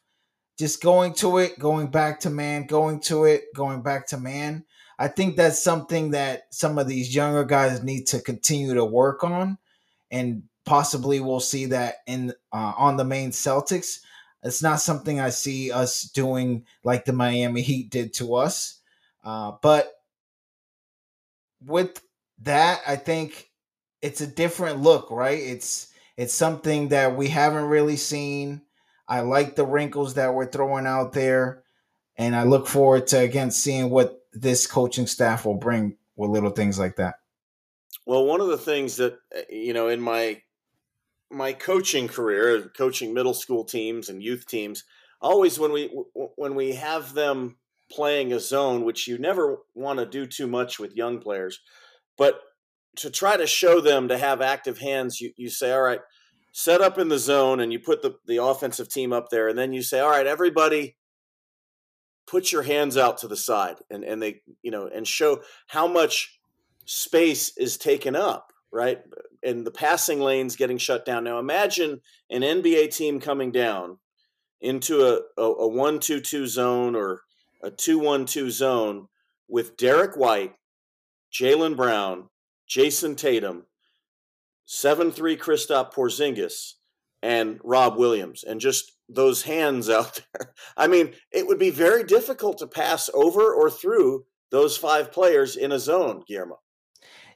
Just 0.59 0.83
going 0.83 1.15
to 1.15 1.39
it, 1.39 1.57
going 1.57 1.87
back 1.87 2.19
to 2.21 2.29
man, 2.29 2.67
going 2.67 2.99
to 3.01 3.23
it, 3.23 3.45
going 3.55 3.81
back 3.81 4.07
to 4.09 4.19
man. 4.19 4.65
I 4.99 5.07
think 5.07 5.35
that's 5.35 5.63
something 5.63 6.11
that 6.11 6.43
some 6.51 6.77
of 6.77 6.87
these 6.87 7.15
younger 7.15 7.43
guys 7.43 7.81
need 7.81 8.05
to 8.07 8.21
continue 8.21 8.75
to 8.75 8.85
work 8.85 9.23
on, 9.23 9.57
and 10.11 10.43
possibly 10.63 11.19
we'll 11.19 11.39
see 11.39 11.65
that 11.65 11.95
in 12.05 12.33
uh, 12.51 12.73
on 12.77 12.97
the 12.97 13.03
main 13.03 13.31
Celtics. 13.31 14.01
It's 14.43 14.61
not 14.61 14.79
something 14.79 15.19
I 15.19 15.31
see 15.31 15.71
us 15.71 16.03
doing 16.03 16.65
like 16.83 17.05
the 17.05 17.13
Miami 17.13 17.63
Heat 17.63 17.89
did 17.89 18.13
to 18.15 18.35
us, 18.35 18.79
uh, 19.23 19.53
but 19.63 19.92
with 21.65 22.01
that, 22.39 22.81
I 22.87 22.95
think 22.95 23.49
it's 24.01 24.21
a 24.21 24.27
different 24.27 24.81
look, 24.81 25.09
right? 25.11 25.39
It's 25.39 25.87
it's 26.17 26.33
something 26.33 26.89
that 26.89 27.15
we 27.15 27.29
haven't 27.29 27.65
really 27.65 27.97
seen. 27.97 28.61
I 29.07 29.21
like 29.21 29.55
the 29.55 29.65
wrinkles 29.65 30.13
that 30.15 30.33
we're 30.33 30.51
throwing 30.51 30.87
out 30.87 31.13
there, 31.13 31.63
and 32.17 32.35
I 32.35 32.43
look 32.43 32.67
forward 32.67 33.07
to 33.07 33.19
again 33.19 33.51
seeing 33.51 33.89
what 33.89 34.19
this 34.33 34.67
coaching 34.67 35.07
staff 35.07 35.45
will 35.45 35.55
bring 35.55 35.97
with 36.15 36.31
little 36.31 36.49
things 36.49 36.79
like 36.79 36.95
that? 36.97 37.15
Well, 38.05 38.25
one 38.25 38.41
of 38.41 38.47
the 38.47 38.57
things 38.57 38.97
that 38.97 39.17
eh, 39.33 39.43
you 39.49 39.73
know 39.73 39.87
in 39.87 40.01
my 40.01 40.41
my 41.31 41.53
coaching 41.53 42.07
career, 42.07 42.71
coaching 42.75 43.13
middle 43.13 43.33
school 43.33 43.63
teams 43.63 44.09
and 44.09 44.21
youth 44.21 44.45
teams, 44.45 44.83
always 45.21 45.59
when 45.59 45.71
we 45.71 45.87
when 46.35 46.55
we 46.55 46.73
have 46.73 47.13
them 47.13 47.57
playing 47.91 48.33
a 48.33 48.39
zone, 48.39 48.83
which 48.83 49.07
you 49.07 49.17
never 49.17 49.57
want 49.75 49.99
to 49.99 50.05
do 50.05 50.25
too 50.25 50.47
much 50.47 50.79
with 50.79 50.95
young 50.95 51.19
players, 51.19 51.59
but 52.17 52.39
to 52.97 53.09
try 53.09 53.37
to 53.37 53.47
show 53.47 53.81
them 53.81 54.07
to 54.07 54.17
have 54.17 54.41
active 54.41 54.77
hands, 54.77 55.19
you, 55.19 55.31
you 55.35 55.49
say, 55.49 55.71
all 55.71 55.81
right, 55.81 56.01
set 56.51 56.81
up 56.81 56.97
in 56.97 57.09
the 57.09 57.17
zone, 57.17 57.59
and 57.59 57.73
you 57.73 57.79
put 57.79 58.01
the, 58.01 58.15
the 58.27 58.43
offensive 58.43 58.89
team 58.89 59.11
up 59.11 59.29
there, 59.29 59.47
and 59.47 59.57
then 59.57 59.73
you 59.73 59.81
say, 59.81 59.99
all 59.99 60.11
right, 60.11 60.27
everybody 60.27 60.95
put 62.25 62.51
your 62.51 62.63
hands 62.63 62.97
out 62.97 63.17
to 63.19 63.27
the 63.27 63.35
side 63.35 63.75
and, 63.89 64.03
and 64.03 64.21
they, 64.21 64.41
you 64.61 64.71
know, 64.71 64.87
and 64.87 65.07
show 65.07 65.41
how 65.67 65.87
much 65.87 66.39
space 66.85 67.55
is 67.57 67.77
taken 67.77 68.15
up, 68.15 68.51
right? 68.71 68.99
And 69.43 69.65
the 69.65 69.71
passing 69.71 70.19
lanes 70.19 70.55
getting 70.55 70.77
shut 70.77 71.05
down. 71.05 71.23
Now 71.23 71.39
imagine 71.39 72.01
an 72.29 72.41
NBA 72.41 72.95
team 72.95 73.19
coming 73.19 73.51
down 73.51 73.97
into 74.61 75.01
a, 75.05 75.19
a, 75.37 75.43
a 75.43 75.67
1 75.67 75.99
2 75.99 76.21
2 76.21 76.47
zone 76.47 76.95
or 76.95 77.21
a 77.63 77.71
2 77.71 77.97
1 77.97 78.25
2 78.25 78.51
zone 78.51 79.07
with 79.47 79.77
Derrick 79.77 80.15
White, 80.15 80.53
Jaylen 81.33 81.75
Brown, 81.75 82.29
Jayson 82.69 83.15
Tatum, 83.15 83.65
7 84.65 85.11
3 85.11 85.37
Kristaps 85.37 85.93
Porzingis, 85.93 86.73
and 87.21 87.59
Robb 87.63 87.97
Williams, 87.97 88.43
and 88.43 88.59
just 88.59 88.91
those 89.09 89.43
hands 89.43 89.89
out 89.89 90.21
there. 90.33 90.53
I 90.77 90.87
mean, 90.87 91.13
it 91.31 91.47
would 91.47 91.59
be 91.59 91.69
very 91.69 92.03
difficult 92.03 92.59
to 92.59 92.67
pass 92.67 93.09
over 93.13 93.53
or 93.53 93.71
through 93.71 94.25
those 94.51 94.77
five 94.77 95.11
players 95.11 95.55
in 95.55 95.71
a 95.71 95.79
zone, 95.79 96.23
Guillermo. 96.27 96.59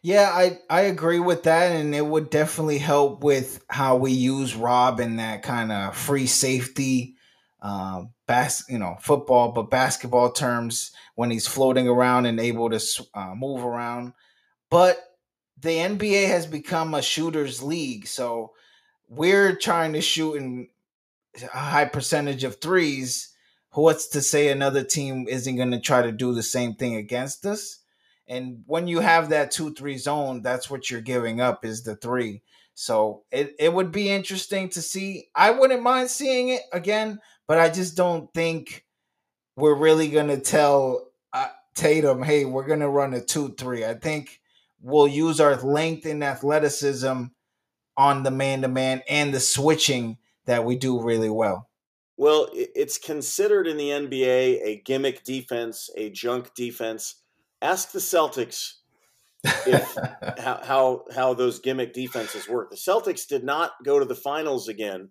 Yeah, 0.04 0.30
I, 0.32 0.60
I 0.70 0.82
agree 0.82 1.20
with 1.20 1.44
that, 1.44 1.72
and 1.72 1.96
it 1.96 2.06
would 2.06 2.30
definitely 2.30 2.78
help 2.78 3.24
with 3.24 3.64
how 3.70 3.98
we 3.98 4.12
use 4.12 4.56
Robb 4.56 5.00
in 5.00 5.16
that 5.16 5.42
kind 5.42 5.72
of 5.72 5.96
free 5.96 6.28
safety, 6.28 7.16
uh, 7.62 8.04
bas- 8.28 8.66
you 8.70 8.78
know, 8.78 8.98
football, 9.02 9.52
but 9.52 9.72
basketball 9.72 10.32
terms 10.32 10.92
when 11.16 11.32
he's 11.32 11.48
floating 11.48 11.88
around 11.88 12.26
and 12.26 12.40
able 12.40 12.70
to 12.70 12.80
uh, 13.14 13.34
move 13.36 13.64
around. 13.64 14.14
But 14.70 15.00
the 15.60 15.70
NBA 15.70 16.28
has 16.28 16.46
become 16.46 16.94
a 16.94 17.02
shooters 17.02 17.64
league, 17.64 18.08
so 18.08 18.52
we're 19.10 19.56
trying 19.56 19.94
to 19.94 20.02
shoot 20.02 20.36
in 20.36 20.68
a 21.44 21.58
high 21.58 21.86
percentage 21.86 22.44
of 22.44 22.60
threes, 22.60 23.34
what's 23.72 24.08
to 24.10 24.22
say 24.22 24.50
another 24.50 24.84
team 24.84 25.28
isn't 25.28 25.56
going 25.56 25.72
to 25.72 25.80
try 25.80 26.02
to 26.02 26.12
do 26.12 26.34
the 26.34 26.44
same 26.44 26.74
thing 26.74 26.96
against 26.96 27.46
us? 27.46 27.80
And 28.28 28.64
when 28.66 28.88
you 28.88 29.00
have 29.00 29.30
that 29.30 29.52
2 29.52 29.74
3 29.74 29.98
zone, 29.98 30.42
that's 30.42 30.70
what 30.70 30.90
you're 30.90 31.02
giving 31.02 31.40
up 31.40 31.64
is 31.64 31.84
the 31.84 31.96
three. 31.96 32.42
So 32.74 33.24
it, 33.32 33.56
it 33.58 33.74
would 33.74 33.92
be 33.92 34.10
interesting 34.10 34.70
to 34.70 34.82
see. 34.82 35.30
I 35.36 35.52
wouldn't 35.52 35.82
mind 35.82 36.10
seeing 36.10 36.50
it 36.50 36.62
again, 36.74 37.20
but 37.48 37.60
I 37.60 37.70
just 37.70 37.96
don't 37.96 38.32
think 38.34 38.86
we're 39.56 39.76
really 39.76 40.10
going 40.10 40.28
to 40.28 40.40
tell 40.40 41.10
uh, 41.34 41.48
Tatum, 41.76 42.24
hey, 42.24 42.46
we're 42.46 42.68
going 42.68 42.82
to 42.82 42.90
run 42.90 43.14
a 43.14 43.22
2 43.22 43.56
3. 43.58 43.86
I 43.86 43.94
think 43.96 44.42
we'll 44.82 45.08
use 45.08 45.40
our 45.40 45.56
length 45.56 46.06
and 46.06 46.24
athleticism 46.24 47.24
on 47.96 48.24
the 48.24 48.32
man 48.32 48.62
to 48.62 48.68
man 48.68 49.02
and 49.10 49.34
the 49.34 49.40
switching 49.40 50.18
that 50.46 50.66
we 50.66 50.76
do 50.76 51.02
really 51.02 51.30
well. 51.30 51.70
Well, 52.16 52.50
it's 52.54 52.98
considered 52.98 53.68
in 53.68 53.78
the 53.78 53.90
NBA 53.90 54.62
a 54.64 54.82
gimmick 54.84 55.24
defense, 55.24 55.90
a 55.96 56.10
junk 56.10 56.54
defense. 56.56 57.16
Ask 57.62 57.92
the 57.92 58.00
Celtics 58.00 58.74
if 59.44 59.96
how, 60.40 60.60
how 60.64 61.06
how 61.14 61.34
those 61.36 61.60
gimmick 61.60 61.94
defenses 61.94 62.48
work. 62.48 62.72
The 62.72 62.76
Celtics 62.76 63.28
did 63.28 63.44
not 63.44 63.74
go 63.84 64.00
to 64.00 64.06
the 64.06 64.16
finals 64.16 64.68
again 64.68 65.10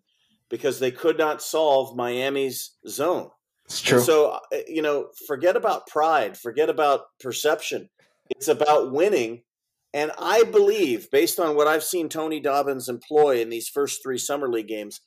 because 0.48 0.78
they 0.78 0.90
could 0.90 1.18
not 1.18 1.42
solve 1.42 1.96
Miami's 1.96 2.76
zone. 2.88 3.30
It's 3.64 3.80
true. 3.80 3.98
And 3.98 4.06
so 4.06 4.30
uh, 4.30 4.58
you 4.68 4.82
know, 4.82 5.08
forget 5.26 5.56
about 5.56 5.86
pride, 5.86 6.36
forget 6.36 6.70
about 6.70 7.02
perception. 7.20 7.88
It's 8.30 8.48
about 8.48 8.92
winning. 8.92 9.42
And 9.94 10.12
I 10.18 10.44
believe, 10.44 11.10
based 11.10 11.40
on 11.40 11.56
what 11.56 11.66
I've 11.66 11.84
seen 11.84 12.08
Tony 12.08 12.38
Dobbins 12.38 12.88
employ 12.88 13.40
in 13.40 13.48
these 13.48 13.68
first 13.68 14.02
three 14.02 14.18
summer 14.18 14.48
league 14.48 14.68
games, 14.68 15.00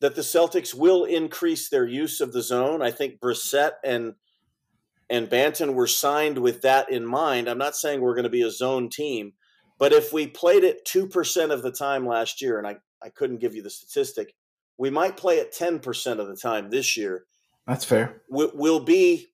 that 0.00 0.14
the 0.14 0.22
Celtics 0.22 0.74
will 0.74 1.04
increase 1.04 1.68
their 1.68 1.86
use 1.86 2.20
of 2.20 2.32
the 2.32 2.42
zone. 2.42 2.82
I 2.82 2.90
think 2.90 3.20
Brissett 3.20 3.72
and 3.84 4.14
and 5.10 5.28
Banton 5.28 5.74
were 5.74 5.86
signed 5.86 6.38
with 6.38 6.62
that 6.62 6.90
in 6.90 7.04
mind. 7.04 7.48
I'm 7.48 7.58
not 7.58 7.76
saying 7.76 8.00
we're 8.00 8.14
going 8.14 8.24
to 8.24 8.30
be 8.30 8.42
a 8.42 8.50
zone 8.50 8.88
team, 8.88 9.34
but 9.78 9.92
if 9.92 10.12
we 10.12 10.26
played 10.26 10.64
it 10.64 10.86
2% 10.86 11.50
of 11.50 11.62
the 11.62 11.70
time 11.70 12.06
last 12.06 12.40
year, 12.40 12.58
and 12.58 12.66
I, 12.66 12.76
I 13.02 13.10
couldn't 13.10 13.40
give 13.40 13.54
you 13.54 13.62
the 13.62 13.70
statistic, 13.70 14.34
we 14.78 14.90
might 14.90 15.16
play 15.16 15.36
it 15.36 15.54
10% 15.58 16.18
of 16.18 16.28
the 16.28 16.36
time 16.36 16.70
this 16.70 16.96
year. 16.96 17.24
That's 17.66 17.84
fair. 17.84 18.22
We'll 18.28 18.80
be 18.80 19.28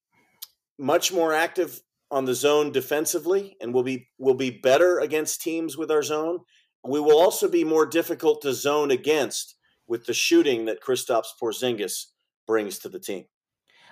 much 0.78 1.12
more 1.12 1.32
active 1.32 1.80
on 2.11 2.24
the 2.24 2.34
zone 2.34 2.72
defensively, 2.72 3.57
and 3.61 3.72
we'll 3.72 3.84
be 3.84 4.09
we'll 4.18 4.34
be 4.34 4.51
better 4.51 4.99
against 4.99 5.43
teams 5.43 5.76
with 5.76 5.91
our 5.91 6.03
zone. 6.03 6.41
We 6.84 7.01
will 7.01 7.18
also 7.18 7.49
be 7.49 7.64
more 7.64 7.86
difficult 7.86 8.43
to 8.43 8.55
zone 8.55 8.91
against 8.91 9.57
with 9.86 10.07
the 10.07 10.14
shooting 10.14 10.66
that 10.66 10.82
Kristaps 10.82 11.28
Porzingis 11.41 12.07
brings 12.47 12.78
to 12.80 12.88
the 12.88 13.01
team. 13.01 13.24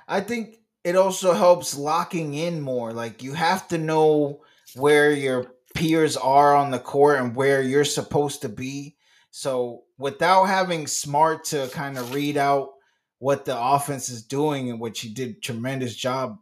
I 0.06 0.20
think 0.20 0.56
it 0.84 0.96
also 0.96 1.32
helps 1.32 1.76
locking 1.76 2.34
in 2.34 2.60
more. 2.60 2.92
Like 2.92 3.22
you 3.22 3.34
have 3.34 3.68
to 3.68 3.78
know 3.78 4.42
where 4.74 5.12
your 5.12 5.52
peers 5.74 6.16
are 6.16 6.54
on 6.54 6.70
the 6.70 6.78
court 6.78 7.20
and 7.20 7.36
where 7.36 7.62
you're 7.62 7.84
supposed 7.84 8.42
to 8.42 8.48
be. 8.48 8.96
So 9.30 9.84
without 9.98 10.44
having 10.44 10.86
smart 10.86 11.44
to 11.46 11.68
kind 11.72 11.98
of 11.98 12.14
read 12.14 12.36
out 12.36 12.70
what 13.18 13.44
the 13.44 13.58
offense 13.58 14.08
is 14.08 14.22
doing 14.22 14.70
and 14.70 14.80
which 14.80 15.00
he 15.00 15.08
did 15.12 15.42
tremendous 15.42 15.94
job, 15.94 16.38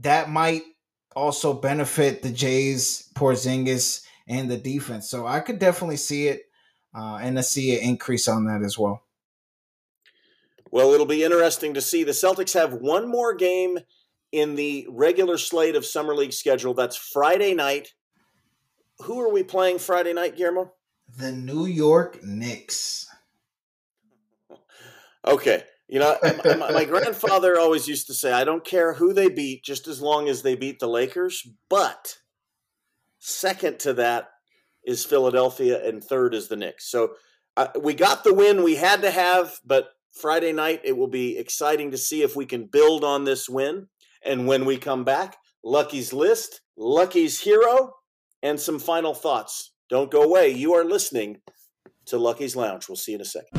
that 0.00 0.30
might 0.30 0.62
also 1.14 1.52
benefit 1.52 2.22
the 2.22 2.30
Jays, 2.30 3.10
Porzingis, 3.14 4.04
and 4.28 4.50
the 4.50 4.56
defense. 4.56 5.10
So 5.10 5.26
I 5.26 5.40
could 5.40 5.58
definitely 5.58 5.96
see 5.96 6.28
it 6.28 6.42
uh, 6.96 7.18
and 7.20 7.36
to 7.36 7.42
see 7.42 7.76
an 7.76 7.82
increase 7.82 8.28
on 8.28 8.46
that 8.46 8.62
as 8.62 8.78
well. 8.78 9.02
Well, 10.70 10.92
it'll 10.92 11.06
be 11.06 11.24
interesting 11.24 11.74
to 11.74 11.80
see. 11.80 12.04
The 12.04 12.12
Celtics 12.12 12.54
have 12.54 12.74
one 12.74 13.08
more 13.08 13.34
game 13.34 13.80
in 14.30 14.54
the 14.54 14.86
regular 14.88 15.36
slate 15.36 15.74
of 15.74 15.84
Summer 15.84 16.14
League 16.14 16.32
schedule. 16.32 16.74
That's 16.74 16.96
Friday 16.96 17.54
night. 17.54 17.94
Who 19.00 19.20
are 19.20 19.32
we 19.32 19.42
playing 19.42 19.80
Friday 19.80 20.12
night, 20.12 20.36
Guillermo? 20.36 20.72
The 21.16 21.32
New 21.32 21.66
York 21.66 22.22
Knicks. 22.22 23.08
Okay. 25.26 25.64
You 25.88 25.98
know, 25.98 26.16
my, 26.22 26.70
my 26.70 26.84
grandfather 26.88 27.58
always 27.58 27.88
used 27.88 28.06
to 28.06 28.14
say, 28.14 28.32
I 28.32 28.44
don't 28.44 28.64
care 28.64 28.94
who 28.94 29.12
they 29.12 29.28
beat, 29.28 29.64
just 29.64 29.88
as 29.88 30.00
long 30.00 30.28
as 30.28 30.42
they 30.42 30.54
beat 30.54 30.78
the 30.78 30.86
Lakers. 30.86 31.46
But 31.68 32.16
second 33.18 33.80
to 33.80 33.92
that 33.94 34.30
is 34.84 35.04
Philadelphia, 35.04 35.84
and 35.86 36.02
third 36.02 36.32
is 36.34 36.48
the 36.48 36.56
Knicks. 36.56 36.90
So 36.90 37.14
uh, 37.56 37.68
we 37.80 37.94
got 37.94 38.24
the 38.24 38.32
win 38.32 38.62
we 38.62 38.76
had 38.76 39.02
to 39.02 39.10
have, 39.10 39.58
but 39.64 39.90
Friday 40.12 40.52
night. 40.52 40.80
It 40.84 40.96
will 40.96 41.08
be 41.08 41.38
exciting 41.38 41.90
to 41.90 41.98
see 41.98 42.22
if 42.22 42.36
we 42.36 42.46
can 42.46 42.66
build 42.66 43.04
on 43.04 43.24
this 43.24 43.48
win. 43.48 43.88
And 44.24 44.46
when 44.46 44.64
we 44.64 44.76
come 44.76 45.04
back, 45.04 45.36
Lucky's 45.64 46.12
list, 46.12 46.60
Lucky's 46.76 47.40
hero, 47.40 47.94
and 48.42 48.58
some 48.58 48.78
final 48.78 49.14
thoughts. 49.14 49.72
Don't 49.90 50.08
go 50.08 50.22
away. 50.22 50.50
You 50.50 50.74
are 50.74 50.84
listening 50.84 51.40
to 52.06 52.16
Lucky's 52.16 52.54
Lounge. 52.54 52.88
We'll 52.88 52.94
see 52.94 53.10
you 53.10 53.16
in 53.16 53.22
a 53.22 53.24
second. 53.24 53.58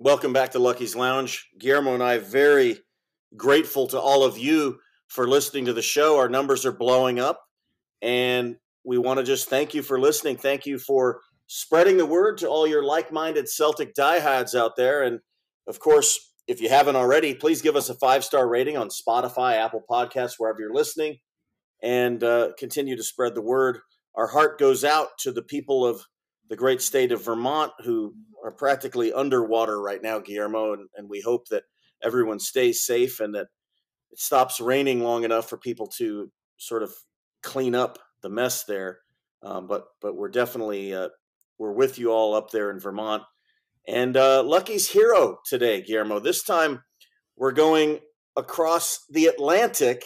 Welcome 0.00 0.32
back 0.32 0.50
to 0.52 0.58
Lucky's 0.58 0.96
Lounge. 0.96 1.48
Guillermo 1.56 1.94
and 1.94 2.02
I 2.02 2.18
very 2.18 2.78
grateful 3.36 3.86
to 3.88 4.00
all 4.00 4.24
of 4.24 4.36
you 4.36 4.80
for 5.06 5.28
listening 5.28 5.66
to 5.66 5.72
the 5.72 5.82
show. 5.82 6.18
Our 6.18 6.28
numbers 6.28 6.66
are 6.66 6.72
blowing 6.72 7.20
up, 7.20 7.40
and 8.02 8.56
we 8.82 8.98
want 8.98 9.18
to 9.18 9.24
just 9.24 9.48
thank 9.48 9.72
you 9.72 9.82
for 9.82 10.00
listening. 10.00 10.36
Thank 10.36 10.66
you 10.66 10.80
for 10.80 11.20
spreading 11.46 11.96
the 11.96 12.06
word 12.06 12.38
to 12.38 12.48
all 12.48 12.66
your 12.66 12.82
like 12.82 13.12
minded 13.12 13.48
Celtic 13.48 13.94
diehards 13.94 14.56
out 14.56 14.74
there. 14.74 15.04
And 15.04 15.20
of 15.68 15.78
course, 15.78 16.29
if 16.46 16.60
you 16.60 16.68
haven't 16.68 16.96
already, 16.96 17.34
please 17.34 17.62
give 17.62 17.76
us 17.76 17.88
a 17.88 17.94
five 17.94 18.24
star 18.24 18.48
rating 18.48 18.76
on 18.76 18.88
Spotify, 18.88 19.56
Apple 19.56 19.82
Podcasts, 19.88 20.34
wherever 20.38 20.60
you're 20.60 20.74
listening, 20.74 21.18
and 21.82 22.22
uh, 22.24 22.50
continue 22.58 22.96
to 22.96 23.02
spread 23.02 23.34
the 23.34 23.42
word. 23.42 23.78
Our 24.14 24.26
heart 24.26 24.58
goes 24.58 24.84
out 24.84 25.08
to 25.20 25.32
the 25.32 25.42
people 25.42 25.86
of 25.86 26.02
the 26.48 26.56
great 26.56 26.82
state 26.82 27.12
of 27.12 27.24
Vermont 27.24 27.72
who 27.84 28.14
are 28.44 28.50
practically 28.50 29.12
underwater 29.12 29.80
right 29.80 30.02
now, 30.02 30.18
Guillermo, 30.18 30.72
and, 30.72 30.88
and 30.96 31.08
we 31.08 31.20
hope 31.20 31.48
that 31.48 31.62
everyone 32.02 32.40
stays 32.40 32.84
safe 32.84 33.20
and 33.20 33.34
that 33.34 33.46
it 34.10 34.18
stops 34.18 34.60
raining 34.60 35.00
long 35.00 35.24
enough 35.24 35.48
for 35.48 35.56
people 35.56 35.86
to 35.86 36.30
sort 36.56 36.82
of 36.82 36.92
clean 37.42 37.74
up 37.74 37.98
the 38.22 38.30
mess 38.30 38.64
there. 38.64 38.98
Um, 39.42 39.66
but 39.66 39.84
but 40.02 40.16
we're 40.16 40.28
definitely 40.28 40.92
uh, 40.92 41.08
we're 41.58 41.72
with 41.72 41.98
you 41.98 42.10
all 42.10 42.34
up 42.34 42.50
there 42.50 42.70
in 42.70 42.80
Vermont. 42.80 43.22
And 43.88 44.16
uh, 44.16 44.42
Lucky's 44.42 44.90
hero 44.90 45.38
today, 45.44 45.82
Guillermo. 45.82 46.20
This 46.20 46.42
time 46.42 46.82
we're 47.36 47.52
going 47.52 48.00
across 48.36 49.04
the 49.10 49.26
Atlantic 49.26 50.04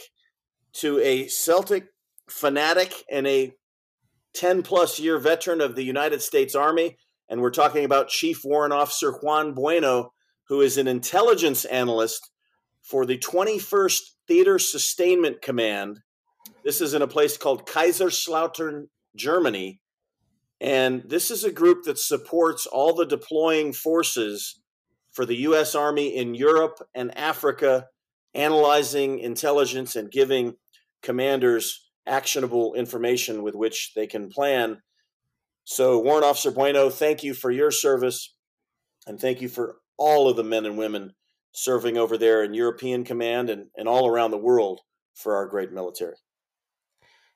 to 0.75 0.99
a 1.01 1.29
Celtic 1.29 1.87
fanatic 2.29 3.05
and 3.11 3.27
a 3.27 3.53
10 4.35 4.63
plus 4.63 4.99
year 4.99 5.19
veteran 5.19 5.61
of 5.61 5.77
the 5.77 5.85
United 5.85 6.23
States 6.23 6.55
Army. 6.55 6.97
And 7.29 7.41
we're 7.41 7.51
talking 7.51 7.85
about 7.85 8.09
Chief 8.09 8.41
Warrant 8.45 8.73
Officer 8.73 9.13
Juan 9.13 9.55
Bueno, 9.55 10.13
who 10.49 10.61
is 10.61 10.77
an 10.77 10.89
intelligence 10.89 11.65
analyst 11.65 12.31
for 12.83 13.07
the 13.07 13.19
21st 13.19 14.01
Theater 14.27 14.59
Sustainment 14.59 15.43
Command 15.43 16.01
this 16.65 16.81
is 16.81 16.95
in 16.95 17.03
a 17.03 17.07
place 17.07 17.37
called 17.37 17.67
Kaiserslautern, 17.67 18.87
Germany. 19.15 19.81
And 20.65 21.03
this 21.05 21.31
is 21.31 21.45
a 21.45 21.53
group 21.53 21.85
that 21.85 21.99
supports 21.99 22.65
all 22.65 22.95
the 22.95 23.05
deploying 23.05 23.75
forces 23.75 24.63
for 25.13 25.27
the 25.27 25.37
U.S. 25.49 25.75
Army 25.75 26.17
in 26.17 26.35
Europe 26.35 26.79
and 26.95 27.15
Africa, 27.19 27.89
analyzing 28.33 29.19
intelligence 29.19 29.95
and 29.95 30.11
giving 30.11 30.55
commanders 31.03 31.91
actionable 32.07 32.73
information 32.73 33.43
with 33.43 33.55
which 33.55 33.93
they 33.95 34.07
can 34.07 34.31
plan. 34.31 34.79
So, 35.65 35.99
Warrant 35.99 36.25
Officer 36.25 36.51
Bueno, 36.51 36.89
thank 36.89 37.23
you 37.23 37.35
for 37.35 37.51
your 37.51 37.71
service, 37.71 38.35
and 39.07 39.21
thank 39.21 39.43
you 39.43 39.51
for 39.51 39.77
all 39.99 40.31
of 40.31 40.37
the 40.37 40.45
men 40.45 40.65
and 40.65 40.79
women 40.79 41.13
serving 41.53 41.99
over 41.99 42.17
there 42.17 42.43
in 42.43 42.55
European 42.55 43.05
Command 43.05 43.51
and, 43.51 43.67
and 43.77 43.87
all 43.87 44.09
around 44.09 44.31
the 44.31 44.39
world 44.39 44.81
for 45.15 45.37
our 45.37 45.47
great 45.47 45.73
military 45.73 46.17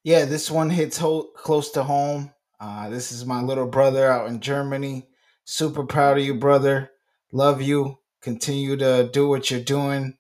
yeah, 0.05 0.25
this 0.25 0.51
one 0.51 0.71
hits 0.71 0.97
ho- 0.97 1.29
close 1.37 1.71
to 1.73 1.83
home. 1.83 2.33
Uh, 2.61 2.89
this 2.89 3.13
is 3.13 3.25
my 3.25 3.43
little 3.43 3.67
brother 3.67 4.11
out 4.11 4.29
in 4.29 4.41
Germany. 4.41 5.07
Super 5.45 5.85
proud 5.85 6.19
of 6.19 6.25
you, 6.25 6.35
brother. 6.35 6.91
Love 7.33 7.63
you. 7.63 7.99
Continue 8.21 8.77
to 8.77 9.09
do 9.13 9.29
what 9.29 9.51
you're 9.51 9.61
doing. 9.61 10.17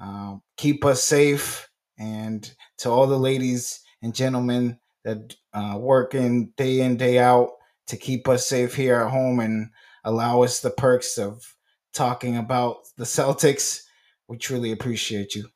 Uh, 0.00 0.36
keep 0.56 0.84
us 0.84 1.02
safe. 1.02 1.68
And 1.98 2.50
to 2.78 2.90
all 2.90 3.06
the 3.06 3.18
ladies 3.18 3.80
and 4.02 4.14
gentlemen 4.14 4.78
that 5.04 5.36
uh, 5.52 5.76
work 5.78 6.14
in 6.14 6.52
day 6.56 6.80
in, 6.80 6.96
day 6.96 7.18
out 7.18 7.50
to 7.86 7.96
keep 7.96 8.28
us 8.28 8.46
safe 8.46 8.74
here 8.74 9.00
at 9.00 9.10
home 9.10 9.40
and 9.40 9.70
allow 10.04 10.42
us 10.42 10.60
the 10.60 10.70
perks 10.70 11.18
of 11.18 11.54
talking 11.92 12.36
about 12.36 12.76
the 12.96 13.04
Celtics, 13.04 13.82
we 14.28 14.36
truly 14.36 14.72
appreciate 14.72 15.34
you. 15.34 15.48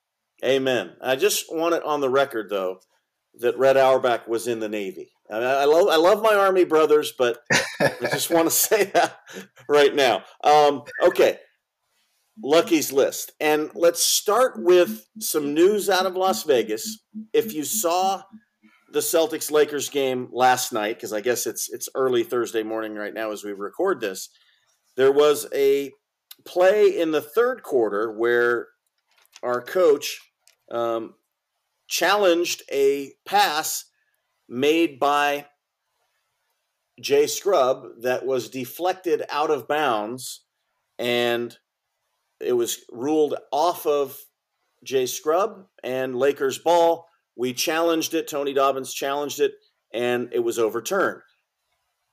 Amen. 0.45 0.93
I 1.01 1.17
just 1.17 1.53
want 1.55 1.75
it 1.75 1.85
on 1.85 2.01
the 2.01 2.11
record, 2.11 2.51
though 2.51 2.81
that 3.39 3.57
Red 3.57 3.77
Auerbach 3.77 4.27
was 4.27 4.49
in 4.49 4.61
the 4.61 4.69
Navy. 4.69 5.11
I, 5.33 5.39
mean, 5.39 5.49
I 5.49 5.65
love 5.65 5.89
I 5.89 5.97
love 5.97 6.23
my 6.23 6.35
Army 6.35 6.65
brothers, 6.65 7.13
but 7.17 7.39
I 7.81 8.09
just 8.11 8.31
want 8.31 8.47
to 8.47 8.51
say 8.55 8.85
that 8.85 9.19
right 9.69 9.95
now. 9.95 10.25
Um, 10.45 10.83
okay, 11.03 11.39
Lucky's 12.43 12.93
list, 12.93 13.33
and 13.41 13.71
let's 13.75 14.03
start 14.03 14.63
with 14.63 15.07
some 15.19 15.55
news 15.55 15.89
out 15.89 16.07
of 16.07 16.17
Las 16.17 16.43
Vegas. 16.45 17.01
If 17.33 17.55
you 17.55 17.65
saw 17.65 18.23
the 18.93 19.01
Celtics 19.01 19.51
Lakers 19.51 19.89
game 19.89 20.29
last 20.33 20.73
night, 20.73 20.97
because 20.97 21.15
I 21.15 21.23
guess 21.23 21.47
it's 21.47 21.71
it's 21.73 21.89
early 21.95 22.25
Thursday 22.25 22.63
morning 22.63 22.95
right 22.95 23.15
now 23.15 23.33
as 23.33 23.43
we 23.43 23.53
record 23.53 24.01
this, 24.01 24.29
there 24.97 25.13
was 25.13 25.47
a 25.55 25.91
play 26.45 26.99
in 26.99 27.11
the 27.11 27.23
third 27.23 27.63
quarter 27.63 28.13
where 28.13 28.69
our 29.43 29.63
coach, 29.63 30.21
um, 30.71 31.15
challenged 31.89 32.63
a 32.71 33.13
pass 33.27 33.85
made 34.53 35.01
by 35.01 35.47
Jay 37.01 37.27
Scrubb 37.27 38.03
that 38.03 38.27
was 38.27 38.51
deflected 38.51 39.23
out 39.31 39.51
of 39.51 39.67
bounds 39.67 40.45
and 40.99 41.57
it 42.39 42.53
was 42.53 42.85
ruled 42.91 43.35
off 43.51 43.87
of 43.87 44.19
Jay 44.85 45.07
Scrubb 45.07 45.67
and 45.83 46.17
Lakers 46.17 46.59
ball. 46.59 47.09
We 47.37 47.55
challenged 47.55 48.15
it. 48.15 48.29
Tony 48.29 48.53
Dobbins 48.53 48.93
challenged 48.93 49.41
it, 49.41 49.53
and 49.93 50.29
it 50.33 50.41
was 50.41 50.59
overturned. 50.59 51.23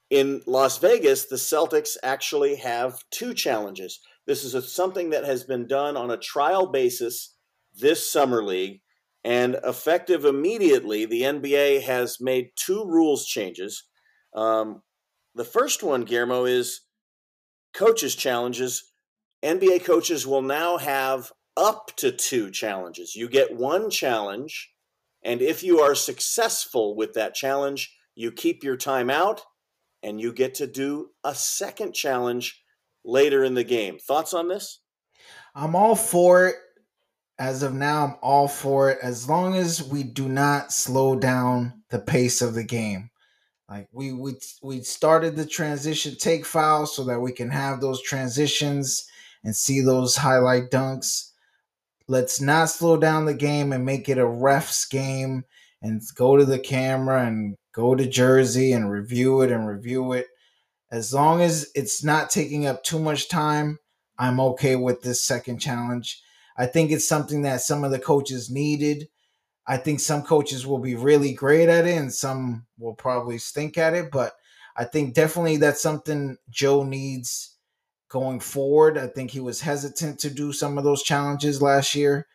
In 0.10 0.42
Las 0.48 0.78
Vegas, 0.78 1.26
the 1.26 1.36
Celtics 1.36 1.98
actually 2.04 2.56
have 2.56 3.04
two 3.12 3.34
challenges. 3.34 4.00
This 4.26 4.44
is 4.44 4.56
a, 4.56 4.62
something 4.62 5.10
that 5.10 5.26
has 5.26 5.44
been 5.44 5.68
done 5.68 5.98
on 5.98 6.12
a 6.12 6.18
trial 6.18 6.68
basis 6.68 7.36
this 7.76 8.10
summer 8.10 8.44
league, 8.44 8.82
and 9.24 9.58
effective 9.64 10.26
immediately, 10.26 11.06
the 11.06 11.24
NBA 11.24 11.82
has 11.84 12.18
made 12.22 12.52
two 12.56 12.86
rules 12.86 13.26
changes. 13.26 13.84
Um, 14.36 14.82
the 15.36 15.44
first 15.44 15.84
one, 15.84 16.04
Guillermo, 16.04 16.46
is 16.46 16.82
coaches' 17.74 18.16
challenges. 18.16 18.92
NBA 19.44 19.84
coaches 19.84 20.26
will 20.26 20.42
now 20.42 20.78
have 20.78 21.32
up 21.58 21.92
to 21.98 22.12
two 22.12 22.50
challenges. 22.50 23.16
You 23.16 23.28
get 23.28 23.56
one 23.56 23.90
challenge, 23.90 24.72
and 25.24 25.42
if 25.42 25.64
you 25.64 25.80
are 25.80 25.96
successful 25.96 26.96
with 26.96 27.14
that 27.14 27.36
challenge, 27.36 27.94
you 28.16 28.32
keep 28.32 28.64
your 28.64 28.78
time 28.78 29.10
out 29.10 29.42
and 30.02 30.20
you 30.20 30.34
get 30.34 30.56
to 30.56 30.68
do 30.68 31.10
a 31.24 31.36
second 31.36 31.94
challenge 31.94 32.64
later 33.04 33.44
in 33.44 33.54
the 33.54 33.64
game. 33.64 33.98
Thoughts 33.98 34.34
on 34.34 34.48
this? 34.48 34.82
I'm 35.56 35.76
all 35.76 35.96
for 35.96 36.48
it. 36.48 36.56
As 37.40 37.64
of 37.64 37.74
now, 37.74 38.04
I'm 38.04 38.16
all 38.22 38.50
for 38.50 38.92
it 38.92 39.00
as 39.02 39.30
long 39.30 39.56
as 39.56 39.82
we 39.82 40.04
do 40.04 40.28
not 40.28 40.74
slow 40.74 41.16
down 41.16 41.84
the 41.90 42.00
pace 42.00 42.42
of 42.42 42.54
the 42.54 42.66
game. 42.66 43.10
Like 43.70 43.88
we 43.94 44.12
we 44.12 44.34
we 44.62 44.82
started 44.82 45.36
the 45.36 45.46
transition 45.46 46.16
take 46.18 46.46
file 46.46 46.86
so 46.86 47.06
that 47.06 47.22
we 47.22 47.32
can 47.32 47.50
have 47.50 47.80
those 47.80 48.02
transitions 48.02 49.08
and 49.44 49.56
see 49.56 49.80
those 49.80 50.18
highlight 50.18 50.70
dunks. 50.70 51.32
Let's 52.10 52.42
not 52.42 52.72
slow 52.72 52.98
down 52.98 53.26
the 53.26 53.34
game 53.34 53.72
and 53.72 53.86
make 53.86 54.10
it 54.10 54.18
a 54.18 54.28
ref's 54.28 54.86
game 54.86 55.46
and 55.82 56.02
go 56.16 56.36
to 56.36 56.44
the 56.44 56.60
camera 56.60 57.26
and 57.26 57.56
go 57.72 57.96
to 57.96 58.06
Jersey 58.06 58.74
and 58.74 58.92
review 58.92 59.42
it 59.44 59.52
and 59.52 59.66
review 59.66 60.12
it. 60.12 60.28
As 60.92 61.14
long 61.14 61.42
as 61.42 61.72
it's 61.74 62.04
not 62.04 62.32
taking 62.32 62.66
up 62.66 62.84
too 62.84 63.00
much 63.00 63.30
time, 63.30 63.78
I'm 64.18 64.42
okay 64.42 64.76
with 64.76 65.04
this 65.04 65.22
second 65.22 65.60
challenge. 65.60 66.22
I 66.60 66.66
think 66.66 66.92
it's 66.92 67.08
something 67.08 67.44
that 67.44 67.62
some 67.62 67.86
of 67.86 67.92
the 67.92 68.00
coaches 68.00 68.52
needed. 68.52 69.08
I 69.66 69.78
think 69.78 70.02
some 70.02 70.24
coaches 70.24 70.68
will 70.68 70.80
be 70.80 70.96
really 70.96 71.34
great 71.34 71.70
at 71.70 71.88
it 71.88 71.98
and 71.98 72.14
some 72.14 72.66
will 72.78 72.96
probably 72.96 73.38
stink 73.38 73.78
at 73.78 73.94
it, 73.94 74.12
but 74.12 74.34
I 74.76 74.84
think 74.84 75.14
definitely 75.14 75.56
that's 75.56 75.82
something 75.82 76.38
Joe 76.50 76.84
needs 76.84 77.56
going 78.10 78.42
forward. 78.42 78.98
I 78.98 79.08
think 79.08 79.32
he 79.32 79.40
was 79.40 79.62
hesitant 79.62 80.20
to 80.20 80.30
do 80.30 80.52
some 80.52 80.78
of 80.78 80.84
those 80.84 81.02
challenges 81.02 81.62
last 81.62 81.96
year, 81.96 82.28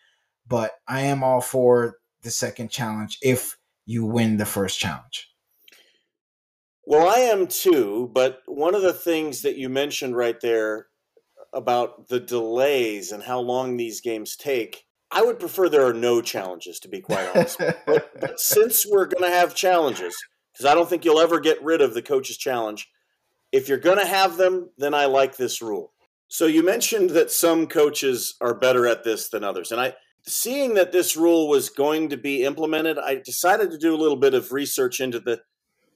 but 0.48 0.72
I 0.88 1.02
am 1.02 1.22
all 1.22 1.42
for 1.42 1.98
the 2.22 2.30
second 2.30 2.70
challenge 2.70 3.18
if 3.20 3.58
you 3.84 4.06
win 4.06 4.38
the 4.38 4.46
first 4.46 4.78
challenge. 4.78 5.30
Well, 6.86 7.06
I 7.08 7.20
am 7.20 7.46
too, 7.46 8.10
but 8.14 8.40
one 8.46 8.74
of 8.74 8.82
the 8.82 8.92
things 8.94 9.42
that 9.42 9.56
you 9.56 9.68
mentioned 9.68 10.16
right 10.16 10.40
there 10.40 10.86
about 11.54 12.08
the 12.08 12.20
delays 12.20 13.12
and 13.12 13.22
how 13.22 13.40
long 13.40 13.76
these 13.76 14.00
games 14.00 14.36
take, 14.36 14.84
I 15.10 15.22
would 15.22 15.38
prefer 15.38 15.68
there 15.68 15.86
are 15.86 15.94
no 15.94 16.20
challenges, 16.20 16.80
to 16.80 16.88
be 16.88 17.00
quite 17.00 17.28
honest. 17.34 17.58
but, 17.86 18.20
but 18.20 18.40
since 18.40 18.86
we're 18.86 19.06
going 19.06 19.30
to 19.30 19.36
have 19.36 19.54
challenges, 19.54 20.14
because 20.52 20.66
I 20.66 20.74
don't 20.74 20.88
think 20.88 21.04
you'll 21.04 21.20
ever 21.20 21.40
get 21.40 21.62
rid 21.62 21.80
of 21.80 21.94
the 21.94 22.02
coach's 22.02 22.36
challenge, 22.36 22.88
if 23.52 23.68
you're 23.68 23.78
going 23.78 23.98
to 23.98 24.06
have 24.06 24.36
them, 24.36 24.70
then 24.78 24.94
I 24.94 25.04
like 25.06 25.36
this 25.36 25.62
rule. 25.62 25.92
So 26.28 26.46
you 26.46 26.64
mentioned 26.64 27.10
that 27.10 27.30
some 27.30 27.68
coaches 27.68 28.34
are 28.40 28.54
better 28.54 28.86
at 28.86 29.04
this 29.04 29.28
than 29.28 29.44
others. 29.44 29.70
And 29.70 29.80
I 29.80 29.94
seeing 30.26 30.74
that 30.74 30.90
this 30.90 31.16
rule 31.16 31.48
was 31.48 31.68
going 31.68 32.08
to 32.08 32.16
be 32.16 32.44
implemented, 32.44 32.98
I 32.98 33.16
decided 33.16 33.70
to 33.70 33.78
do 33.78 33.94
a 33.94 33.98
little 33.98 34.16
bit 34.16 34.34
of 34.34 34.52
research 34.52 35.00
into 35.00 35.20
the 35.20 35.42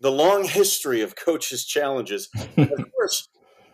the 0.00 0.12
long 0.12 0.44
history 0.44 1.00
of 1.00 1.16
coaches 1.16 1.64
challenges. 1.64 2.28
of 2.56 2.92
course, 2.92 3.28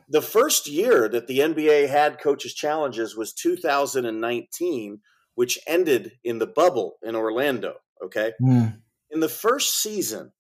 the 0.09 0.23
first 0.23 0.67
year 0.67 1.09
that 1.09 1.27
the 1.27 1.39
NBA 1.39 1.89
had 1.89 2.21
coaches 2.21 2.55
challenges 2.55 3.17
was 3.17 3.33
2019, 3.33 5.01
which 5.35 5.59
ended 5.67 6.13
in 6.23 6.39
the 6.39 6.47
bubble 6.47 6.97
in 7.03 7.17
Orlando, 7.17 7.77
okay? 8.03 8.33
Mm. 8.41 8.81
In 9.11 9.21
the 9.21 9.29
first 9.29 9.81
season, 9.81 10.33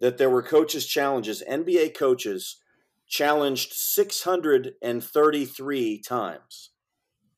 that 0.00 0.18
there 0.18 0.30
were 0.30 0.42
coaches' 0.42 0.86
challenges. 0.86 1.42
NBA 1.48 1.96
coaches 1.96 2.56
challenged 3.06 3.72
633 3.72 6.00
times. 6.00 6.70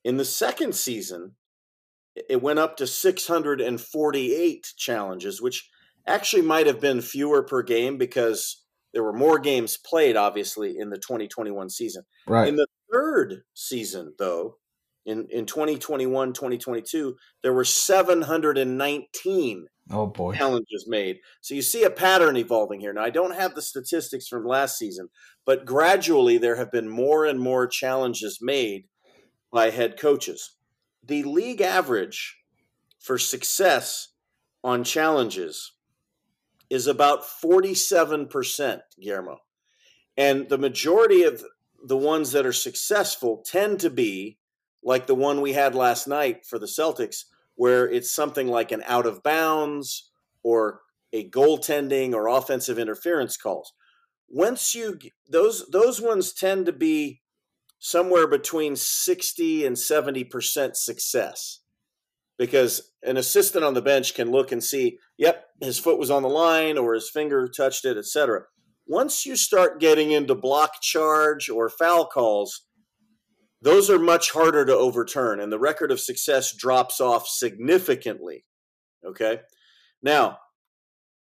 In 0.05 0.16
the 0.16 0.24
second 0.24 0.74
season, 0.74 1.35
it 2.28 2.43
went 2.43 2.59
up 2.59 2.76
to 2.78 2.87
648 2.87 4.72
challenges, 4.76 5.41
which 5.41 5.70
actually 6.07 6.43
might 6.43 6.66
have 6.66 6.81
been 6.81 7.01
fewer 7.01 7.43
per 7.43 7.62
game 7.62 7.97
because 7.97 8.59
there 8.93 9.05
were 9.05 9.12
more 9.12 9.38
games 9.38 9.76
played, 9.76 10.16
obviously, 10.16 10.78
in 10.78 10.91
the 10.91 10.99
2021 10.99 11.70
season. 11.70 12.03
Right. 12.26 12.49
In 12.49 12.57
the 12.57 12.66
third 12.93 13.43
season, 13.55 14.14
though, 14.18 14.57
in, 15.07 15.28
in 15.30 15.47
2021 15.47 16.32
2022, 16.32 17.16
there 17.43 17.53
were 17.53 17.64
719 17.64 19.66
Oh 19.93 20.07
boy. 20.07 20.36
Challenges 20.36 20.86
made. 20.86 21.18
So 21.41 21.55
you 21.55 21.62
see 21.62 21.82
a 21.82 21.91
pattern 21.91 22.36
evolving 22.36 22.80
here. 22.80 22.93
Now 22.93 23.03
I 23.03 23.11
don't 23.11 23.34
have 23.34 23.55
the 23.55 23.62
statistics 23.62 24.28
from 24.28 24.47
last 24.47 24.78
season, 24.78 25.09
but 25.45 25.64
gradually 25.64 26.38
there 26.38 26.57
have 26.57 26.70
been 26.70 26.88
more 26.88 27.26
and 27.26 27.41
more 27.41 27.66
challenges 27.66 28.38
made 28.41 28.84
by 29.53 29.70
head 29.70 29.99
coaches. 29.99 30.57
The 31.05 31.24
league 31.24 31.61
average 31.61 32.36
for 33.01 33.18
success 33.18 34.09
on 34.62 34.84
challenges 34.84 35.72
is 36.70 36.86
about 36.86 37.22
47%, 37.22 38.80
Guillermo. 39.00 39.38
And 40.16 40.48
the 40.48 40.58
majority 40.58 41.24
of 41.24 41.44
the 41.84 41.96
ones 41.96 42.32
that 42.32 42.46
are 42.46 42.52
successful 42.52 43.42
tend 43.44 43.80
to 43.80 43.90
be 43.90 44.38
like 44.82 45.06
the 45.06 45.14
one 45.14 45.40
we 45.40 45.52
had 45.52 45.74
last 45.74 46.06
night 46.06 46.46
for 46.46 46.58
the 46.58 46.66
Celtics 46.66 47.24
where 47.56 47.86
it's 47.88 48.10
something 48.10 48.48
like 48.48 48.72
an 48.72 48.82
out 48.86 49.04
of 49.04 49.22
bounds 49.22 50.10
or 50.42 50.80
a 51.12 51.28
goaltending 51.28 52.14
or 52.14 52.28
offensive 52.28 52.78
interference 52.78 53.36
calls. 53.36 53.72
Once 54.28 54.74
you 54.74 54.98
those 55.28 55.66
those 55.70 56.00
ones 56.00 56.32
tend 56.32 56.64
to 56.64 56.72
be 56.72 57.20
somewhere 57.78 58.26
between 58.26 58.76
60 58.76 59.66
and 59.66 59.76
70% 59.76 60.76
success 60.76 61.60
because 62.41 62.93
an 63.03 63.18
assistant 63.18 63.62
on 63.62 63.74
the 63.74 63.82
bench 63.82 64.14
can 64.14 64.30
look 64.30 64.51
and 64.51 64.64
see, 64.64 64.99
yep, 65.18 65.49
his 65.61 65.78
foot 65.78 65.99
was 65.99 66.11
on 66.11 66.22
the 66.22 66.28
line 66.28 66.78
or 66.78 66.95
his 66.95 67.11
finger 67.11 67.47
touched 67.47 67.84
it, 67.84 67.99
etc. 67.99 68.45
Once 68.86 69.26
you 69.26 69.36
start 69.36 69.78
getting 69.78 70.11
into 70.11 70.34
block 70.34 70.80
charge 70.80 71.51
or 71.51 71.68
foul 71.68 72.07
calls, 72.07 72.62
those 73.61 73.91
are 73.91 73.99
much 73.99 74.30
harder 74.30 74.64
to 74.64 74.74
overturn, 74.74 75.38
and 75.38 75.53
the 75.53 75.59
record 75.59 75.93
of 75.93 76.01
success 76.01 76.57
drops 76.57 76.99
off 76.99 77.28
significantly. 77.28 78.47
Okay. 79.05 79.41
Now, 80.03 80.38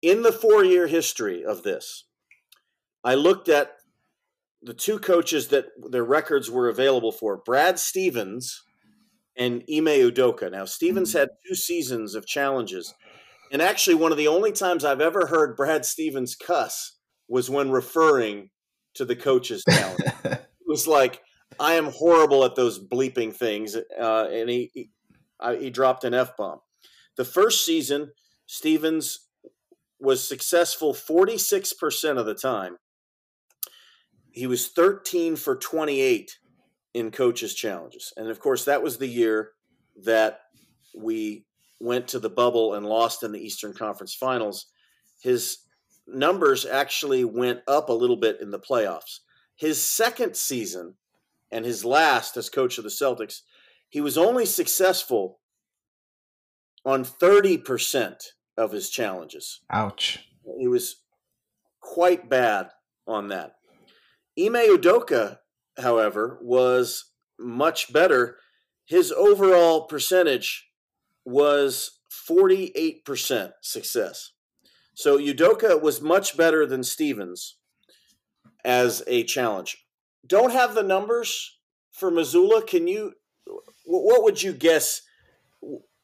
in 0.02 0.20
the 0.20 0.32
four 0.32 0.62
year 0.62 0.88
history 0.88 1.42
of 1.42 1.62
this, 1.62 2.04
I 3.02 3.14
looked 3.14 3.48
at 3.48 3.70
the 4.60 4.74
two 4.74 4.98
coaches 4.98 5.48
that 5.48 5.68
their 5.90 6.04
records 6.04 6.50
were 6.50 6.68
available 6.68 7.12
for 7.12 7.38
Brad 7.38 7.78
Stevens 7.78 8.62
and 9.38 9.62
Ime 9.72 9.86
Udoka. 9.86 10.50
Now, 10.50 10.64
Stevens 10.64 11.12
had 11.12 11.30
two 11.46 11.54
seasons 11.54 12.14
of 12.14 12.26
challenges. 12.26 12.92
And 13.52 13.62
actually, 13.62 13.94
one 13.94 14.12
of 14.12 14.18
the 14.18 14.28
only 14.28 14.52
times 14.52 14.84
I've 14.84 15.00
ever 15.00 15.26
heard 15.26 15.56
Brad 15.56 15.86
Stevens 15.86 16.34
cuss 16.34 16.98
was 17.28 17.48
when 17.48 17.70
referring 17.70 18.50
to 18.94 19.04
the 19.04 19.16
coach's 19.16 19.62
challenge. 19.70 20.00
it 20.24 20.42
was 20.66 20.86
like, 20.86 21.22
I 21.60 21.74
am 21.74 21.92
horrible 21.92 22.44
at 22.44 22.56
those 22.56 22.84
bleeping 22.84 23.32
things, 23.32 23.76
uh, 23.76 24.28
and 24.30 24.50
he 24.50 24.70
he, 24.74 24.90
I, 25.40 25.56
he 25.56 25.70
dropped 25.70 26.04
an 26.04 26.14
f 26.14 26.36
bomb. 26.36 26.60
The 27.16 27.24
first 27.24 27.64
season, 27.64 28.12
Stevens 28.46 29.28
was 29.98 30.26
successful 30.26 30.94
46% 30.94 32.18
of 32.18 32.26
the 32.26 32.34
time. 32.34 32.76
He 34.30 34.46
was 34.46 34.68
13 34.68 35.36
for 35.36 35.56
28 35.56 36.38
in 36.94 37.10
coaches' 37.10 37.54
challenges. 37.54 38.12
And 38.16 38.28
of 38.28 38.40
course, 38.40 38.64
that 38.64 38.82
was 38.82 38.98
the 38.98 39.06
year 39.06 39.52
that 40.04 40.40
we 40.94 41.44
went 41.80 42.08
to 42.08 42.18
the 42.18 42.30
bubble 42.30 42.74
and 42.74 42.86
lost 42.86 43.22
in 43.22 43.32
the 43.32 43.40
Eastern 43.40 43.72
Conference 43.72 44.14
Finals. 44.14 44.66
His 45.20 45.58
numbers 46.06 46.64
actually 46.66 47.24
went 47.24 47.60
up 47.68 47.88
a 47.88 47.92
little 47.92 48.16
bit 48.16 48.40
in 48.40 48.50
the 48.50 48.58
playoffs. 48.58 49.20
His 49.56 49.80
second 49.80 50.36
season, 50.36 50.94
and 51.50 51.64
his 51.64 51.84
last 51.84 52.36
as 52.36 52.48
coach 52.48 52.78
of 52.78 52.84
the 52.84 52.90
Celtics, 52.90 53.40
he 53.88 54.00
was 54.00 54.18
only 54.18 54.46
successful 54.46 55.40
on 56.84 57.04
30% 57.04 58.22
of 58.56 58.72
his 58.72 58.90
challenges. 58.90 59.60
Ouch. 59.70 60.20
He 60.58 60.68
was 60.68 61.02
quite 61.80 62.28
bad 62.28 62.70
on 63.06 63.28
that. 63.28 63.54
Ime 64.38 64.54
Udoka, 64.76 65.38
however, 65.78 66.38
was 66.42 67.12
much 67.38 67.92
better. 67.92 68.36
His 68.86 69.12
overall 69.12 69.86
percentage 69.86 70.70
was 71.24 72.00
48% 72.28 73.52
success. 73.62 74.32
So 74.94 75.18
Udoka 75.18 75.80
was 75.80 76.00
much 76.00 76.36
better 76.36 76.66
than 76.66 76.82
Stevens 76.82 77.56
as 78.64 79.02
a 79.06 79.24
challenge. 79.24 79.86
Don't 80.26 80.52
have 80.52 80.74
the 80.74 80.82
numbers 80.82 81.58
for 81.92 82.10
Mazzulla. 82.10 82.66
Can 82.66 82.88
you? 82.88 83.12
What 83.84 84.24
would 84.24 84.42
you 84.42 84.52
guess? 84.52 85.02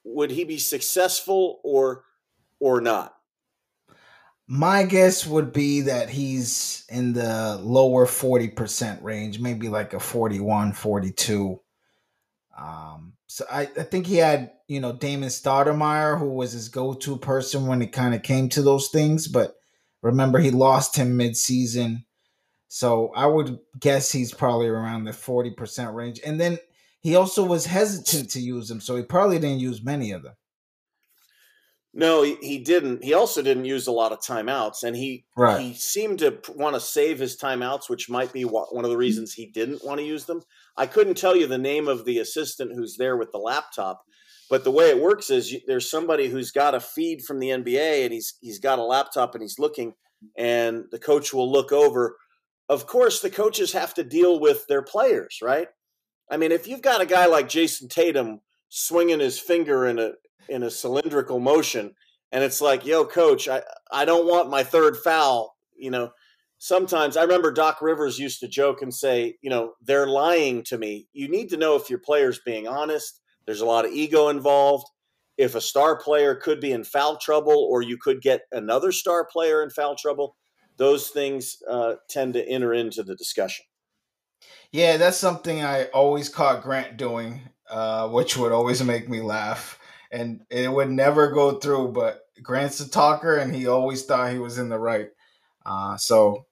Would 0.05 0.31
he 0.31 0.45
be 0.45 0.59
successful 0.59 1.61
or 1.65 2.05
or 2.61 2.81
not? 2.81 3.15
My 4.47 4.85
guess 4.85 5.27
would 5.27 5.53
be 5.53 5.83
that 5.83 6.11
he's 6.11 6.85
in 6.91 7.15
the 7.15 7.59
lower 7.63 8.07
40% 8.07 9.03
range, 9.03 9.41
maybe 9.41 9.69
like 9.69 9.95
a 9.95 10.01
41, 10.01 10.73
42. 10.75 11.61
Um, 12.59 13.15
so 13.27 13.47
I, 13.51 13.63
I 13.63 13.83
think 13.83 14.07
he 14.07 14.17
had, 14.17 14.53
you 14.69 14.81
know, 14.81 14.93
Damon 14.93 15.31
Stoudamire, 15.31 16.19
who 16.19 16.31
was 16.31 16.53
his 16.53 16.69
go 16.69 16.93
to 16.95 17.17
person 17.17 17.67
when 17.67 17.81
it 17.81 17.93
kind 17.93 18.15
of 18.15 18.23
came 18.23 18.49
to 18.51 18.63
those 18.63 18.89
things. 18.89 19.29
But 19.29 19.57
remember, 20.03 20.39
he 20.39 20.51
lost 20.51 20.97
him 20.97 21.17
mid 21.17 21.37
season. 21.37 22.05
So 22.69 23.13
I 23.15 23.27
would 23.27 23.59
guess 23.81 24.13
he's 24.13 24.35
probably 24.35 24.67
around 24.67 25.05
the 25.05 25.13
40% 25.13 25.95
range. 25.95 26.21
And 26.25 26.41
then 26.41 26.59
he 27.01 27.17
also 27.17 27.45
was 27.45 27.67
hesitant 27.67 28.31
to 28.31 28.41
use 28.41 28.69
them. 28.69 28.81
So 28.81 28.97
he 28.97 29.03
probably 29.03 29.39
didn't 29.39 29.61
use 29.61 29.83
many 29.83 30.11
of 30.11 30.23
them. 30.23 30.35
No, 31.97 32.23
he, 32.23 32.35
he 32.41 32.59
didn't. 32.59 33.05
He 33.05 33.15
also 33.15 33.41
didn't 33.41 33.67
use 33.67 33.87
a 33.87 33.93
lot 33.93 34.11
of 34.11 34.19
timeouts, 34.19 34.83
and 34.83 34.97
he 34.97 35.25
right. 35.37 35.61
he 35.61 35.75
seemed 35.75 36.19
to 36.19 36.41
want 36.57 36.75
to 36.75 36.81
save 36.81 37.21
his 37.21 37.37
timeouts, 37.37 37.89
which 37.89 38.11
might 38.11 38.33
be 38.33 38.43
one 38.43 38.85
of 38.85 38.91
the 38.91 38.97
reasons 38.97 39.33
he 39.33 39.47
didn't 39.47 39.85
want 39.85 40.01
to 40.01 40.07
use 40.07 40.25
them. 40.25 40.43
I 40.77 40.87
couldn't 40.87 41.17
tell 41.17 41.37
you 41.37 41.47
the 41.47 41.57
name 41.57 41.87
of 41.87 42.05
the 42.05 42.19
assistant 42.19 42.73
who's 42.75 42.97
there 42.97 43.17
with 43.17 43.31
the 43.31 43.39
laptop, 43.39 44.03
but 44.51 44.65
the 44.65 44.73
way 44.73 44.91
it 44.91 45.01
works 45.01 45.31
is 45.31 45.53
you, 45.53 45.61
there's 45.69 45.89
somebody 45.89 46.27
who's 46.27 46.51
got 46.51 46.75
a 46.75 46.81
feed 46.81 47.23
from 47.23 47.39
the 47.39 47.51
NBA, 47.51 48.03
and 48.05 48.13
he's 48.13 48.35
he's 48.41 48.59
got 48.59 48.81
a 48.81 48.85
laptop 48.85 49.37
and 49.37 49.43
he's 49.43 49.61
looking, 49.61 49.95
and 50.37 50.87
the 50.91 50.99
coach 50.99 51.33
will 51.33 51.51
look 51.51 51.71
over. 51.71 52.17
Of 52.69 52.89
course, 52.89 53.21
the 53.21 53.31
coaches 53.31 53.73
have 53.73 53.95
to 53.95 54.03
deal 54.03 54.41
with 54.41 54.67
their 54.67 54.83
players, 54.83 55.39
right? 55.41 55.69
I 56.29 56.39
mean, 56.39 56.51
if 56.51 56.67
you've 56.67 56.83
got 56.83 57.03
a 57.03 57.07
guy 57.07 57.27
like 57.27 57.49
Jayson 57.49 57.89
Tatum 57.89 58.41
swinging 58.69 59.21
his 59.21 59.39
finger 59.39 59.87
in 59.87 60.01
a 60.01 60.13
in 60.49 60.63
a 60.63 60.71
cylindrical 60.71 61.41
motion 61.41 61.95
and 62.33 62.43
it's 62.43 62.61
like 62.61 62.85
yo 62.85 63.05
coach 63.05 63.49
i 63.49 63.63
i 63.93 64.05
don't 64.05 64.27
want 64.27 64.51
my 64.51 64.63
third 64.63 64.97
foul 64.97 65.55
you 65.77 65.91
know? 65.91 66.11
Sometimes 66.59 67.17
i 67.17 67.23
remember 67.23 67.53
doc 67.53 67.83
rivers 67.83 68.19
used 68.19 68.41
to 68.41 68.49
joke 68.49 68.81
and 68.81 68.95
say 68.95 69.37
you 69.43 69.51
know 69.51 69.73
they're 69.83 70.07
lying 70.07 70.63
to 70.65 70.79
me. 70.79 71.09
You 71.13 71.29
need 71.29 71.51
to 71.51 71.57
know 71.57 71.77
if 71.77 71.91
your 71.91 71.99
player's 71.99 72.41
being 72.45 72.67
honest 72.67 73.21
there's 73.47 73.61
a 73.61 73.67
lot 73.67 73.85
of 73.85 73.93
ego 73.93 74.29
involved. 74.29 74.87
If 75.37 75.55
a 75.55 75.61
star 75.61 75.99
player 75.99 76.35
could 76.35 76.61
be 76.61 76.73
in 76.73 76.85
foul 76.85 77.19
trouble 77.19 77.69
or 77.71 77.83
you 77.83 77.99
could 77.99 78.23
get 78.23 78.43
another 78.53 78.93
star 78.93 79.27
player 79.27 79.63
in 79.63 79.71
foul 79.71 79.97
trouble 79.97 80.37
those 80.77 81.09
things 81.09 81.59
uh, 81.71 81.95
tend 82.09 82.35
to 82.35 82.49
enter 82.49 82.73
into 82.75 83.03
the 83.03 83.15
discussion. 83.15 83.65
Yeah 84.73 84.97
that's 84.97 85.19
something 85.19 85.63
i 85.63 85.85
always 85.87 86.29
caught 86.29 86.63
grant 86.63 86.97
doing 86.97 87.43
uh, 87.69 88.09
which 88.09 88.37
would 88.37 88.53
always 88.53 88.83
make 88.83 89.09
me 89.09 89.21
laugh 89.21 89.79
and 90.15 90.41
it 90.51 90.73
would 90.73 90.91
never 90.91 91.31
go 91.31 91.59
through. 91.59 91.93
But 91.93 92.21
Grant's 92.43 92.81
a 92.81 92.89
talker, 92.89 93.37
and 93.37 93.55
he 93.55 93.67
always 93.67 94.05
thought 94.05 94.33
he 94.33 94.39
was 94.39 94.59
in 94.59 94.69
the 94.69 94.79
right. 94.79 95.09
Uh, 95.67 95.97
so, 95.97 96.47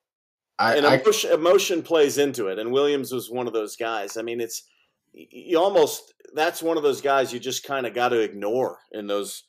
I, 0.58 0.76
and 0.76 0.86
emotion, 0.86 1.30
I, 1.30 1.34
emotion 1.34 1.82
plays 1.82 2.18
into 2.18 2.48
it, 2.48 2.58
and 2.58 2.72
Williams 2.72 3.12
was 3.12 3.30
one 3.30 3.46
of 3.46 3.52
those 3.52 3.76
guys. 3.76 4.16
I 4.16 4.22
mean, 4.22 4.40
it's 4.40 4.64
you 5.12 5.58
almost 5.58 6.12
that's 6.34 6.62
one 6.62 6.76
of 6.76 6.82
those 6.82 7.00
guys 7.00 7.32
you 7.32 7.38
just 7.38 7.64
kind 7.64 7.86
of 7.86 7.94
got 7.94 8.10
to 8.10 8.20
ignore 8.20 8.78
in 8.92 9.06
those 9.06 9.44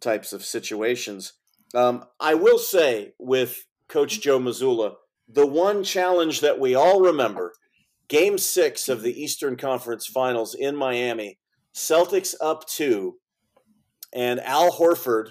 types 0.00 0.32
of 0.32 0.44
situations. 0.44 1.34
Um, 1.74 2.04
I 2.20 2.34
will 2.34 2.58
say 2.58 3.12
with 3.18 3.66
Coach 3.88 4.20
Joe 4.20 4.38
Mazzulla, 4.38 4.94
the 5.28 5.46
one 5.46 5.82
challenge 5.82 6.40
that 6.40 6.60
we 6.60 6.74
all 6.74 7.00
remember, 7.00 7.52
Game 8.08 8.38
Six 8.38 8.88
of 8.88 9.02
the 9.02 9.20
Eastern 9.22 9.56
Conference 9.56 10.06
Finals 10.06 10.54
in 10.54 10.76
Miami, 10.76 11.38
Celtics 11.74 12.34
up 12.40 12.66
two, 12.66 13.16
and 14.14 14.40
Al 14.40 14.70
Horford, 14.70 15.30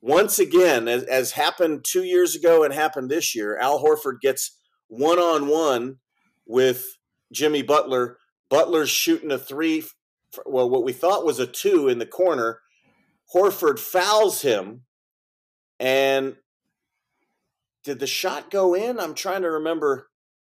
once 0.00 0.38
again, 0.38 0.88
as, 0.88 1.02
as 1.04 1.32
happened 1.32 1.84
two 1.84 2.02
years 2.02 2.34
ago 2.34 2.64
and 2.64 2.72
happened 2.72 3.10
this 3.10 3.34
year, 3.34 3.58
Al 3.58 3.82
Horford 3.82 4.20
gets 4.20 4.58
one 4.88 5.18
on 5.18 5.46
one 5.48 5.96
with 6.46 6.86
Jimmy 7.32 7.62
Butler. 7.62 8.18
Butler's 8.48 8.90
shooting 8.90 9.30
a 9.30 9.38
three, 9.38 9.84
well, 10.46 10.70
what 10.70 10.84
we 10.84 10.92
thought 10.92 11.26
was 11.26 11.38
a 11.38 11.46
two 11.46 11.88
in 11.88 11.98
the 11.98 12.06
corner. 12.06 12.60
Horford 13.34 13.78
fouls 13.78 14.42
him, 14.42 14.82
and 15.80 16.36
did 17.82 17.98
the 17.98 18.06
shot 18.06 18.50
go 18.50 18.74
in? 18.74 19.00
I'm 19.00 19.14
trying 19.14 19.42
to 19.42 19.50
remember. 19.50 20.08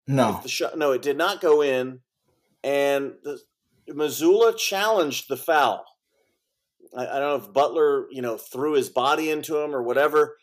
No, 0.07 0.39
the 0.41 0.49
shot. 0.49 0.77
No, 0.77 0.91
it 0.91 1.01
did 1.01 1.17
not 1.17 1.41
go 1.41 1.61
in, 1.61 1.99
and 2.63 3.13
the, 3.23 3.39
Mazzulla 3.89 4.55
challenged 4.55 5.25
the 5.29 5.37
foul. 5.37 5.83
I, 6.95 7.07
I 7.07 7.19
don't 7.19 7.41
know 7.41 7.47
if 7.47 7.53
Butler, 7.53 8.07
you 8.11 8.21
know, 8.21 8.37
threw 8.37 8.73
his 8.73 8.89
body 8.89 9.29
into 9.29 9.57
him 9.57 9.75
or 9.75 9.81
whatever. 9.81 10.37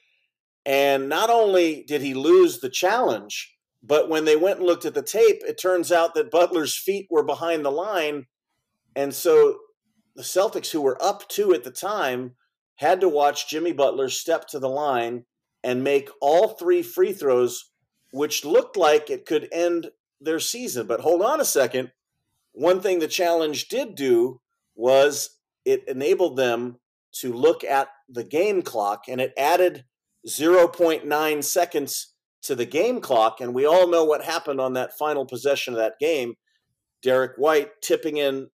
And 0.65 1.09
not 1.09 1.31
only 1.31 1.85
did 1.87 2.03
he 2.03 2.15
lose 2.15 2.59
the 2.59 2.69
challenge, 2.69 3.57
but 3.83 4.09
when 4.09 4.25
they 4.25 4.37
went 4.37 4.59
and 4.59 4.67
looked 4.67 4.85
at 4.85 4.95
the 4.95 5.03
tape, 5.03 5.43
it 5.47 5.61
turns 5.61 5.93
out 5.93 6.15
that 6.15 6.31
Butler's 6.31 6.77
feet 6.77 7.07
were 7.09 7.23
behind 7.23 7.65
the 7.65 7.71
line. 7.71 8.27
And 8.97 9.15
so 9.15 9.59
the 10.17 10.23
Celtics, 10.23 10.73
who 10.73 10.81
were 10.81 11.01
up 11.01 11.29
two 11.29 11.55
at 11.55 11.63
the 11.63 11.71
time, 11.71 12.35
had 12.77 13.01
to 13.01 13.09
watch 13.09 13.49
Jimmy 13.49 13.73
Butler 13.73 14.09
step 14.09 14.49
to 14.49 14.59
the 14.59 14.69
line 14.69 15.25
and 15.63 15.85
make 15.85 16.11
all 16.21 16.49
three 16.49 16.83
free 16.83 17.13
throws, 17.13 17.71
which 18.13 18.45
looked 18.45 18.77
like 18.77 19.09
it 19.09 19.25
could 19.25 19.49
end 19.53 19.91
their 20.21 20.41
season. 20.41 20.87
But 20.87 21.01
hold 21.01 21.23
on 21.23 21.41
a 21.41 21.45
second. 21.45 21.93
One 22.53 22.81
thing 22.81 22.99
the 22.99 23.09
challenge 23.09 23.69
did 23.69 23.95
do 23.95 24.41
was 24.75 25.36
it 25.67 25.87
enabled 25.89 26.37
them 26.37 26.77
to 27.13 27.33
look 27.33 27.65
at 27.65 27.89
the 28.09 28.25
game 28.25 28.63
clock 28.63 29.05
and 29.09 29.21
it 29.21 29.35
added 29.37 29.85
0.9 30.27 31.45
seconds 31.45 32.15
to 32.43 32.55
the 32.55 32.65
game 32.65 33.01
clock. 33.01 33.41
And 33.41 33.53
we 33.53 33.67
all 33.67 33.89
know 33.89 34.05
what 34.05 34.25
happened 34.25 34.61
on 34.61 34.75
that 34.75 34.97
final 34.97 35.27
possession 35.27 35.75
of 35.75 35.79
that 35.79 35.99
game. 35.99 36.35
Derrick 37.03 37.33
White 37.37 37.71
tipping 37.83 38.17
in 38.17 38.49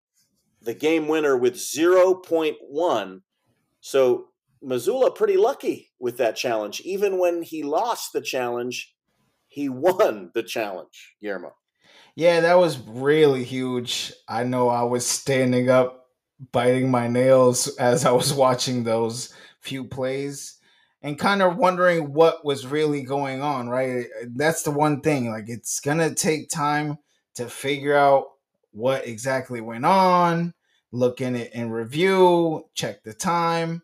the 0.62 0.74
game 0.74 1.06
winner 1.06 1.36
with 1.36 1.54
0.1. 1.54 3.20
So 3.80 4.26
Mazzulla 4.64 5.14
pretty 5.14 5.36
lucky 5.36 5.90
with 5.98 6.16
that 6.18 6.36
challenge. 6.36 6.80
Even 6.80 7.18
when 7.18 7.42
he 7.42 7.62
lost 7.62 8.12
the 8.12 8.20
challenge, 8.20 8.94
he 9.48 9.68
won 9.68 10.30
the 10.34 10.42
challenge, 10.42 11.14
Guillermo. 11.20 11.52
Yeah, 12.14 12.40
that 12.40 12.58
was 12.58 12.78
really 12.78 13.44
huge. 13.44 14.12
I 14.28 14.44
know 14.44 14.68
I 14.68 14.82
was 14.82 15.06
standing 15.06 15.70
up 15.70 16.01
biting 16.50 16.90
my 16.90 17.06
nails 17.06 17.68
as 17.76 18.04
I 18.04 18.10
was 18.10 18.34
watching 18.34 18.82
those 18.82 19.32
few 19.60 19.84
plays 19.84 20.58
and 21.02 21.18
kind 21.18 21.42
of 21.42 21.56
wondering 21.56 22.12
what 22.12 22.44
was 22.44 22.66
really 22.66 23.02
going 23.02 23.42
on, 23.42 23.68
right? 23.68 24.06
That's 24.26 24.62
the 24.62 24.70
one 24.70 25.00
thing. 25.00 25.30
Like, 25.30 25.48
it's 25.48 25.80
going 25.80 25.98
to 25.98 26.14
take 26.14 26.48
time 26.48 26.98
to 27.34 27.48
figure 27.48 27.96
out 27.96 28.26
what 28.72 29.06
exactly 29.06 29.60
went 29.60 29.84
on, 29.84 30.54
look 30.92 31.20
in 31.20 31.36
it 31.36 31.52
in 31.52 31.70
review, 31.70 32.64
check 32.74 33.02
the 33.02 33.12
time. 33.12 33.82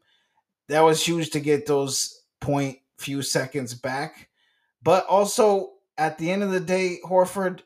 That 0.68 0.80
was 0.80 1.04
huge 1.04 1.30
to 1.30 1.40
get 1.40 1.66
those 1.66 2.22
point 2.40 2.78
few 2.98 3.22
seconds 3.22 3.74
back. 3.74 4.28
But 4.82 5.06
also, 5.06 5.72
at 5.96 6.18
the 6.18 6.30
end 6.30 6.42
of 6.42 6.50
the 6.50 6.60
day, 6.60 6.98
Horford, 7.04 7.60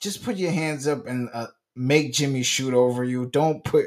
just 0.00 0.22
put 0.22 0.36
your 0.36 0.52
hands 0.52 0.86
up 0.86 1.06
and 1.06 1.28
uh, 1.32 1.46
make 1.74 2.12
Jimmy 2.12 2.42
shoot 2.42 2.74
over 2.74 3.04
you. 3.04 3.26
Don't 3.26 3.64
put 3.64 3.86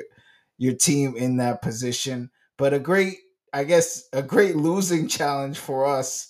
your 0.61 0.75
team 0.75 1.15
in 1.17 1.37
that 1.37 1.63
position. 1.63 2.29
But 2.55 2.71
a 2.71 2.79
great, 2.79 3.17
I 3.51 3.63
guess, 3.63 4.07
a 4.13 4.21
great 4.21 4.55
losing 4.55 5.07
challenge 5.07 5.57
for 5.57 5.87
us 5.87 6.27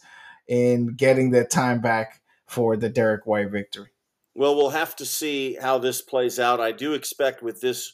in 0.48 0.96
getting 0.96 1.32
that 1.32 1.52
time 1.52 1.82
back 1.82 2.22
for 2.48 2.78
the 2.78 2.88
Derrick 2.88 3.26
White 3.26 3.52
victory. 3.52 3.90
Well, 4.34 4.56
we'll 4.56 4.70
have 4.70 4.96
to 4.96 5.06
see 5.06 5.58
how 5.62 5.80
this 5.80 6.02
plays 6.02 6.40
out. 6.40 6.62
I 6.62 6.72
do 6.72 6.94
expect 6.94 7.44
with 7.44 7.60
this 7.60 7.92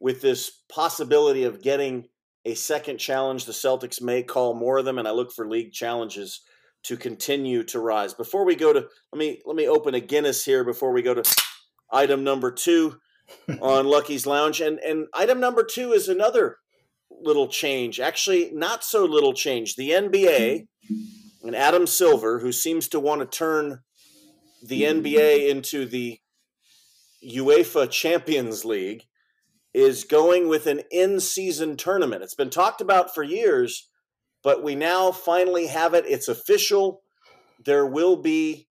with 0.00 0.20
this 0.20 0.50
possibility 0.68 1.44
of 1.44 1.62
getting 1.62 2.08
a 2.44 2.54
second 2.54 2.98
challenge, 2.98 3.44
the 3.44 3.52
Celtics 3.52 4.02
may 4.02 4.24
call 4.24 4.54
more 4.54 4.78
of 4.78 4.84
them, 4.84 4.98
and 4.98 5.06
I 5.06 5.12
look 5.12 5.32
for 5.32 5.48
league 5.48 5.72
challenges 5.72 6.40
to 6.82 6.96
continue 6.96 7.62
to 7.64 7.78
rise. 7.78 8.12
Before 8.12 8.44
we 8.44 8.56
go 8.56 8.72
to 8.72 8.88
let 9.12 9.18
me 9.18 9.40
let 9.46 9.54
me 9.54 9.68
open 9.68 9.94
a 9.94 10.00
Guinness 10.00 10.44
here 10.44 10.64
before 10.64 10.90
we 10.90 11.02
go 11.02 11.14
to 11.14 11.22
item 11.92 12.24
number 12.24 12.50
two. 12.50 12.98
On 13.60 13.86
Lucky's 13.86 14.26
Lounge. 14.26 14.60
And 14.60 14.78
and 14.80 15.06
item 15.14 15.40
number 15.40 15.64
two 15.64 15.92
is 15.92 16.08
another 16.08 16.58
little 17.10 17.48
change. 17.48 18.00
Actually, 18.00 18.50
not 18.52 18.84
so 18.84 19.04
little 19.04 19.32
change. 19.32 19.76
The 19.76 19.90
NBA 19.90 20.66
and 21.42 21.56
Adam 21.56 21.86
Silver, 21.86 22.40
who 22.40 22.52
seems 22.52 22.88
to 22.88 23.00
want 23.00 23.20
to 23.20 23.38
turn 23.38 23.80
the 24.62 24.82
NBA 24.82 25.48
into 25.48 25.86
the 25.86 26.18
UEFA 27.24 27.90
Champions 27.90 28.64
League, 28.64 29.04
is 29.74 30.04
going 30.04 30.48
with 30.48 30.66
an 30.66 30.80
in 30.90 31.20
season 31.20 31.76
tournament. 31.76 32.22
It's 32.22 32.34
been 32.34 32.50
talked 32.50 32.80
about 32.80 33.14
for 33.14 33.22
years, 33.22 33.88
but 34.42 34.62
we 34.62 34.74
now 34.74 35.12
finally 35.12 35.66
have 35.66 35.94
it. 35.94 36.04
It's 36.06 36.28
official. 36.28 37.02
There 37.64 37.86
will 37.86 38.16
be 38.16 38.68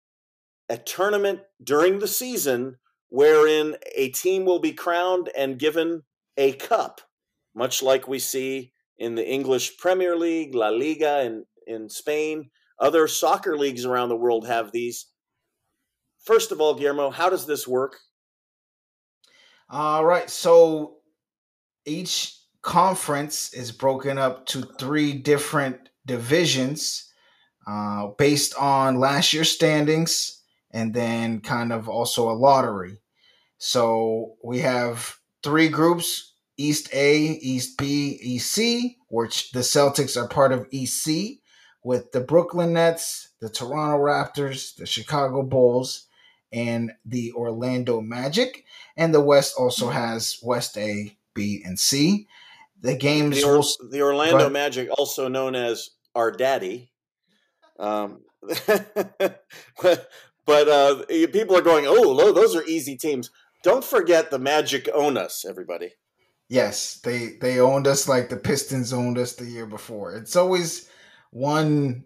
a 0.67 0.77
tournament 0.77 1.39
during 1.63 1.99
the 1.99 2.07
season 2.07 2.77
wherein 3.09 3.75
a 3.95 4.09
team 4.09 4.45
will 4.45 4.59
be 4.59 4.71
crowned 4.71 5.29
and 5.37 5.59
given 5.59 6.03
a 6.37 6.53
cup, 6.53 7.01
much 7.55 7.83
like 7.83 8.07
we 8.07 8.19
see 8.19 8.71
in 8.97 9.15
the 9.15 9.27
English 9.27 9.77
Premier 9.77 10.15
League, 10.15 10.55
La 10.55 10.69
Liga 10.69 11.23
in, 11.23 11.45
in 11.67 11.89
Spain. 11.89 12.49
Other 12.79 13.07
soccer 13.07 13.57
leagues 13.57 13.85
around 13.85 14.09
the 14.09 14.15
world 14.15 14.47
have 14.47 14.71
these. 14.71 15.07
First 16.23 16.51
of 16.51 16.61
all, 16.61 16.75
Guillermo, 16.75 17.09
how 17.09 17.29
does 17.29 17.45
this 17.45 17.67
work? 17.67 17.97
All 19.69 20.05
right. 20.05 20.29
So 20.29 20.97
each 21.85 22.37
conference 22.61 23.53
is 23.53 23.71
broken 23.71 24.17
up 24.17 24.45
to 24.47 24.61
three 24.79 25.13
different 25.13 25.89
divisions 26.05 27.11
uh, 27.67 28.07
based 28.17 28.55
on 28.55 28.99
last 28.99 29.33
year's 29.33 29.49
standings 29.49 30.38
and 30.71 30.93
then 30.93 31.41
kind 31.41 31.73
of 31.73 31.89
also 31.89 32.29
a 32.29 32.33
lottery. 32.33 33.01
So 33.57 34.35
we 34.43 34.59
have 34.59 35.17
three 35.43 35.69
groups 35.69 36.33
East 36.57 36.89
A, 36.93 37.17
East 37.17 37.77
B, 37.77 38.19
East 38.21 38.51
C, 38.51 38.97
which 39.07 39.51
the 39.51 39.61
Celtics 39.61 40.17
are 40.21 40.27
part 40.27 40.51
of 40.51 40.67
East 40.71 41.03
C, 41.03 41.41
with 41.83 42.11
the 42.11 42.19
Brooklyn 42.19 42.73
Nets, 42.73 43.29
the 43.39 43.49
Toronto 43.49 43.97
Raptors, 43.97 44.75
the 44.75 44.85
Chicago 44.85 45.41
Bulls, 45.41 46.07
and 46.51 46.91
the 47.05 47.31
Orlando 47.31 48.01
Magic. 48.01 48.65
And 48.97 49.13
the 49.13 49.21
West 49.21 49.55
also 49.57 49.87
has 49.87 50.37
West 50.43 50.77
A, 50.77 51.15
B, 51.33 51.61
and 51.65 51.79
C. 51.79 52.27
The 52.81 52.95
games 52.95 53.41
the, 53.41 53.47
or, 53.47 53.63
the 53.89 54.01
Orlando 54.01 54.45
but, 54.45 54.51
Magic, 54.51 54.89
also 54.97 55.29
known 55.29 55.55
as 55.55 55.91
our 56.13 56.31
daddy. 56.31 56.91
Um, 57.77 58.21
but 60.49 60.67
uh, 60.67 61.05
people 61.05 61.55
are 61.55 61.61
going, 61.61 61.85
oh, 61.87 62.33
those 62.33 62.55
are 62.55 62.63
easy 62.63 62.97
teams. 62.97 63.29
Don't 63.61 63.83
forget 63.83 64.31
the 64.31 64.39
Magic 64.39 64.89
own 64.91 65.15
us, 65.15 65.45
everybody. 65.47 65.91
Yes, 66.47 66.99
they 67.03 67.33
they 67.39 67.59
owned 67.59 67.85
us 67.85 68.09
like 68.09 68.29
the 68.29 68.35
Pistons 68.35 68.91
owned 68.91 69.19
us 69.19 69.35
the 69.35 69.45
year 69.45 69.67
before. 69.67 70.15
It's 70.15 70.35
always 70.35 70.89
one 71.29 72.05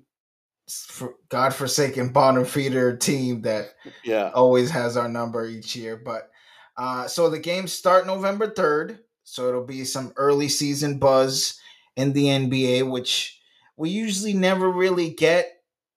for 0.67 1.13
godforsaken 1.29 2.11
bottom 2.11 2.43
feeder 2.43 2.97
team 2.97 3.43
that 3.43 3.75
yeah 4.03 4.31
always 4.33 4.69
has 4.71 4.97
our 4.97 5.07
number 5.07 5.47
each 5.47 5.77
year. 5.77 5.95
But 5.95 6.29
uh, 6.75 7.07
so 7.07 7.29
the 7.29 7.39
games 7.39 7.71
start 7.71 8.05
November 8.05 8.49
third, 8.49 8.99
so 9.23 9.47
it'll 9.47 9.65
be 9.65 9.85
some 9.85 10.11
early 10.17 10.49
season 10.49 10.99
buzz 10.99 11.57
in 11.95 12.11
the 12.11 12.25
NBA, 12.25 12.91
which 12.91 13.39
we 13.77 13.89
usually 13.89 14.33
never 14.33 14.69
really 14.69 15.11
get, 15.11 15.52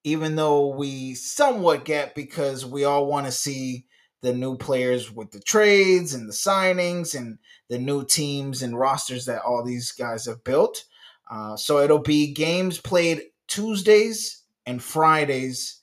even 0.06 0.36
though 0.36 0.68
we 0.68 1.16
somewhat 1.16 1.84
get 1.84 2.14
because 2.14 2.64
we 2.64 2.84
all 2.84 3.06
want 3.06 3.26
to 3.26 3.32
see 3.32 3.84
the 4.22 4.32
new 4.32 4.56
players 4.56 5.10
with 5.10 5.32
the 5.32 5.40
trades 5.40 6.14
and 6.14 6.28
the 6.28 6.32
signings 6.32 7.16
and 7.16 7.38
the 7.68 7.78
new 7.78 8.04
teams 8.04 8.62
and 8.62 8.78
rosters 8.78 9.26
that 9.26 9.42
all 9.42 9.64
these 9.64 9.90
guys 9.90 10.26
have 10.26 10.44
built. 10.44 10.84
Uh, 11.28 11.56
so 11.56 11.80
it'll 11.80 11.98
be 11.98 12.32
games 12.32 12.80
played 12.80 13.20
Tuesdays 13.48 14.44
and 14.64 14.80
Fridays 14.80 15.82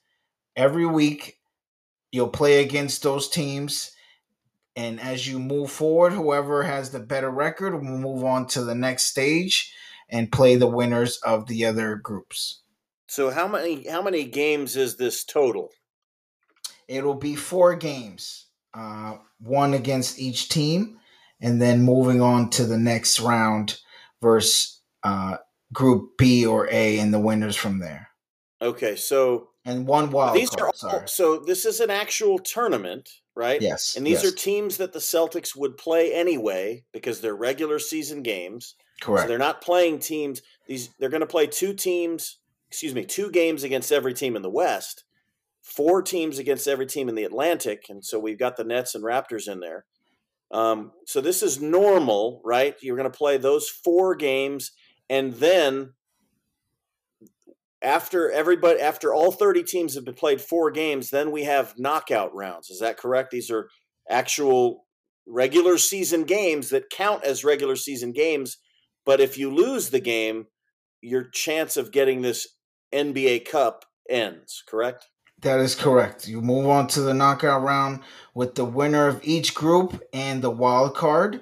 every 0.55 0.85
week. 0.85 1.37
You'll 2.13 2.29
play 2.29 2.63
against 2.63 3.03
those 3.03 3.27
teams. 3.27 3.91
And 4.77 5.01
as 5.01 5.27
you 5.27 5.37
move 5.37 5.69
forward, 5.69 6.13
whoever 6.13 6.63
has 6.63 6.91
the 6.91 7.01
better 7.01 7.29
record 7.29 7.73
will 7.73 7.81
move 7.81 8.23
on 8.23 8.47
to 8.47 8.63
the 8.63 8.73
next 8.73 9.03
stage 9.03 9.73
and 10.07 10.31
play 10.31 10.55
the 10.55 10.65
winners 10.65 11.17
of 11.25 11.47
the 11.47 11.65
other 11.65 11.97
groups. 11.97 12.62
So 13.13 13.29
how 13.29 13.47
many 13.47 13.87
how 13.87 14.01
many 14.01 14.23
games 14.23 14.75
is 14.75 14.95
this 14.95 15.23
total? 15.23 15.69
It'll 16.87 17.13
be 17.13 17.35
four 17.35 17.75
games, 17.75 18.47
uh, 18.73 19.17
one 19.39 19.75
against 19.75 20.17
each 20.17 20.49
team, 20.49 20.97
and 21.39 21.61
then 21.61 21.83
moving 21.83 22.21
on 22.21 22.49
to 22.51 22.65
the 22.65 22.79
next 22.79 23.19
round 23.19 23.77
versus 24.19 24.81
uh, 25.03 25.37
Group 25.71 26.17
B 26.17 26.43
or 26.43 26.67
A, 26.71 26.97
and 26.97 27.13
the 27.13 27.19
winners 27.19 27.55
from 27.55 27.77
there. 27.77 28.09
Okay, 28.63 28.95
so 28.95 29.49
and 29.63 29.85
one 29.85 30.09
wild. 30.09 30.35
These 30.35 30.49
card, 30.49 30.73
are 30.81 31.01
all, 31.01 31.05
so 31.05 31.37
this 31.37 31.65
is 31.65 31.81
an 31.81 31.91
actual 31.91 32.39
tournament, 32.39 33.07
right? 33.35 33.61
Yes. 33.61 33.95
And 33.95 34.07
these 34.07 34.23
yes. 34.23 34.33
are 34.33 34.35
teams 34.35 34.77
that 34.77 34.91
the 34.91 34.97
Celtics 34.97 35.55
would 35.55 35.77
play 35.77 36.11
anyway 36.15 36.83
because 36.91 37.21
they're 37.21 37.35
regular 37.35 37.77
season 37.77 38.23
games. 38.23 38.73
Correct. 39.01 39.25
So 39.25 39.27
they're 39.27 39.37
not 39.37 39.61
playing 39.61 39.99
teams. 39.99 40.41
These 40.65 40.89
they're 40.97 41.09
going 41.09 41.21
to 41.21 41.27
play 41.27 41.45
two 41.45 41.75
teams. 41.75 42.39
Excuse 42.73 42.95
me, 42.95 43.05
two 43.05 43.29
games 43.29 43.63
against 43.63 43.91
every 43.91 44.15
team 44.15 44.35
in 44.35 44.41
the 44.41 44.49
West, 44.49 45.03
four 45.61 46.01
teams 46.01 46.39
against 46.39 46.67
every 46.67 46.87
team 46.87 47.07
in 47.07 47.13
the 47.13 47.23
Atlantic, 47.23 47.83
and 47.87 48.03
so 48.03 48.17
we've 48.17 48.39
got 48.39 48.57
the 48.57 48.63
Nets 48.63 48.95
and 48.95 49.03
Raptors 49.03 49.47
in 49.47 49.59
there. 49.59 49.85
Um, 50.49 50.91
so 51.05 51.21
this 51.21 51.43
is 51.43 51.61
normal, 51.61 52.41
right? 52.43 52.73
You're 52.81 52.97
going 52.97 53.11
to 53.11 53.15
play 53.15 53.37
those 53.37 53.69
four 53.69 54.15
games, 54.15 54.71
and 55.07 55.35
then 55.35 55.93
after 57.83 58.31
everybody 58.31 58.79
after 58.79 59.13
all 59.13 59.31
30 59.31 59.61
teams 59.61 59.93
have 59.93 60.05
been 60.05 60.15
played 60.15 60.41
four 60.41 60.71
games 60.71 61.09
then 61.09 61.31
we 61.31 61.43
have 61.43 61.77
knockout 61.77 62.33
rounds 62.33 62.69
is 62.69 62.79
that 62.79 62.95
correct 62.97 63.29
these 63.29 63.51
are 63.51 63.67
actual 64.09 64.85
regular 65.27 65.77
season 65.77 66.23
games 66.23 66.69
that 66.69 66.89
count 66.89 67.25
as 67.25 67.43
regular 67.43 67.75
season 67.75 68.13
games 68.13 68.57
but 69.05 69.19
if 69.19 69.37
you 69.37 69.53
lose 69.53 69.89
the 69.89 69.99
game 69.99 70.45
your 71.01 71.25
chance 71.33 71.75
of 71.75 71.91
getting 71.91 72.21
this 72.21 72.47
nba 72.93 73.45
cup 73.45 73.85
ends 74.09 74.63
correct? 74.67 75.07
That 75.41 75.59
is 75.59 75.75
correct. 75.75 76.27
You 76.27 76.41
move 76.41 76.67
on 76.67 76.87
to 76.89 77.01
the 77.01 77.13
knockout 77.13 77.63
round 77.63 78.01
with 78.33 78.55
the 78.55 78.63
winner 78.63 79.07
of 79.07 79.19
each 79.23 79.53
group 79.53 80.01
and 80.13 80.41
the 80.41 80.49
wild 80.49 80.95
card. 80.95 81.41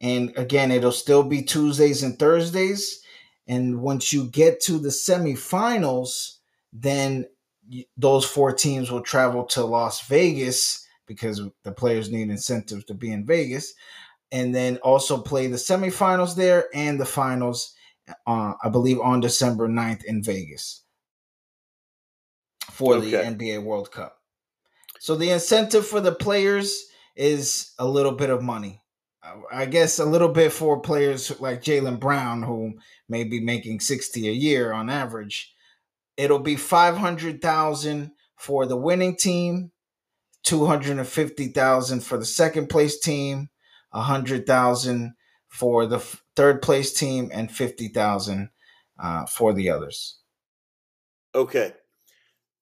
And 0.00 0.32
again 0.36 0.70
it'll 0.70 0.92
still 0.92 1.24
be 1.24 1.42
tuesdays 1.42 2.02
and 2.02 2.18
thursdays. 2.18 3.02
And 3.48 3.80
once 3.80 4.12
you 4.12 4.26
get 4.26 4.60
to 4.62 4.78
the 4.78 4.90
semifinals, 4.90 6.36
then 6.72 7.26
those 7.96 8.24
four 8.24 8.52
teams 8.52 8.90
will 8.90 9.00
travel 9.00 9.44
to 9.46 9.64
Las 9.64 10.06
Vegas 10.06 10.86
because 11.06 11.42
the 11.64 11.72
players 11.72 12.10
need 12.10 12.30
incentives 12.30 12.84
to 12.84 12.94
be 12.94 13.10
in 13.10 13.26
Vegas, 13.26 13.74
and 14.30 14.54
then 14.54 14.76
also 14.78 15.20
play 15.20 15.48
the 15.48 15.56
semifinals 15.56 16.36
there 16.36 16.66
and 16.72 17.00
the 17.00 17.04
finals, 17.04 17.74
uh, 18.28 18.52
I 18.62 18.68
believe, 18.68 19.00
on 19.00 19.18
December 19.18 19.68
9th 19.68 20.04
in 20.04 20.22
Vegas 20.22 20.84
for 22.80 22.94
okay. 22.94 23.10
the 23.10 23.16
NBA 23.18 23.62
World 23.62 23.92
Cup. 23.92 24.16
So 25.00 25.14
the 25.14 25.30
incentive 25.30 25.86
for 25.86 26.00
the 26.00 26.14
players 26.14 26.86
is 27.14 27.74
a 27.78 27.86
little 27.86 28.12
bit 28.12 28.30
of 28.30 28.42
money. 28.42 28.80
I 29.52 29.66
guess 29.66 29.98
a 29.98 30.06
little 30.06 30.30
bit 30.30 30.50
for 30.50 30.80
players 30.80 31.38
like 31.40 31.62
Jaylen 31.62 32.00
Brown, 32.00 32.42
who 32.42 32.72
may 33.06 33.24
be 33.24 33.38
making 33.38 33.80
60 33.80 34.26
a 34.26 34.32
year 34.32 34.72
on 34.72 34.88
average. 34.88 35.52
It'll 36.16 36.38
be 36.38 36.56
500,000 36.56 38.12
for 38.38 38.64
the 38.64 38.78
winning 38.78 39.14
team, 39.14 39.72
250,000 40.44 42.00
for 42.00 42.16
the 42.16 42.24
second 42.24 42.68
place 42.68 42.98
team, 42.98 43.50
100,000 43.90 45.14
for 45.48 45.84
the 45.84 45.98
third 46.34 46.62
place 46.62 46.94
team, 46.94 47.30
and 47.30 47.50
50,000 47.50 48.48
uh, 48.98 49.26
for 49.26 49.52
the 49.52 49.68
others. 49.68 50.16
Okay. 51.34 51.74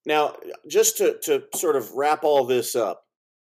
Now, 0.08 0.36
just 0.66 0.96
to, 0.96 1.18
to 1.24 1.44
sort 1.54 1.76
of 1.76 1.92
wrap 1.92 2.24
all 2.24 2.44
this 2.44 2.74
up, 2.74 3.02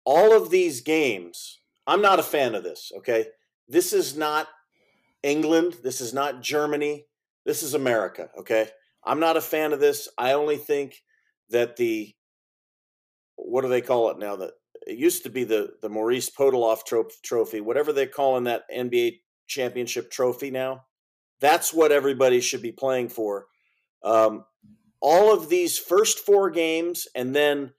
all 0.07 0.35
of 0.35 0.49
these 0.49 0.81
games, 0.81 1.61
I'm 1.87 2.01
not 2.01 2.19
a 2.19 2.23
fan 2.23 2.55
of 2.55 2.65
this, 2.65 2.93
okay? 2.97 3.27
This 3.69 3.93
is 3.93 4.17
not 4.17 4.49
England. 5.23 5.77
This 5.83 6.01
is 6.01 6.15
not 6.15 6.41
Germany. 6.41 7.05
This 7.45 7.63
is 7.63 7.75
America. 7.75 8.31
Okay. 8.39 8.69
I'm 9.05 9.21
not 9.21 9.37
a 9.37 9.43
fan 9.43 9.75
of 9.75 9.81
this. 9.81 10.09
I 10.17 10.33
only 10.33 10.57
think 10.57 11.03
that 11.51 11.77
the 11.77 12.15
what 13.35 13.61
do 13.61 13.69
they 13.69 13.83
call 13.83 14.11
it 14.11 14.19
now? 14.19 14.37
That 14.37 14.53
it 14.87 14.97
used 14.97 15.25
to 15.25 15.31
be 15.31 15.45
the 15.45 15.75
the 15.83 15.91
Maurice 15.91 16.31
Podoloff 16.31 16.81
trophy, 17.23 17.61
whatever 17.61 17.93
they're 17.93 18.07
calling 18.07 18.45
that 18.45 18.63
NBA 18.75 19.19
championship 19.47 20.11
trophy 20.11 20.51
now. 20.51 20.87
That's 21.41 21.75
what 21.75 21.93
everybody 21.93 22.41
should 22.41 22.63
be 22.63 22.73
playing 22.73 23.11
for. 23.11 23.47
Um, 24.03 24.45
all 25.01 25.33
of 25.33 25.49
these 25.49 25.79
first 25.79 26.19
four 26.19 26.51
games, 26.51 27.07
and 27.15 27.35
then 27.35 27.73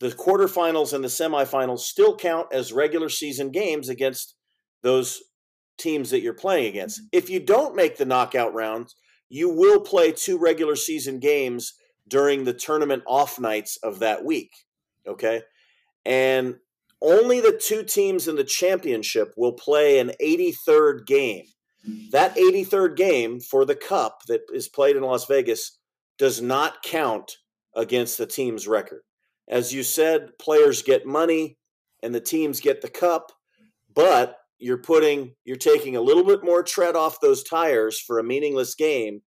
the 0.00 0.08
quarterfinals 0.08 0.92
and 0.92 1.04
the 1.04 1.08
semifinals 1.08 1.80
still 1.80 2.16
count 2.16 2.48
as 2.52 2.72
regular 2.72 3.08
season 3.08 3.50
games 3.50 3.88
against 3.88 4.34
those 4.82 5.22
teams 5.78 6.10
that 6.10 6.20
you're 6.20 6.34
playing 6.34 6.66
against. 6.66 6.98
Mm-hmm. 6.98 7.08
If 7.12 7.30
you 7.30 7.40
don't 7.40 7.76
make 7.76 7.96
the 7.96 8.04
knockout 8.04 8.54
rounds, 8.54 8.96
you 9.28 9.48
will 9.48 9.80
play 9.80 10.12
two 10.12 10.38
regular 10.38 10.76
season 10.76 11.18
games 11.18 11.74
during 12.08 12.44
the 12.44 12.52
tournament 12.52 13.02
off 13.06 13.38
nights 13.38 13.78
of 13.82 14.00
that 14.00 14.24
week. 14.24 14.50
Okay. 15.06 15.42
And 16.04 16.56
only 17.00 17.40
the 17.40 17.58
two 17.60 17.82
teams 17.82 18.28
in 18.28 18.36
the 18.36 18.44
championship 18.44 19.32
will 19.36 19.52
play 19.52 19.98
an 19.98 20.12
83rd 20.20 21.06
game. 21.06 21.44
That 22.12 22.36
83rd 22.36 22.96
game 22.96 23.40
for 23.40 23.64
the 23.64 23.74
cup 23.74 24.20
that 24.28 24.42
is 24.52 24.68
played 24.68 24.94
in 24.94 25.02
Las 25.02 25.26
Vegas 25.26 25.80
does 26.22 26.40
not 26.40 26.84
count 26.84 27.38
against 27.74 28.16
the 28.16 28.26
team's 28.26 28.68
record. 28.68 29.02
As 29.48 29.74
you 29.74 29.82
said, 29.82 30.38
players 30.38 30.80
get 30.80 31.04
money 31.04 31.58
and 32.00 32.14
the 32.14 32.20
teams 32.20 32.60
get 32.60 32.80
the 32.80 32.88
cup, 32.88 33.32
but 33.92 34.36
you're 34.60 34.78
putting 34.78 35.34
you're 35.44 35.56
taking 35.56 35.96
a 35.96 36.00
little 36.00 36.22
bit 36.22 36.44
more 36.44 36.62
tread 36.62 36.94
off 36.94 37.20
those 37.20 37.42
tires 37.42 37.98
for 37.98 38.20
a 38.20 38.22
meaningless 38.22 38.76
game 38.76 39.22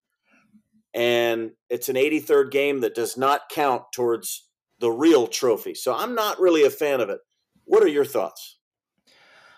and 0.94 1.52
it's 1.70 1.90
an 1.90 1.98
83rd 1.98 2.50
game 2.52 2.80
that 2.80 2.96
does 2.96 3.18
not 3.18 3.50
count 3.52 3.84
towards 3.94 4.48
the 4.80 4.90
real 4.90 5.28
trophy. 5.28 5.76
So 5.76 5.94
I'm 5.94 6.16
not 6.16 6.40
really 6.40 6.64
a 6.64 6.70
fan 6.70 7.02
of 7.02 7.10
it. 7.10 7.20
What 7.66 7.84
are 7.84 7.90
your 7.90 8.06
thoughts? 8.06 8.55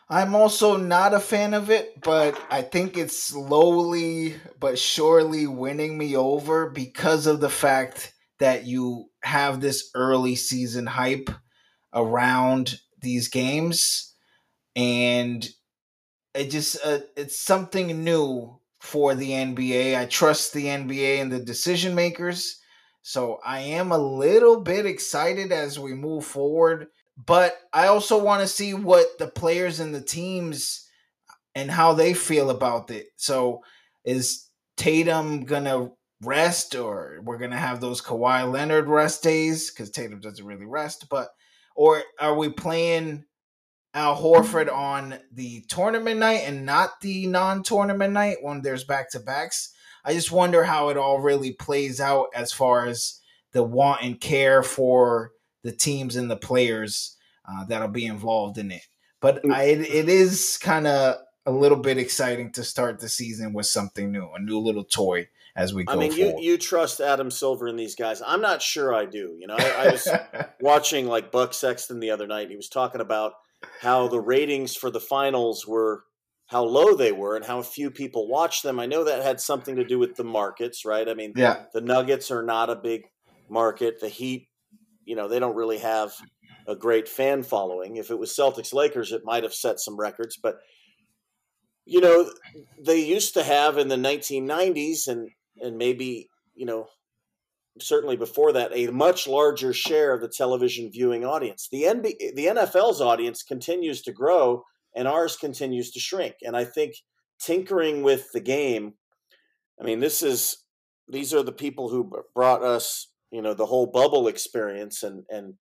I'm 0.10 0.36
also 0.36 0.78
not 0.78 1.14
a 1.14 1.20
fan 1.20 1.53
of 1.53 1.70
it, 1.70 2.01
but 2.01 2.39
I 2.49 2.62
think 2.62 2.97
it's 2.97 3.20
slowly 3.20 4.36
but 4.60 4.80
surely 4.80 5.47
winning 5.47 5.97
me 5.97 6.16
over 6.16 6.70
because 6.70 7.28
of 7.28 7.41
the 7.41 7.49
fact 7.49 8.14
that 8.39 8.66
you 8.66 9.10
have 9.24 9.60
this 9.60 9.89
early 9.95 10.36
season 10.36 10.86
hype 10.86 11.30
around 11.93 12.80
these 13.01 13.28
games 13.28 14.16
and 14.76 15.47
it 16.34 16.51
just 16.51 16.78
uh, 16.86 16.99
it's 17.16 17.39
something 17.39 18.03
new 18.03 18.60
for 18.80 19.16
the 19.16 19.34
NBA. 19.34 19.97
I 19.97 20.05
trust 20.05 20.53
the 20.53 20.70
NBA 20.70 21.22
and 21.22 21.32
the 21.32 21.39
decision 21.39 21.95
makers. 21.95 22.60
So 23.01 23.39
I 23.43 23.60
am 23.60 23.91
a 23.91 23.97
little 23.97 24.62
bit 24.62 24.86
excited 24.86 25.51
as 25.51 25.80
we 25.80 25.93
move 25.93 26.26
forward 26.26 26.88
but 27.26 27.57
I 27.74 27.88
also 27.88 28.22
want 28.22 28.41
to 28.41 28.47
see 28.47 28.74
what 28.74 29.18
the 29.18 29.28
players 29.28 29.80
and 29.80 29.93
the 29.93 30.01
teams 30.01 30.88
and 31.55 31.72
how 31.72 31.93
they 31.93 32.13
feel 32.13 32.49
about 32.49 32.91
it. 32.91 33.07
So 33.15 33.61
is 34.05 34.47
Tatum 34.78 35.45
gonna 35.45 35.89
rest 36.22 36.76
or 36.76 37.20
we're 37.24 37.39
gonna 37.39 37.57
have 37.57 37.82
those 37.82 38.01
Kawhi 38.01 38.51
Leonard 38.51 38.88
rest 38.88 39.24
days 39.24 39.72
because 39.72 39.89
Tatum 39.89 40.20
doesn't 40.20 40.45
really 40.45 40.65
rest, 40.65 41.07
but 41.09 41.30
or 41.76 42.03
are 42.20 42.36
we 42.36 42.49
playing 42.49 43.26
Al 43.93 44.15
Horford 44.15 44.72
on 44.72 45.18
the 45.32 45.65
tournament 45.68 46.20
night 46.20 46.41
and 46.45 46.65
not 46.65 47.01
the 47.01 47.26
non-tournament 47.28 48.13
night 48.13 48.38
when 48.41 48.61
there's 48.61 48.84
back 48.84 49.09
to 49.11 49.20
backs? 49.20 49.74
I 50.05 50.13
just 50.13 50.32
wonder 50.32 50.63
how 50.63 50.89
it 50.89 50.97
all 50.97 51.20
really 51.20 51.53
plays 51.53 51.99
out 51.99 52.28
as 52.36 52.51
far 52.51 52.86
as 52.86 53.20
the 53.53 53.63
want 53.63 54.03
and 54.03 54.20
care 54.22 54.61
for 54.61 55.32
the 55.68 55.76
teams 55.76 56.15
and 56.15 56.32
the 56.32 56.38
players 56.38 57.18
uh, 57.45 57.65
that'll 57.65 57.89
be 57.89 58.05
involved 58.05 58.57
in 58.57 58.72
it. 58.72 58.88
But. 59.20 59.41
I, 59.51 59.63
it 59.63 60.07
is 60.07 60.57
kind 60.61 60.88
of 60.88 61.18
a 61.45 61.51
little 61.51 61.78
bit 61.78 61.97
exciting 61.97 62.53
to 62.53 62.63
start 62.63 62.99
the 62.99 63.09
season 63.09 63.51
with 63.51 63.65
something 63.65 64.11
new, 64.11 64.30
a 64.34 64.39
new 64.39 64.59
little 64.59 64.86
toy 64.86 65.28
as 65.57 65.74
we 65.74 65.84
go. 65.84 65.91
I 65.91 65.95
mean, 65.97 66.13
forward. 66.13 66.41
you 66.41 66.51
you 66.51 66.57
trust 66.57 67.01
Adam 67.01 67.30
Silver 67.30 67.68
and 67.68 67.78
these 67.78 67.95
guys. 67.95 68.22
I'm 68.26 68.39
not 68.39 68.61
sure 68.61 68.95
I 68.95 69.05
do. 69.05 69.36
You 69.38 69.47
know, 69.47 69.57
I, 69.57 69.88
I 69.88 69.91
was 69.91 70.07
watching 70.61 71.07
like 71.07 71.32
Buck 71.32 71.53
Sexton 71.53 71.99
the 71.99 72.11
other 72.11 72.28
night. 72.28 72.49
He 72.49 72.55
was 72.55 72.70
talking 72.70 73.01
about 73.01 73.34
how 73.82 74.07
the 74.07 74.22
ratings 74.22 74.76
for 74.76 74.89
the 74.89 75.01
finals 75.01 75.68
were 75.68 76.03
how 76.45 76.63
low 76.63 76.95
they 76.95 77.11
were 77.11 77.36
and 77.36 77.43
how 77.43 77.61
few 77.61 77.91
people 77.91 78.30
watched 78.30 78.63
them. 78.63 78.80
I 78.80 78.86
know 78.86 79.03
that 79.03 79.22
had 79.22 79.41
something 79.41 79.76
to 79.76 79.84
do 79.84 79.99
with 79.99 80.15
the 80.15 80.24
markets, 80.24 80.86
right? 80.86 81.09
I 81.09 81.13
mean, 81.13 81.34
yeah. 81.36 81.63
the 81.74 81.82
Nuggets 81.82 82.32
are 82.32 82.43
not 82.43 82.70
a 82.70 82.76
big 82.76 83.03
market. 83.49 83.99
The 83.99 84.07
Heat 84.07 84.47
you 85.08 85.16
know 85.16 85.28
they 85.28 85.39
don't 85.39 85.55
really 85.55 85.80
have 85.80 86.14
a 86.68 86.76
great 86.76 87.08
fan 87.08 87.41
following. 87.41 87.95
If 87.95 88.12
it 88.12 88.20
was 88.20 88.36
Celtics 88.36 88.74
Lakers, 88.74 89.14
it 89.14 89.22
might 89.24 89.43
have 89.43 89.53
set 89.53 89.80
some 89.80 89.97
records, 89.97 90.38
but 90.41 90.58
you 91.86 92.01
know 92.01 92.30
they 92.86 92.99
used 92.99 93.34
to 93.36 93.43
have 93.43 93.78
in 93.78 93.88
the 93.88 93.95
1990s 93.95 95.08
and 95.08 95.30
and 95.62 95.78
maybe 95.78 96.28
you 96.53 96.66
know 96.66 96.88
certainly 97.80 98.18
before 98.18 98.51
that 98.51 98.72
a 98.74 98.88
much 98.88 99.28
larger 99.28 99.72
share 99.72 100.14
of 100.14 100.20
the 100.20 100.28
television 100.28 100.91
viewing 100.91 101.24
audience. 101.24 101.70
The 101.72 101.84
NBA, 101.84 102.36
the 102.36 102.47
NFL's 102.47 102.99
audience 102.99 103.43
continues 103.43 104.01
to 104.01 104.12
grow 104.12 104.64
and 104.95 105.08
ours 105.08 105.38
continues 105.38 105.91
to 105.91 105.99
shrink. 105.99 106.36
And 106.41 106.58
I 106.58 106.66
think 106.66 106.95
tinkering 107.39 108.03
with 108.03 108.32
the 108.34 108.41
game, 108.41 108.95
I 109.80 109.86
mean 109.86 110.01
this 110.01 110.22
is 110.22 110.66
these 111.08 111.34
are 111.34 111.43
the 111.43 111.53
people 111.53 111.88
who 111.88 112.12
brought 112.36 112.62
us 112.62 113.08
you 113.32 113.41
know 113.41 113.53
the 113.53 113.65
whole 113.65 113.88
bubble 113.88 114.28
experience 114.28 115.03
and 115.03 115.23
and 115.30 115.55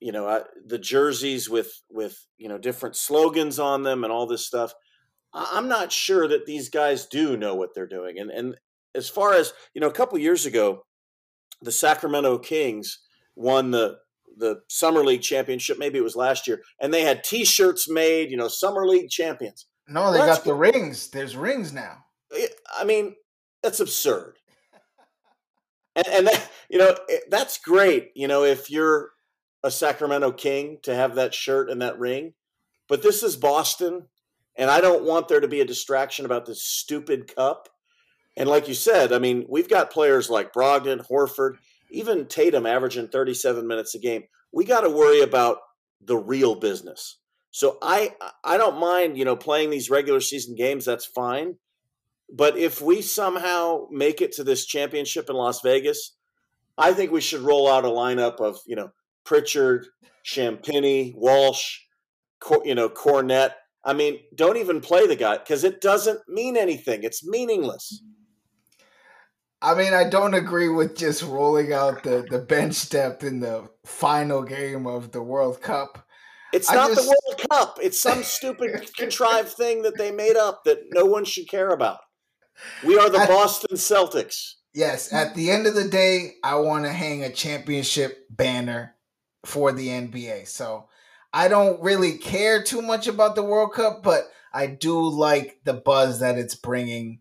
you 0.00 0.12
know 0.12 0.28
I, 0.28 0.42
the 0.66 0.78
jerseys 0.78 1.48
with 1.48 1.82
with 1.90 2.26
you 2.38 2.48
know 2.48 2.58
different 2.58 2.96
slogans 2.96 3.58
on 3.58 3.82
them 3.82 4.04
and 4.04 4.12
all 4.12 4.26
this 4.26 4.46
stuff 4.46 4.72
i'm 5.36 5.68
not 5.68 5.92
sure 5.92 6.26
that 6.28 6.46
these 6.46 6.68
guys 6.68 7.06
do 7.06 7.36
know 7.36 7.54
what 7.54 7.74
they're 7.74 7.86
doing. 7.86 8.18
And 8.18 8.30
and 8.30 8.56
as 8.94 9.08
far 9.08 9.34
as 9.34 9.52
you 9.74 9.80
know 9.80 9.88
a 9.88 9.92
couple 9.92 10.18
years 10.18 10.46
ago 10.46 10.84
the 11.62 11.72
sacramento 11.72 12.38
kings 12.38 13.00
won 13.34 13.70
the 13.70 13.98
the 14.38 14.60
summer 14.68 15.04
league 15.04 15.22
championship 15.22 15.78
maybe 15.78 15.98
it 15.98 16.02
was 16.02 16.16
last 16.16 16.46
year 16.46 16.62
and 16.80 16.92
they 16.92 17.02
had 17.02 17.24
t-shirts 17.24 17.88
made 17.88 18.30
you 18.30 18.36
know 18.36 18.48
summer 18.48 18.86
league 18.86 19.10
champions. 19.10 19.66
No 19.88 20.12
they 20.12 20.18
got 20.18 20.44
the 20.44 20.54
rings. 20.54 21.10
There's 21.10 21.36
rings 21.36 21.72
now. 21.72 21.98
I 22.76 22.84
mean 22.84 23.14
that's 23.62 23.80
absurd 23.80 24.38
and, 25.96 26.06
and 26.08 26.26
that, 26.28 26.50
you 26.68 26.78
know 26.78 26.94
that's 27.28 27.58
great. 27.58 28.12
You 28.14 28.28
know, 28.28 28.44
if 28.44 28.70
you're 28.70 29.10
a 29.64 29.70
Sacramento 29.70 30.32
King 30.32 30.78
to 30.82 30.94
have 30.94 31.16
that 31.16 31.34
shirt 31.34 31.70
and 31.70 31.82
that 31.82 31.98
ring, 31.98 32.34
but 32.88 33.02
this 33.02 33.22
is 33.22 33.36
Boston, 33.36 34.06
and 34.56 34.70
I 34.70 34.80
don't 34.80 35.04
want 35.04 35.28
there 35.28 35.40
to 35.40 35.48
be 35.48 35.60
a 35.60 35.66
distraction 35.66 36.24
about 36.24 36.46
this 36.46 36.62
stupid 36.62 37.34
cup. 37.34 37.68
And 38.36 38.48
like 38.48 38.68
you 38.68 38.74
said, 38.74 39.12
I 39.12 39.18
mean, 39.18 39.46
we've 39.48 39.68
got 39.68 39.90
players 39.90 40.28
like 40.28 40.52
Brogdon, 40.52 41.08
Horford, 41.08 41.54
even 41.90 42.26
Tatum 42.26 42.66
averaging 42.66 43.08
37 43.08 43.66
minutes 43.66 43.94
a 43.94 43.98
game. 43.98 44.24
We 44.52 44.64
got 44.64 44.82
to 44.82 44.90
worry 44.90 45.22
about 45.22 45.58
the 46.00 46.16
real 46.16 46.54
business. 46.54 47.18
So 47.50 47.78
I 47.80 48.14
I 48.44 48.58
don't 48.58 48.78
mind, 48.78 49.16
you 49.16 49.24
know, 49.24 49.36
playing 49.36 49.70
these 49.70 49.88
regular 49.88 50.20
season 50.20 50.54
games, 50.54 50.84
that's 50.84 51.06
fine. 51.06 51.56
But 52.32 52.58
if 52.58 52.80
we 52.80 53.02
somehow 53.02 53.86
make 53.90 54.20
it 54.20 54.32
to 54.32 54.44
this 54.44 54.66
championship 54.66 55.30
in 55.30 55.36
Las 55.36 55.60
Vegas, 55.62 56.16
I 56.76 56.92
think 56.92 57.10
we 57.10 57.20
should 57.20 57.40
roll 57.40 57.70
out 57.70 57.84
a 57.84 57.88
lineup 57.88 58.40
of 58.40 58.58
you 58.66 58.76
know 58.76 58.90
Pritchard, 59.24 59.86
Champagnie, 60.24 61.14
Walsh, 61.14 61.78
you 62.64 62.74
know 62.74 62.88
Kornet. 62.88 63.52
I 63.84 63.92
mean, 63.92 64.18
don't 64.34 64.56
even 64.56 64.80
play 64.80 65.06
the 65.06 65.16
guy 65.16 65.38
because 65.38 65.62
it 65.62 65.80
doesn't 65.80 66.20
mean 66.28 66.56
anything. 66.56 67.04
It's 67.04 67.24
meaningless. 67.24 68.02
I 69.62 69.74
mean, 69.74 69.94
I 69.94 70.08
don't 70.08 70.34
agree 70.34 70.68
with 70.68 70.96
just 70.96 71.22
rolling 71.22 71.72
out 71.72 72.02
the, 72.02 72.26
the 72.28 72.38
bench 72.38 72.90
depth 72.90 73.24
in 73.24 73.40
the 73.40 73.68
final 73.86 74.42
game 74.42 74.86
of 74.86 75.12
the 75.12 75.22
World 75.22 75.62
Cup. 75.62 76.06
It's 76.52 76.70
not 76.70 76.90
just... 76.90 77.02
the 77.02 77.08
World 77.08 77.50
Cup. 77.50 77.78
It's 77.82 78.00
some 78.00 78.22
stupid 78.22 78.90
contrived 78.96 79.50
thing 79.50 79.82
that 79.82 79.96
they 79.96 80.10
made 80.10 80.36
up 80.36 80.64
that 80.64 80.80
no 80.92 81.04
one 81.04 81.24
should 81.24 81.48
care 81.48 81.70
about. 81.70 81.98
We 82.84 82.98
are 82.98 83.10
the 83.10 83.20
at, 83.20 83.28
Boston 83.28 83.76
Celtics. 83.76 84.54
Yes, 84.74 85.12
at 85.12 85.34
the 85.34 85.50
end 85.50 85.66
of 85.66 85.74
the 85.74 85.88
day, 85.88 86.34
I 86.44 86.56
want 86.56 86.84
to 86.84 86.92
hang 86.92 87.24
a 87.24 87.32
championship 87.32 88.26
banner 88.30 88.94
for 89.44 89.72
the 89.72 89.88
NBA. 89.88 90.48
So 90.48 90.88
I 91.32 91.48
don't 91.48 91.80
really 91.82 92.18
care 92.18 92.62
too 92.62 92.82
much 92.82 93.06
about 93.06 93.34
the 93.34 93.42
World 93.42 93.72
Cup, 93.72 94.02
but 94.02 94.24
I 94.52 94.66
do 94.66 95.08
like 95.08 95.60
the 95.64 95.74
buzz 95.74 96.20
that 96.20 96.38
it's 96.38 96.54
bringing. 96.54 97.20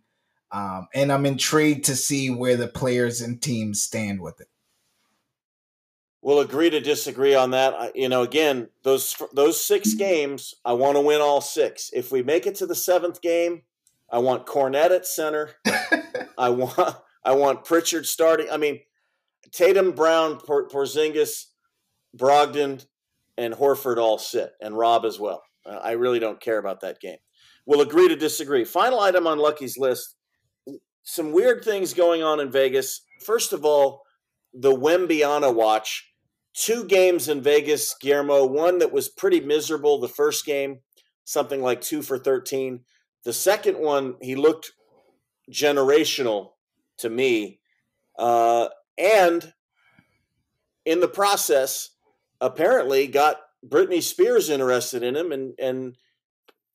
Um, 0.52 0.88
and 0.94 1.12
I'm 1.12 1.26
intrigued 1.26 1.86
to 1.86 1.96
see 1.96 2.30
where 2.30 2.56
the 2.56 2.68
players 2.68 3.22
and 3.22 3.42
teams 3.42 3.84
stand 3.84 4.22
with 4.22 4.40
it. 4.42 4.48
We'll 6.22 6.40
agree 6.40 6.70
to 6.72 6.80
disagree 6.80 7.36
on 7.36 7.52
that. 7.52 7.96
You 7.96 8.10
know, 8.10 8.24
again, 8.24 8.70
those 8.84 9.16
those 9.34 9.64
six 9.64 9.94
games, 9.94 10.56
I 10.66 10.74
want 10.74 10.96
to 10.96 11.02
win 11.02 11.22
all 11.22 11.40
six. 11.40 11.92
If 11.94 12.12
we 12.12 12.24
make 12.24 12.48
it 12.48 12.56
to 12.56 12.66
the 12.66 12.74
seventh 12.74 13.22
game, 13.22 13.62
I 14.16 14.20
want 14.20 14.46
Kornet 14.46 14.92
at 14.92 15.06
center. 15.06 15.50
I 16.38 16.48
want 16.48 16.96
I 17.26 17.34
want 17.34 17.66
Pritchard 17.66 18.06
starting. 18.06 18.48
I 18.50 18.56
mean, 18.56 18.80
Tatum, 19.52 19.92
Brown, 19.92 20.38
Por- 20.38 20.70
Porzingis, 20.70 21.48
Brogdon, 22.18 22.86
and 23.38 23.54
Horford 23.54 23.98
all 23.98 24.18
sit, 24.18 24.54
and 24.62 24.78
Robb 24.78 25.04
as 25.04 25.20
well. 25.20 25.44
Uh, 25.66 25.82
I 25.84 25.92
really 25.92 26.20
don't 26.20 26.40
care 26.40 26.60
about 26.60 26.80
that 26.80 27.02
game. 27.02 27.18
We'll 27.66 27.82
agree 27.82 28.08
to 28.08 28.16
disagree. 28.16 28.64
Final 28.64 29.02
item 29.02 29.28
on 29.28 29.38
Lucky's 29.38 29.78
list: 29.78 30.16
some 31.04 31.34
weird 31.34 31.66
things 31.66 31.94
going 31.94 32.24
on 32.24 32.40
in 32.40 32.50
Vegas. 32.50 33.02
First 33.26 33.52
of 33.52 33.66
all, 33.66 34.04
the 34.54 34.72
Wembanyama 34.72 35.54
watch 35.54 36.10
two 36.54 36.86
games 36.86 37.28
in 37.28 37.42
Vegas, 37.42 37.94
Guillermo. 38.00 38.46
One 38.46 38.78
that 38.78 38.94
was 38.94 39.10
pretty 39.10 39.42
miserable. 39.42 40.00
The 40.00 40.08
first 40.08 40.46
game, 40.46 40.80
something 41.26 41.62
like 41.62 41.82
two 41.82 42.02
for 42.02 42.18
13. 42.18 42.80
The 43.26 43.34
second 43.34 43.80
one, 43.80 44.16
he 44.22 44.36
looked 44.36 44.72
generational 45.52 46.52
to 47.00 47.10
me. 47.10 47.60
Uh, 48.18 48.70
and 48.98 49.54
in 50.86 51.00
the 51.00 51.08
process, 51.08 51.90
apparently 52.40 53.08
got 53.08 53.42
Britney 53.68 54.02
Spears 54.02 54.50
interested 54.50 55.04
in 55.04 55.16
him, 55.16 55.32
and 55.32 55.54
and 55.60 55.98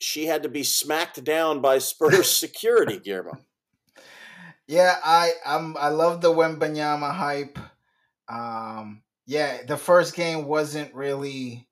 she 0.01 0.27
had 0.27 0.43
to 0.43 0.49
be 0.49 0.63
smacked 0.63 1.23
down 1.23 1.61
by 1.61 1.79
Spurs 1.79 2.31
security, 2.37 2.99
Guillermo. 2.99 3.39
Yeah, 4.67 4.97
I 5.03 5.33
I'm 5.47 5.77
I 5.77 5.89
love 5.89 6.21
the 6.21 6.33
Wembanyama 6.33 7.13
hype. 7.13 7.59
Um, 8.29 9.03
yeah, 9.27 9.63
the 9.67 9.77
first 9.77 10.15
game 10.15 10.47
wasn't 10.47 10.95
really 10.95 11.69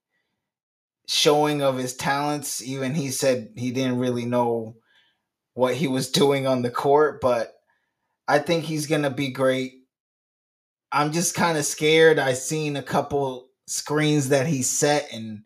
showing 1.08 1.62
of 1.62 1.76
his 1.76 1.96
talents. 1.96 2.62
Even 2.62 2.94
he 2.94 3.10
said 3.10 3.50
he 3.56 3.72
didn't 3.72 3.98
really 3.98 4.26
know 4.26 4.76
what 5.54 5.74
he 5.74 5.88
was 5.88 6.10
doing 6.10 6.46
on 6.46 6.62
the 6.62 6.70
court, 6.70 7.20
but 7.20 7.54
I 8.28 8.38
think 8.38 8.64
he's 8.64 8.86
gonna 8.86 9.10
be 9.10 9.30
great. 9.30 9.72
I'm 10.92 11.12
just 11.12 11.34
kind 11.34 11.58
of 11.58 11.64
scared. 11.64 12.18
I 12.18 12.34
seen 12.34 12.76
a 12.76 12.82
couple 12.82 13.48
screens 13.66 14.28
that 14.28 14.46
he 14.46 14.62
set, 14.62 15.08
and 15.12 15.42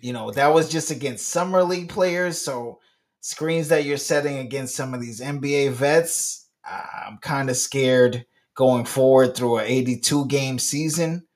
you 0.00 0.12
know 0.12 0.30
that 0.30 0.54
was 0.54 0.70
just 0.70 0.90
against 0.90 1.28
summer 1.28 1.62
league 1.62 1.90
players. 1.90 2.40
So 2.40 2.78
screens 3.20 3.68
that 3.68 3.84
you're 3.84 3.98
setting 3.98 4.38
against 4.38 4.74
some 4.74 4.94
of 4.94 5.00
these 5.00 5.20
NBA 5.20 5.72
vets, 5.72 6.48
I'm 6.64 7.18
kind 7.18 7.50
of 7.50 7.56
scared 7.56 8.26
going 8.54 8.84
forward 8.84 9.34
through 9.34 9.58
an 9.58 9.66
82 9.66 10.26
game 10.26 10.58
season. 10.58 11.26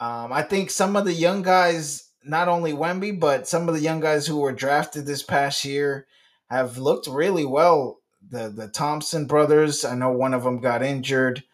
Um, 0.00 0.32
I 0.32 0.42
think 0.42 0.70
some 0.70 0.96
of 0.96 1.04
the 1.04 1.12
young 1.12 1.42
guys, 1.42 2.07
not 2.28 2.48
only 2.48 2.72
Wemby, 2.72 3.18
but 3.18 3.48
some 3.48 3.68
of 3.68 3.74
the 3.74 3.80
young 3.80 4.00
guys 4.00 4.26
who 4.26 4.38
were 4.38 4.52
drafted 4.52 5.06
this 5.06 5.22
past 5.22 5.64
year 5.64 6.06
have 6.50 6.78
looked 6.78 7.06
really 7.06 7.44
well. 7.44 8.00
The 8.30 8.48
the 8.48 8.68
Thompson 8.68 9.26
brothers, 9.26 9.84
I 9.84 9.94
know 9.94 10.10
one 10.10 10.34
of 10.34 10.42
them 10.42 10.60
got 10.60 10.82
injured, 10.82 11.44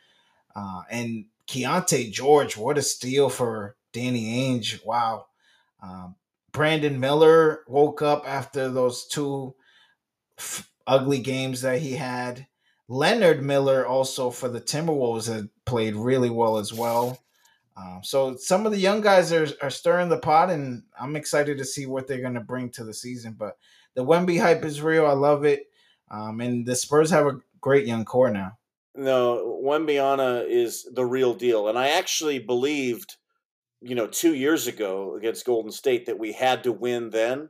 uh, 0.57 0.83
and 0.91 1.27
Keyonte 1.47 2.11
George, 2.11 2.57
what 2.57 2.79
a 2.79 2.83
steal 2.83 3.29
for 3.29 3.77
Danny 3.93 4.49
Ainge! 4.49 4.85
Wow, 4.85 5.27
um, 5.83 6.17
Brandon 6.53 6.99
Miller 6.99 7.65
woke 7.69 8.03
up 8.03 8.25
after 8.27 8.69
those 8.69 9.07
two 9.07 9.55
f- 10.39 10.71
ugly 10.87 11.19
games 11.19 11.61
that 11.63 11.81
he 11.81 11.93
had. 11.93 12.47
Leonard 12.89 13.43
Miller 13.43 13.87
also 13.87 14.31
for 14.31 14.49
the 14.49 14.61
Timberwolves 14.61 15.33
had 15.33 15.49
played 15.65 15.95
really 15.95 16.31
well 16.31 16.59
as 16.59 16.73
well. 16.73 17.19
Um, 17.77 18.01
so 18.05 18.37
some 18.37 18.67
of 18.67 18.73
the 18.73 18.79
young 18.79 19.01
guys 19.01 19.33
are, 19.33 19.49
are 19.61 19.71
stirring 19.71 20.09
the 20.09 20.19
pot, 20.19 20.51
and 20.51 20.85
I'm 20.99 21.17
excited 21.17 21.59
to 21.59 21.65
see 21.65 21.87
what 21.87 22.07
they're 22.07 22.21
going 22.21 22.35
to 22.35 22.41
bring 22.41 22.71
to 22.71 22.85
the 22.85 22.95
season. 22.95 23.35
But 23.39 23.57
the 23.95 24.05
Wemby 24.05 24.41
hype 24.41 24.65
is 24.65 24.81
real. 24.81 25.07
I 25.07 25.13
love 25.13 25.45
it. 25.45 25.65
Um, 26.11 26.41
and 26.41 26.65
the 26.67 26.77
Spurs 26.77 27.11
have 27.11 27.27
a 27.27 27.39
great 27.61 27.87
young 27.87 28.05
core 28.05 28.31
now. 28.31 28.53
No, 28.95 29.61
Wembanyama 29.65 30.49
is 30.49 30.89
the 30.93 31.05
real 31.05 31.35
deal. 31.35 31.69
And 31.69 31.77
I 31.77 31.89
actually 31.89 32.39
believed, 32.39 33.17
you 33.81 33.97
know, 33.97 34.07
two 34.07 34.35
years 34.35 34.69
ago 34.69 35.17
against 35.17 35.47
Golden 35.47 35.73
State 35.73 36.07
that 36.07 36.19
we 36.19 36.33
had 36.33 36.63
to 36.65 36.73
win 36.73 37.11
then 37.11 37.49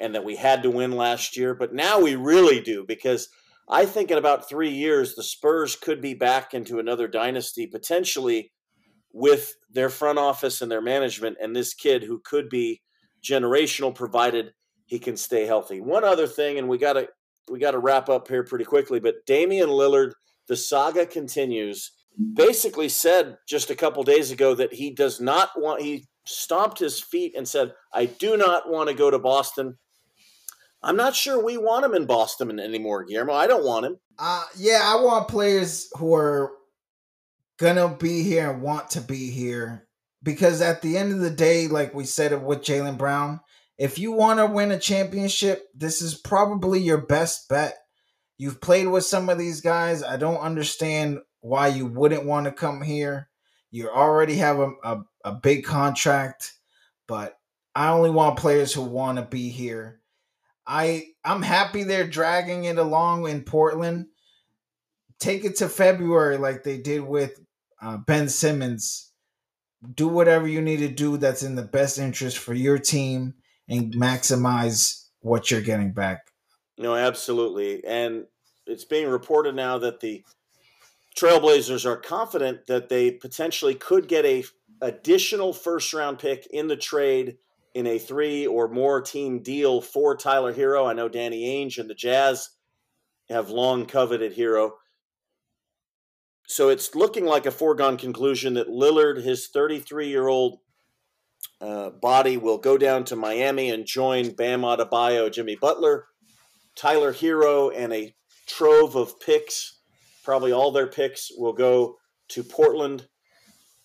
and 0.00 0.14
that 0.14 0.24
we 0.24 0.36
had 0.36 0.62
to 0.62 0.70
win 0.70 0.92
last 0.92 1.36
year. 1.36 1.54
But 1.54 1.74
now 1.74 2.00
we 2.00 2.16
really 2.16 2.60
do 2.60 2.86
because 2.86 3.28
I 3.68 3.84
think 3.84 4.10
in 4.10 4.16
about 4.16 4.48
three 4.48 4.70
years, 4.70 5.14
the 5.14 5.22
Spurs 5.22 5.76
could 5.76 6.00
be 6.00 6.14
back 6.14 6.54
into 6.54 6.78
another 6.78 7.06
dynasty, 7.06 7.66
potentially 7.66 8.50
with 9.12 9.54
their 9.70 9.90
front 9.90 10.18
office 10.18 10.62
and 10.62 10.70
their 10.70 10.80
management 10.80 11.36
and 11.40 11.54
this 11.54 11.74
kid 11.74 12.02
who 12.02 12.20
could 12.24 12.48
be 12.48 12.80
generational 13.22 13.94
provided 13.94 14.52
he 14.86 14.98
can 14.98 15.16
stay 15.16 15.46
healthy. 15.46 15.80
One 15.80 16.04
other 16.04 16.26
thing, 16.26 16.58
and 16.58 16.68
we 16.68 16.78
got 16.78 16.94
to 16.94 17.08
we 17.50 17.58
got 17.58 17.72
to 17.72 17.78
wrap 17.78 18.08
up 18.08 18.28
here 18.28 18.44
pretty 18.44 18.64
quickly, 18.64 19.00
but 19.00 19.26
Damian 19.26 19.68
Lillard, 19.68 20.12
the 20.48 20.56
saga 20.56 21.06
continues. 21.06 21.92
Basically 22.34 22.90
said 22.90 23.38
just 23.48 23.70
a 23.70 23.74
couple 23.74 24.02
days 24.02 24.30
ago 24.30 24.54
that 24.54 24.74
he 24.74 24.90
does 24.90 25.18
not 25.18 25.50
want 25.56 25.80
he 25.80 26.06
stomped 26.26 26.78
his 26.78 27.00
feet 27.00 27.34
and 27.34 27.48
said, 27.48 27.72
"I 27.92 28.04
do 28.04 28.36
not 28.36 28.70
want 28.70 28.90
to 28.90 28.94
go 28.94 29.10
to 29.10 29.18
Boston." 29.18 29.78
I'm 30.82 30.96
not 30.96 31.14
sure 31.14 31.42
we 31.42 31.56
want 31.56 31.84
him 31.84 31.94
in 31.94 32.06
Boston 32.06 32.58
anymore, 32.58 33.04
Guillermo. 33.04 33.32
I 33.32 33.46
don't 33.46 33.64
want 33.64 33.86
him. 33.86 33.96
Uh 34.18 34.44
yeah, 34.58 34.80
I 34.84 35.00
want 35.00 35.28
players 35.28 35.88
who 35.96 36.14
are 36.14 36.52
gonna 37.62 37.96
be 37.96 38.24
here 38.24 38.50
and 38.50 38.60
want 38.60 38.90
to 38.90 39.00
be 39.00 39.30
here 39.30 39.86
because 40.20 40.60
at 40.60 40.82
the 40.82 40.96
end 40.96 41.12
of 41.12 41.20
the 41.20 41.30
day, 41.30 41.68
like 41.68 41.94
we 41.94 42.04
said 42.04 42.32
it 42.32 42.42
with 42.42 42.62
Jaylen 42.62 42.98
Brown, 42.98 43.40
if 43.78 44.00
you 44.00 44.10
want 44.10 44.40
to 44.40 44.46
win 44.46 44.72
a 44.72 44.78
championship, 44.78 45.68
this 45.72 46.02
is 46.02 46.16
probably 46.16 46.80
your 46.80 46.98
best 46.98 47.48
bet. 47.48 47.78
You've 48.36 48.60
played 48.60 48.88
with 48.88 49.04
some 49.04 49.28
of 49.28 49.38
these 49.38 49.60
guys. 49.60 50.02
I 50.02 50.16
don't 50.16 50.38
understand 50.38 51.20
why 51.40 51.68
you 51.68 51.86
wouldn't 51.86 52.24
want 52.24 52.46
to 52.46 52.52
come 52.52 52.82
here. 52.82 53.28
You 53.70 53.88
already 53.88 54.36
have 54.36 54.58
a, 54.58 54.72
a, 54.82 55.02
a 55.24 55.32
big 55.32 55.64
contract, 55.64 56.52
but 57.06 57.38
I 57.76 57.90
only 57.90 58.10
want 58.10 58.38
players 58.38 58.72
who 58.72 58.82
want 58.82 59.18
to 59.18 59.24
be 59.24 59.50
here. 59.50 60.00
I 60.66 61.06
I'm 61.24 61.42
happy 61.42 61.84
they're 61.84 62.06
dragging 62.08 62.64
it 62.64 62.76
along 62.76 63.28
in 63.28 63.42
Portland. 63.42 64.06
Take 65.20 65.44
it 65.44 65.56
to 65.58 65.68
February 65.68 66.38
like 66.38 66.64
they 66.64 66.78
did 66.78 67.02
with 67.02 67.41
uh, 67.82 67.98
Ben 67.98 68.28
Simmons. 68.28 69.12
Do 69.94 70.06
whatever 70.06 70.46
you 70.46 70.62
need 70.62 70.78
to 70.78 70.88
do 70.88 71.16
that's 71.16 71.42
in 71.42 71.56
the 71.56 71.62
best 71.62 71.98
interest 71.98 72.38
for 72.38 72.54
your 72.54 72.78
team 72.78 73.34
and 73.68 73.92
maximize 73.94 75.06
what 75.20 75.50
you're 75.50 75.60
getting 75.60 75.92
back. 75.92 76.30
No, 76.78 76.94
absolutely. 76.94 77.84
And 77.84 78.26
it's 78.66 78.84
being 78.84 79.08
reported 79.08 79.54
now 79.54 79.78
that 79.78 80.00
the 80.00 80.22
Trailblazers 81.16 81.84
are 81.84 81.96
confident 81.96 82.66
that 82.68 82.88
they 82.88 83.10
potentially 83.10 83.74
could 83.74 84.08
get 84.08 84.24
a 84.24 84.44
additional 84.80 85.52
first 85.52 85.92
round 85.92 86.18
pick 86.18 86.46
in 86.46 86.68
the 86.68 86.76
trade 86.76 87.36
in 87.74 87.86
a 87.86 87.98
three 87.98 88.46
or 88.46 88.68
more 88.68 89.00
team 89.00 89.42
deal 89.42 89.80
for 89.80 90.16
Tyler 90.16 90.52
Herro. 90.52 90.88
I 90.88 90.92
know 90.92 91.08
Danny 91.08 91.44
Ainge 91.44 91.78
and 91.78 91.88
the 91.88 91.94
Jazz 91.94 92.50
have 93.28 93.50
long 93.50 93.86
coveted 93.86 94.36
Herro. 94.36 94.72
So 96.46 96.68
it's 96.68 96.94
looking 96.94 97.24
like 97.24 97.46
a 97.46 97.50
foregone 97.50 97.96
conclusion 97.96 98.54
that 98.54 98.68
Lillard, 98.68 99.22
his 99.22 99.48
33 99.48 100.08
year 100.08 100.28
old 100.28 100.58
uh, 101.60 101.90
body 101.90 102.36
will 102.36 102.58
go 102.58 102.76
down 102.76 103.04
to 103.04 103.16
Miami 103.16 103.70
and 103.70 103.86
join 103.86 104.30
Bam 104.34 104.62
Adebayo, 104.62 105.32
Jimmy 105.32 105.56
Butler, 105.56 106.06
Tyler 106.76 107.12
Herro, 107.12 107.70
and 107.74 107.92
a 107.92 108.14
trove 108.46 108.96
of 108.96 109.20
picks. 109.20 109.78
Probably 110.24 110.52
all 110.52 110.72
their 110.72 110.86
picks 110.86 111.30
will 111.36 111.52
go 111.52 111.98
to 112.28 112.42
Portland, 112.42 113.06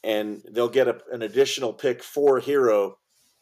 and 0.03 0.41
they'll 0.51 0.69
get 0.69 0.87
a, 0.87 0.99
an 1.11 1.21
additional 1.21 1.73
pick 1.73 2.03
for 2.03 2.41
Herro. 2.41 2.93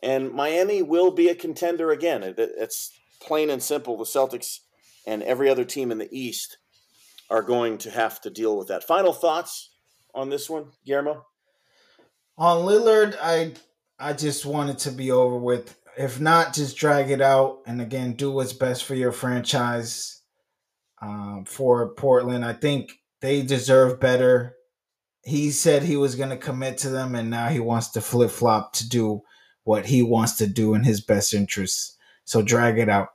And 0.03 0.32
Miami 0.32 0.82
will 0.82 1.11
be 1.11 1.30
a 1.30 1.36
contender 1.36 1.91
again. 1.91 2.24
It, 2.24 2.36
it's 2.38 2.91
plain 3.22 3.49
and 3.49 3.63
simple. 3.63 3.97
The 3.97 4.03
Celtics 4.03 4.59
and 5.07 5.24
every 5.24 5.49
other 5.49 5.66
team 5.66 5.91
in 5.91 5.97
the 5.97 6.09
East 6.11 6.57
are 7.30 7.42
going 7.42 7.78
to 7.80 7.92
have 7.92 8.22
to 8.22 8.30
deal 8.30 8.58
with 8.58 8.68
that. 8.68 8.84
Final 8.84 9.14
thoughts 9.14 9.72
on 10.14 10.30
this 10.30 10.50
one, 10.50 10.72
Guillermo? 10.86 11.26
On 12.38 12.66
Lillard, 12.66 13.18
I 13.22 13.54
I 14.00 14.14
just 14.14 14.46
want 14.46 14.70
it 14.70 14.80
to 14.80 14.92
be 14.92 15.12
over 15.12 15.38
with. 15.38 15.78
If 15.98 16.20
not, 16.20 16.54
just 16.54 16.78
drag 16.78 17.10
it 17.10 17.22
out 17.22 17.62
and 17.66 17.82
again 17.82 18.14
do 18.14 18.32
what's 18.32 18.54
best 18.54 18.84
for 18.84 18.96
your 18.96 19.14
franchise. 19.14 20.22
Um, 21.02 21.46
for 21.46 21.94
Portland, 21.94 22.44
I 22.44 22.54
think 22.54 22.92
they 23.22 23.42
deserve 23.42 24.00
better. 24.00 24.56
He 25.24 25.52
said 25.52 25.84
he 25.84 25.98
was 25.98 26.16
going 26.16 26.30
to 26.30 26.38
commit 26.38 26.78
to 26.80 26.90
them, 26.90 27.16
and 27.16 27.30
now 27.30 27.48
he 27.48 27.60
wants 27.60 27.90
to 27.92 28.02
flip 28.02 28.32
flop 28.32 28.74
to 28.74 28.88
do 28.88 29.22
what 29.64 29.88
he 29.88 30.04
wants 30.04 30.38
to 30.38 30.48
do 30.48 30.74
in 30.74 30.84
his 30.84 31.02
best 31.02 31.34
interests. 31.34 31.98
So 32.24 32.42
drag 32.42 32.78
it 32.78 32.90
out. 32.90 33.10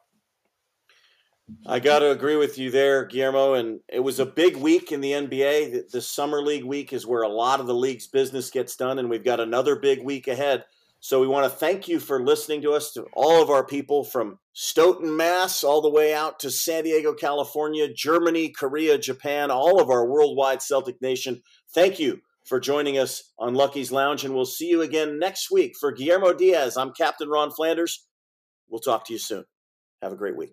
I 1.66 1.78
got 1.78 2.00
to 2.00 2.10
agree 2.10 2.36
with 2.36 2.58
you 2.58 2.70
there, 2.70 3.04
Guillermo. 3.04 3.54
And 3.54 3.80
it 3.88 4.00
was 4.00 4.18
a 4.18 4.26
big 4.26 4.56
week 4.56 4.92
in 4.92 5.00
the 5.00 5.12
NBA. 5.12 5.72
The, 5.72 5.84
the, 5.92 6.00
summer 6.00 6.42
league 6.42 6.64
week 6.64 6.92
is 6.92 7.06
where 7.06 7.22
a 7.22 7.28
lot 7.28 7.60
of 7.60 7.66
the 7.66 7.74
league's 7.74 8.06
business 8.06 8.50
gets 8.50 8.76
done, 8.76 8.98
and 8.98 9.08
we've 9.08 9.24
got 9.24 9.40
another 9.40 9.76
big 9.76 10.02
week 10.02 10.28
ahead. 10.28 10.64
So 11.02 11.20
we 11.20 11.26
want 11.26 11.50
to 11.50 11.58
thank 11.58 11.88
you 11.88 11.98
for 11.98 12.22
listening 12.22 12.60
to 12.62 12.72
us, 12.72 12.92
to 12.92 13.06
all 13.14 13.42
of 13.42 13.48
our 13.48 13.64
people 13.64 14.04
from 14.04 14.38
Stoughton, 14.52 15.16
Mass, 15.16 15.64
all 15.64 15.80
the 15.80 15.88
way 15.88 16.12
out 16.12 16.38
to 16.40 16.50
San 16.50 16.84
Diego, 16.84 17.14
California, 17.14 17.92
Germany, 17.92 18.50
Korea, 18.50 18.98
Japan, 18.98 19.50
all 19.50 19.80
of 19.80 19.88
our 19.88 20.06
worldwide 20.06 20.60
Celtic 20.60 21.00
Nation. 21.00 21.40
Thank 21.74 21.98
you 21.98 22.20
for 22.44 22.60
joining 22.60 22.98
us 22.98 23.32
on 23.38 23.54
Lucky's 23.54 23.92
Lounge, 23.92 24.24
and 24.24 24.34
we'll 24.34 24.44
see 24.44 24.66
you 24.66 24.82
again 24.82 25.18
next 25.18 25.50
week. 25.50 25.72
For 25.78 25.92
Guillermo 25.92 26.34
Diaz, 26.34 26.76
I'm 26.76 26.92
Captain 26.92 27.28
Ron 27.28 27.50
Flanders. 27.50 28.06
We'll 28.68 28.80
talk 28.80 29.06
to 29.06 29.12
you 29.12 29.18
soon. 29.18 29.44
Have 30.02 30.12
a 30.12 30.16
great 30.16 30.36
week. 30.36 30.52